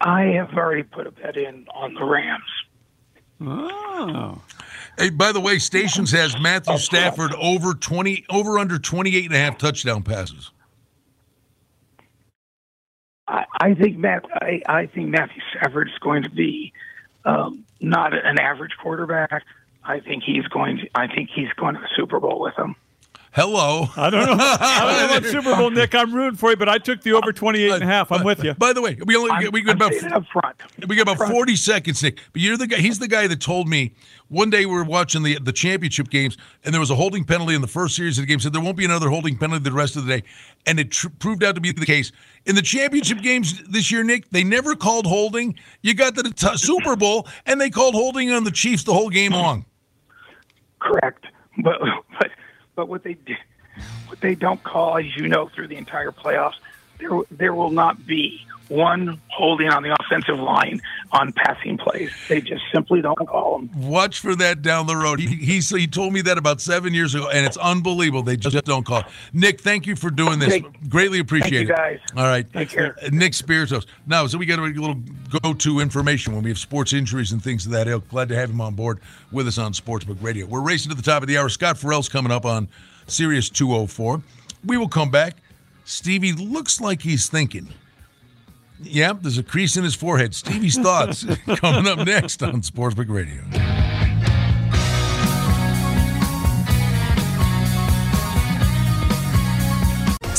I 0.00 0.22
have 0.22 0.52
already 0.54 0.82
put 0.82 1.06
a 1.06 1.12
bet 1.12 1.36
in 1.36 1.66
on 1.72 1.94
the 1.94 2.04
Rams. 2.04 2.42
Oh. 3.40 4.40
Hey, 4.98 5.10
by 5.10 5.32
the 5.32 5.40
way, 5.40 5.58
Stations 5.58 6.10
has 6.12 6.38
Matthew 6.40 6.78
Stafford 6.78 7.32
over 7.34 7.74
20, 7.74 8.26
over 8.30 8.58
under 8.58 8.78
28 8.78 9.26
and 9.26 9.34
a 9.34 9.38
half 9.38 9.58
touchdown 9.58 10.02
passes. 10.02 10.50
I, 13.34 13.46
I 13.60 13.74
think 13.74 13.98
Matt. 13.98 14.24
I, 14.32 14.62
I 14.66 14.86
think 14.86 15.08
Matthew 15.08 15.42
Stafford 15.50 15.88
is 15.88 15.98
going 15.98 16.22
to 16.22 16.30
be 16.30 16.72
um, 17.24 17.64
not 17.80 18.14
an 18.14 18.38
average 18.38 18.72
quarterback. 18.80 19.44
I 19.82 20.00
think 20.00 20.22
he's 20.22 20.46
going. 20.46 20.78
To, 20.78 20.88
I 20.94 21.08
think 21.08 21.30
he's 21.34 21.52
going 21.56 21.74
to 21.74 21.80
the 21.80 21.88
Super 21.96 22.20
Bowl 22.20 22.40
with 22.40 22.54
them. 22.56 22.76
Hello. 23.34 23.88
I 23.96 24.10
don't 24.10 24.26
know. 24.26 24.36
I 24.38 24.80
don't 24.84 25.10
know 25.10 25.16
about 25.16 25.24
Super 25.32 25.56
Bowl, 25.56 25.68
Nick. 25.68 25.92
I'm 25.92 26.14
rooting 26.14 26.36
for 26.36 26.50
you, 26.50 26.56
but 26.56 26.68
I 26.68 26.78
took 26.78 27.02
the 27.02 27.14
over 27.14 27.32
28 27.32 27.68
and 27.72 27.82
a 27.82 27.86
half. 27.86 28.12
I'm 28.12 28.22
with 28.22 28.44
you. 28.44 28.54
By 28.54 28.72
the 28.72 28.80
way, 28.80 28.96
we 29.04 29.16
only 29.16 29.48
we 29.48 29.60
got 29.62 29.74
about 29.74 29.92
saying 29.92 30.06
it 30.06 30.12
up 30.12 30.24
front. 30.32 30.54
We 30.86 30.94
got 30.94 31.12
about 31.12 31.28
40 31.28 31.56
seconds, 31.56 32.00
Nick. 32.00 32.20
But 32.32 32.42
you're 32.42 32.56
the 32.56 32.68
guy. 32.68 32.76
He's 32.76 33.00
the 33.00 33.08
guy 33.08 33.26
that 33.26 33.40
told 33.40 33.66
me 33.66 33.92
one 34.28 34.50
day 34.50 34.66
we 34.66 34.72
were 34.72 34.84
watching 34.84 35.24
the 35.24 35.40
the 35.40 35.52
championship 35.52 36.10
games, 36.10 36.38
and 36.64 36.72
there 36.72 36.78
was 36.78 36.92
a 36.92 36.94
holding 36.94 37.24
penalty 37.24 37.56
in 37.56 37.60
the 37.60 37.66
first 37.66 37.96
series 37.96 38.18
of 38.18 38.22
the 38.22 38.26
game. 38.26 38.38
Said 38.38 38.52
there 38.52 38.62
won't 38.62 38.76
be 38.76 38.84
another 38.84 39.08
holding 39.08 39.36
penalty 39.36 39.64
the 39.64 39.72
rest 39.72 39.96
of 39.96 40.06
the 40.06 40.20
day, 40.20 40.26
and 40.64 40.78
it 40.78 40.92
tr- 40.92 41.08
proved 41.18 41.42
out 41.42 41.56
to 41.56 41.60
be 41.60 41.72
the 41.72 41.84
case 41.84 42.12
in 42.46 42.54
the 42.54 42.62
championship 42.62 43.20
games 43.20 43.60
this 43.64 43.90
year. 43.90 44.04
Nick, 44.04 44.30
they 44.30 44.44
never 44.44 44.76
called 44.76 45.08
holding. 45.08 45.58
You 45.82 45.94
got 45.94 46.14
to 46.14 46.22
the 46.22 46.30
t- 46.30 46.56
Super 46.56 46.94
Bowl, 46.94 47.26
and 47.46 47.60
they 47.60 47.70
called 47.70 47.96
holding 47.96 48.30
on 48.30 48.44
the 48.44 48.52
Chiefs 48.52 48.84
the 48.84 48.94
whole 48.94 49.10
game 49.10 49.32
long. 49.32 49.64
Correct, 50.80 51.26
but 51.64 51.80
but 52.20 52.30
but 52.74 52.88
what 52.88 53.02
they 53.02 53.14
did, 53.14 53.38
what 54.06 54.20
they 54.20 54.34
don't 54.34 54.62
call, 54.62 54.98
as 54.98 55.16
you 55.16 55.28
know, 55.28 55.48
through 55.48 55.68
the 55.68 55.76
entire 55.76 56.12
playoffs, 56.12 56.54
there 56.98 57.10
there 57.30 57.54
will 57.54 57.70
not 57.70 58.06
be 58.06 58.46
one 58.68 59.20
holding 59.28 59.68
on 59.68 59.82
the 59.82 59.96
offensive 60.00 60.38
line 60.38 60.80
on 61.12 61.32
passing 61.32 61.76
plays. 61.76 62.10
They 62.28 62.40
just 62.40 62.62
simply 62.72 63.02
don't 63.02 63.16
call 63.28 63.58
them. 63.58 63.70
Watch 63.76 64.20
for 64.20 64.34
that 64.36 64.62
down 64.62 64.86
the 64.86 64.96
road. 64.96 65.20
He, 65.20 65.26
he 65.26 65.60
he 65.60 65.86
told 65.86 66.12
me 66.12 66.22
that 66.22 66.38
about 66.38 66.60
seven 66.60 66.94
years 66.94 67.14
ago, 67.14 67.28
and 67.28 67.46
it's 67.46 67.56
unbelievable. 67.56 68.22
They 68.22 68.36
just 68.36 68.64
don't 68.64 68.84
call. 68.84 69.04
Nick, 69.32 69.60
thank 69.60 69.86
you 69.86 69.96
for 69.96 70.10
doing 70.10 70.38
this. 70.38 70.54
Okay. 70.54 70.64
Greatly 70.88 71.18
appreciate 71.18 71.66
Thank 71.66 71.68
you, 71.68 71.74
it. 71.74 71.76
guys. 71.76 71.98
All 72.16 72.24
right, 72.24 72.50
Take 72.52 72.70
care. 72.70 72.96
Uh, 73.02 73.10
Nick 73.12 73.32
Spirtos. 73.32 73.86
Now, 74.06 74.26
so 74.26 74.38
we 74.38 74.46
got 74.46 74.58
a 74.58 74.62
little 74.62 75.00
go-to 75.42 75.80
information 75.80 76.34
when 76.34 76.42
we 76.42 76.50
have 76.50 76.58
sports 76.58 76.92
injuries 76.92 77.32
and 77.32 77.42
things 77.42 77.66
of 77.66 77.72
that 77.72 77.88
ilk. 77.88 78.08
Glad 78.08 78.28
to 78.30 78.36
have 78.36 78.50
him 78.50 78.60
on 78.60 78.74
board 78.74 79.00
with 79.32 79.46
us 79.48 79.58
on 79.58 79.72
Sportsbook 79.72 80.22
Radio. 80.22 80.46
We're 80.46 80.60
racing 80.62 80.90
to 80.90 80.96
the 80.96 81.02
top 81.02 81.22
of 81.22 81.28
the 81.28 81.38
hour. 81.38 81.48
Scott 81.48 81.78
Ferrall's 81.78 82.08
coming 82.08 82.32
up 82.32 82.44
on 82.44 82.68
Sirius 83.06 83.50
204. 83.50 84.22
We 84.64 84.76
will 84.76 84.88
come 84.88 85.10
back. 85.10 85.36
Stevie 85.84 86.32
looks 86.32 86.80
like 86.80 87.02
he's 87.02 87.28
thinking. 87.28 87.68
Yep, 88.82 89.18
there's 89.22 89.38
a 89.38 89.42
crease 89.42 89.76
in 89.76 89.84
his 89.84 89.94
forehead. 89.94 90.34
Stevie's 90.34 90.78
thoughts 90.78 91.24
coming 91.56 91.86
up 91.86 92.06
next 92.06 92.42
on 92.42 92.62
Sportsbook 92.62 93.08
Radio. 93.08 93.42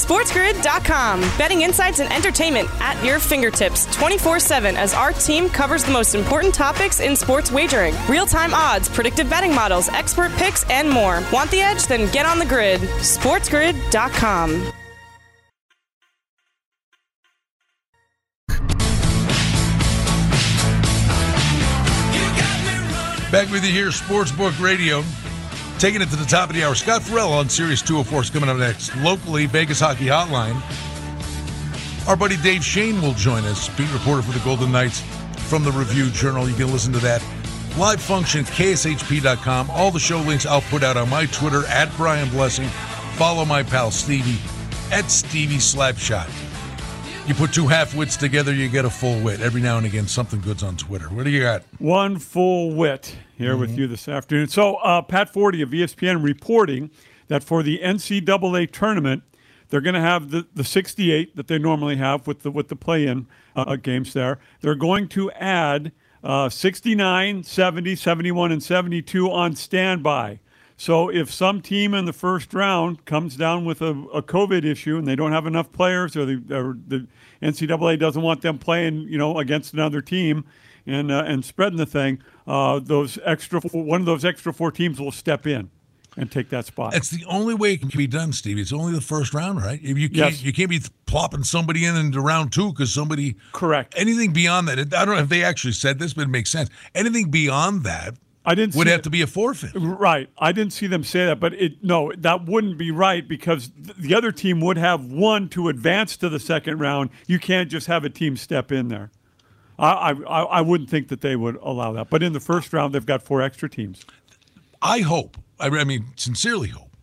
SportsGrid.com. 0.05 1.21
Betting 1.37 1.61
insights 1.61 1.99
and 1.99 2.11
entertainment 2.13 2.69
at 2.79 3.03
your 3.03 3.17
fingertips 3.19 3.85
24 3.95 4.39
7 4.39 4.75
as 4.77 4.93
our 4.93 5.13
team 5.13 5.49
covers 5.49 5.83
the 5.83 5.91
most 5.91 6.13
important 6.13 6.53
topics 6.53 6.99
in 6.99 7.15
sports 7.15 7.51
wagering 7.51 7.95
real 8.07 8.25
time 8.25 8.53
odds, 8.53 8.87
predictive 8.89 9.29
betting 9.29 9.55
models, 9.55 9.89
expert 9.89 10.31
picks, 10.33 10.63
and 10.69 10.89
more. 10.89 11.23
Want 11.31 11.49
the 11.49 11.61
edge? 11.61 11.87
Then 11.87 12.11
get 12.11 12.25
on 12.25 12.37
the 12.37 12.45
grid. 12.45 12.81
SportsGrid.com. 12.81 14.71
Back 23.35 23.51
with 23.51 23.65
you 23.65 23.71
here, 23.71 23.87
Sportsbook 23.87 24.57
Radio. 24.61 25.03
Taking 25.77 26.01
it 26.01 26.09
to 26.09 26.15
the 26.15 26.23
top 26.23 26.47
of 26.47 26.55
the 26.55 26.63
hour. 26.63 26.73
Scott 26.73 27.01
Ferrall 27.01 27.33
on 27.33 27.49
Sirius 27.49 27.81
204 27.81 28.21
is 28.21 28.29
coming 28.29 28.47
up 28.47 28.55
next. 28.55 28.95
Locally, 28.95 29.45
Vegas 29.45 29.81
Hockey 29.81 30.05
Hotline. 30.05 30.55
Our 32.07 32.15
buddy 32.15 32.37
Dave 32.37 32.63
Schoen 32.63 33.01
will 33.01 33.11
join 33.11 33.43
us, 33.43 33.67
beat 33.75 33.91
reporter 33.91 34.21
for 34.21 34.31
the 34.31 34.39
Golden 34.45 34.71
Knights 34.71 35.01
from 35.49 35.65
the 35.65 35.71
Review 35.73 36.09
Journal. 36.11 36.47
You 36.47 36.55
can 36.55 36.71
listen 36.71 36.93
to 36.93 36.99
that 36.99 37.21
live 37.77 37.99
function 37.99 38.45
kshp.com. 38.45 39.69
All 39.69 39.91
the 39.91 39.99
show 39.99 40.19
links 40.19 40.45
I'll 40.45 40.61
put 40.61 40.81
out 40.81 40.95
on 40.95 41.09
my 41.09 41.25
Twitter 41.25 41.65
at 41.65 41.93
Brian 41.97 42.29
Blessing. 42.29 42.69
Follow 43.17 43.43
my 43.43 43.63
pal 43.63 43.91
Stevie 43.91 44.39
at 44.93 45.11
Stevie 45.11 45.57
Slapshot. 45.57 46.29
You 47.27 47.33
put 47.33 47.51
two 47.51 47.67
half 47.67 47.95
wits 47.95 48.15
together, 48.15 48.53
you 48.53 48.69
get 48.69 48.85
a 48.85 48.89
full 48.89 49.19
wit. 49.21 49.41
Every 49.41 49.59
now 49.59 49.77
and 49.77 49.85
again, 49.85 50.07
something 50.07 50.39
good's 50.39 50.63
on 50.63 50.77
Twitter. 50.77 51.07
What 51.07 51.25
do 51.25 51.31
you 51.31 51.41
got? 51.41 51.63
One 51.79 52.17
full 52.17 52.71
wit 52.73 53.13
here 53.37 53.51
mm-hmm. 53.51 53.61
with 53.61 53.77
you 53.77 53.87
this 53.87 54.07
afternoon. 54.07 54.47
So, 54.47 54.75
uh, 54.75 55.01
Pat 55.01 55.31
Forde 55.31 55.61
of 55.61 55.69
ESPN 55.69 56.23
reporting 56.23 56.89
that 57.27 57.43
for 57.43 57.63
the 57.63 57.79
NCAA 57.79 58.71
tournament, 58.71 59.23
they're 59.69 59.81
going 59.81 59.95
to 59.95 60.01
have 60.01 60.31
the, 60.31 60.47
the 60.53 60.63
68 60.63 61.35
that 61.35 61.47
they 61.47 61.57
normally 61.57 61.95
have 61.97 62.27
with 62.27 62.43
the 62.43 62.51
with 62.51 62.67
the 62.67 62.75
play-in 62.75 63.27
uh, 63.55 63.75
games 63.75 64.13
there. 64.13 64.39
They're 64.61 64.75
going 64.75 65.07
to 65.09 65.31
add 65.31 65.91
uh, 66.23 66.49
69, 66.49 67.43
70, 67.43 67.95
71, 67.95 68.51
and 68.51 68.63
72 68.63 69.31
on 69.31 69.55
standby. 69.55 70.39
So 70.77 71.09
if 71.09 71.33
some 71.33 71.61
team 71.61 71.93
in 71.93 72.05
the 72.05 72.13
first 72.13 72.53
round 72.53 73.05
comes 73.05 73.37
down 73.37 73.63
with 73.63 73.81
a, 73.81 73.91
a 74.13 74.21
COVID 74.21 74.65
issue 74.65 74.97
and 74.97 75.07
they 75.07 75.15
don't 75.15 75.31
have 75.31 75.47
enough 75.47 75.71
players, 75.71 76.17
or 76.17 76.25
the, 76.25 76.35
or 76.53 76.77
the 76.87 77.07
NCAA 77.41 77.97
doesn't 77.97 78.21
want 78.21 78.41
them 78.41 78.57
playing, 78.57 79.01
you 79.07 79.17
know, 79.17 79.37
against 79.39 79.73
another 79.73 80.01
team 80.01 80.45
and 80.85 81.11
uh, 81.11 81.23
and 81.25 81.43
spreading 81.43 81.77
the 81.77 81.85
thing, 81.85 82.21
uh, 82.47 82.79
those 82.79 83.19
extra 83.23 83.59
one 83.61 84.01
of 84.01 84.05
those 84.05 84.25
extra 84.25 84.53
four 84.53 84.71
teams 84.71 84.99
will 84.99 85.11
step 85.11 85.47
in 85.47 85.69
and 86.17 86.31
take 86.31 86.49
that 86.49 86.65
spot. 86.65 86.95
It's 86.95 87.09
the 87.09 87.25
only 87.25 87.53
way 87.53 87.73
it 87.73 87.81
can 87.81 87.89
be 87.95 88.07
done, 88.07 88.31
Steve. 88.33 88.57
It's 88.57 88.71
only 88.71 88.93
the 88.93 89.01
first 89.01 89.33
round, 89.33 89.61
right? 89.61 89.79
If 89.81 89.97
you 89.97 90.09
can't, 90.09 90.31
yes. 90.31 90.43
you 90.43 90.53
can't 90.53 90.69
be 90.69 90.81
plopping 91.05 91.43
somebody 91.43 91.85
in 91.85 91.95
into 91.95 92.21
round 92.21 92.51
two 92.53 92.71
because 92.71 92.93
somebody. 92.93 93.35
Correct. 93.51 93.93
Anything 93.97 94.31
beyond 94.31 94.67
that, 94.67 94.79
I 94.79 95.05
don't 95.05 95.15
know 95.15 95.21
if 95.21 95.29
they 95.29 95.43
actually 95.43 95.73
said 95.73 95.99
this, 95.99 96.13
but 96.13 96.23
it 96.23 96.29
makes 96.29 96.51
sense. 96.51 96.69
Anything 96.93 97.31
beyond 97.31 97.83
that, 97.83 98.15
I 98.45 98.55
didn't 98.55 98.75
would 98.75 98.87
have 98.87 98.99
that. 98.99 99.03
to 99.03 99.09
be 99.09 99.21
a 99.21 99.27
forfeit. 99.27 99.71
Right. 99.75 100.29
I 100.37 100.51
didn't 100.51 100.73
see 100.73 100.87
them 100.87 101.03
say 101.03 101.25
that, 101.25 101.39
but 101.39 101.53
it 101.53 101.83
no, 101.83 102.11
that 102.17 102.45
wouldn't 102.45 102.77
be 102.77 102.91
right 102.91 103.27
because 103.27 103.71
the 103.75 104.13
other 104.13 104.31
team 104.31 104.61
would 104.61 104.77
have 104.77 105.05
one 105.05 105.49
to 105.49 105.69
advance 105.69 106.15
to 106.17 106.29
the 106.29 106.39
second 106.39 106.79
round. 106.79 107.09
You 107.27 107.39
can't 107.39 107.69
just 107.69 107.87
have 107.87 108.05
a 108.05 108.09
team 108.09 108.37
step 108.37 108.71
in 108.71 108.87
there. 108.87 109.11
I, 109.77 110.11
I, 110.11 110.41
I 110.43 110.61
wouldn't 110.61 110.89
think 110.89 111.09
that 111.09 111.21
they 111.21 111.35
would 111.35 111.57
allow 111.57 111.91
that. 111.93 112.09
But 112.09 112.23
in 112.23 112.33
the 112.33 112.39
first 112.39 112.71
round, 112.71 112.93
they've 112.93 113.05
got 113.05 113.21
four 113.21 113.41
extra 113.41 113.69
teams. 113.69 114.05
I 114.81 114.99
hope 114.99 115.37
I 115.59 115.83
mean, 115.83 116.05
sincerely 116.15 116.69
hope 116.69 116.95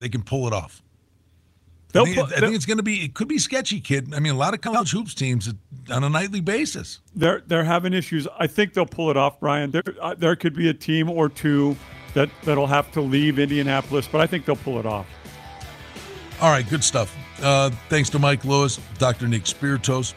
they 0.00 0.08
can 0.08 0.22
pull 0.22 0.46
it 0.46 0.52
off. 0.52 0.82
I 1.96 2.04
think, 2.04 2.18
I 2.18 2.40
think, 2.40 2.56
it's 2.56 2.66
going 2.66 2.78
to 2.78 2.82
be. 2.82 3.04
It 3.04 3.14
could 3.14 3.28
be 3.28 3.38
sketchy, 3.38 3.80
kid. 3.80 4.14
I 4.14 4.18
mean, 4.18 4.34
a 4.34 4.36
lot 4.36 4.52
of 4.52 4.60
college 4.60 4.90
hoops 4.90 5.14
teams 5.14 5.52
on 5.88 6.02
a 6.02 6.08
nightly 6.08 6.40
basis. 6.40 6.98
They're 7.14 7.42
they're 7.46 7.62
having 7.62 7.92
issues. 7.92 8.26
I 8.36 8.48
think 8.48 8.74
they'll 8.74 8.84
pull 8.84 9.10
it 9.10 9.16
off, 9.16 9.38
Brian. 9.38 9.70
There 9.70 9.82
uh, 10.00 10.14
there 10.14 10.34
could 10.34 10.54
be 10.54 10.68
a 10.68 10.74
team 10.74 11.08
or 11.08 11.28
two 11.28 11.76
that 12.14 12.30
that'll 12.42 12.66
have 12.66 12.90
to 12.92 13.00
leave 13.00 13.38
Indianapolis, 13.38 14.08
but 14.10 14.20
I 14.20 14.26
think 14.26 14.44
they'll 14.44 14.56
pull 14.56 14.80
it 14.80 14.86
off. 14.86 15.06
All 16.40 16.50
right, 16.50 16.68
good 16.68 16.82
stuff. 16.82 17.16
Uh, 17.40 17.70
thanks 17.88 18.10
to 18.10 18.18
Mike 18.18 18.44
Lewis, 18.44 18.80
Dr. 18.98 19.28
Nick 19.28 19.44
Spirtos. 19.44 20.14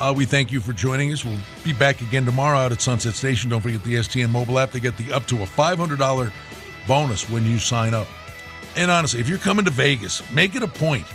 Uh, 0.00 0.14
we 0.16 0.24
thank 0.24 0.50
you 0.50 0.60
for 0.60 0.72
joining 0.72 1.12
us. 1.12 1.26
We'll 1.26 1.36
be 1.62 1.74
back 1.74 2.00
again 2.00 2.24
tomorrow 2.24 2.58
out 2.58 2.72
at 2.72 2.80
Sunset 2.80 3.14
Station. 3.14 3.50
Don't 3.50 3.60
forget 3.60 3.84
the 3.84 3.96
STN 3.96 4.30
mobile 4.30 4.58
app. 4.58 4.70
They 4.70 4.80
get 4.80 4.96
the 4.96 5.12
up 5.12 5.26
to 5.26 5.42
a 5.42 5.46
$500 5.46 6.32
bonus 6.88 7.28
when 7.28 7.44
you 7.44 7.58
sign 7.58 7.92
up. 7.92 8.08
And 8.76 8.90
honestly, 8.90 9.20
if 9.20 9.28
you're 9.28 9.38
coming 9.38 9.66
to 9.66 9.70
Vegas, 9.70 10.28
make 10.32 10.54
it 10.54 10.62
a 10.62 10.68
point. 10.68 11.06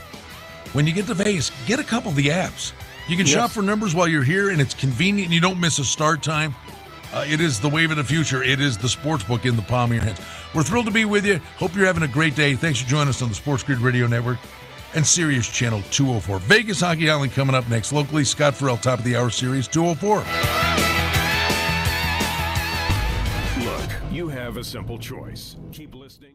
When 0.74 0.86
you 0.86 0.94
get 0.94 1.08
to 1.08 1.16
Vegas, 1.16 1.52
get 1.66 1.80
a 1.80 1.84
couple 1.84 2.12
of 2.12 2.16
the 2.16 2.28
apps. 2.28 2.74
You 3.08 3.18
can 3.18 3.26
yes. 3.26 3.34
shop 3.34 3.50
for 3.50 3.64
numbers 3.64 3.96
while 3.96 4.08
you're 4.08 4.24
here, 4.24 4.52
and 4.52 4.62
it's 4.62 4.76
convenient. 4.76 5.28
And 5.28 5.34
you 5.34 5.42
don't 5.42 5.60
miss 5.60 5.80
a 5.80 5.84
start 5.84 6.22
time. 6.22 6.54
Uh, 7.12 7.26
it 7.28 7.42
is 7.42 7.60
the 7.60 7.70
wave 7.70 7.90
of 7.90 7.98
the 7.98 8.04
future. 8.04 8.44
It 8.44 8.60
is 8.60 8.78
the 8.78 8.90
sports 8.90 9.24
book 9.24 9.46
in 9.46 9.56
the 9.56 9.62
palm 9.64 9.92
of 9.92 9.96
your 9.96 10.04
hands. 10.04 10.20
We're 10.54 10.64
thrilled 10.64 10.86
to 10.86 10.92
be 10.92 11.06
with 11.06 11.26
you. 11.26 11.40
Hope 11.58 11.76
you're 11.76 11.86
having 11.86 12.04
a 12.04 12.08
great 12.08 12.36
day. 12.36 12.56
Thanks 12.56 12.82
for 12.82 12.88
joining 12.88 13.10
us 13.10 13.22
on 13.22 13.30
the 13.30 13.36
Sports 13.36 13.64
Grid 13.64 13.80
Radio 13.80 14.06
Network 14.06 14.38
and 14.96 15.06
Sirius 15.06 15.48
Channel 15.48 15.82
204. 15.92 16.40
Vegas 16.40 16.80
Hockey 16.80 17.10
Island 17.10 17.34
coming 17.34 17.56
up 17.56 17.68
next. 17.70 17.92
Locally, 17.92 18.24
Scott 18.24 18.56
Ferrall, 18.56 18.78
top 18.78 19.00
of 19.00 19.06
the 19.06 19.16
hour, 19.16 19.30
Sirius 19.30 19.68
204. 19.68 20.18
Look, 23.66 23.92
you 24.12 24.28
have 24.30 24.58
a 24.58 24.64
simple 24.64 24.98
choice. 24.98 25.58
Keep 25.72 25.96
listening. 25.96 26.35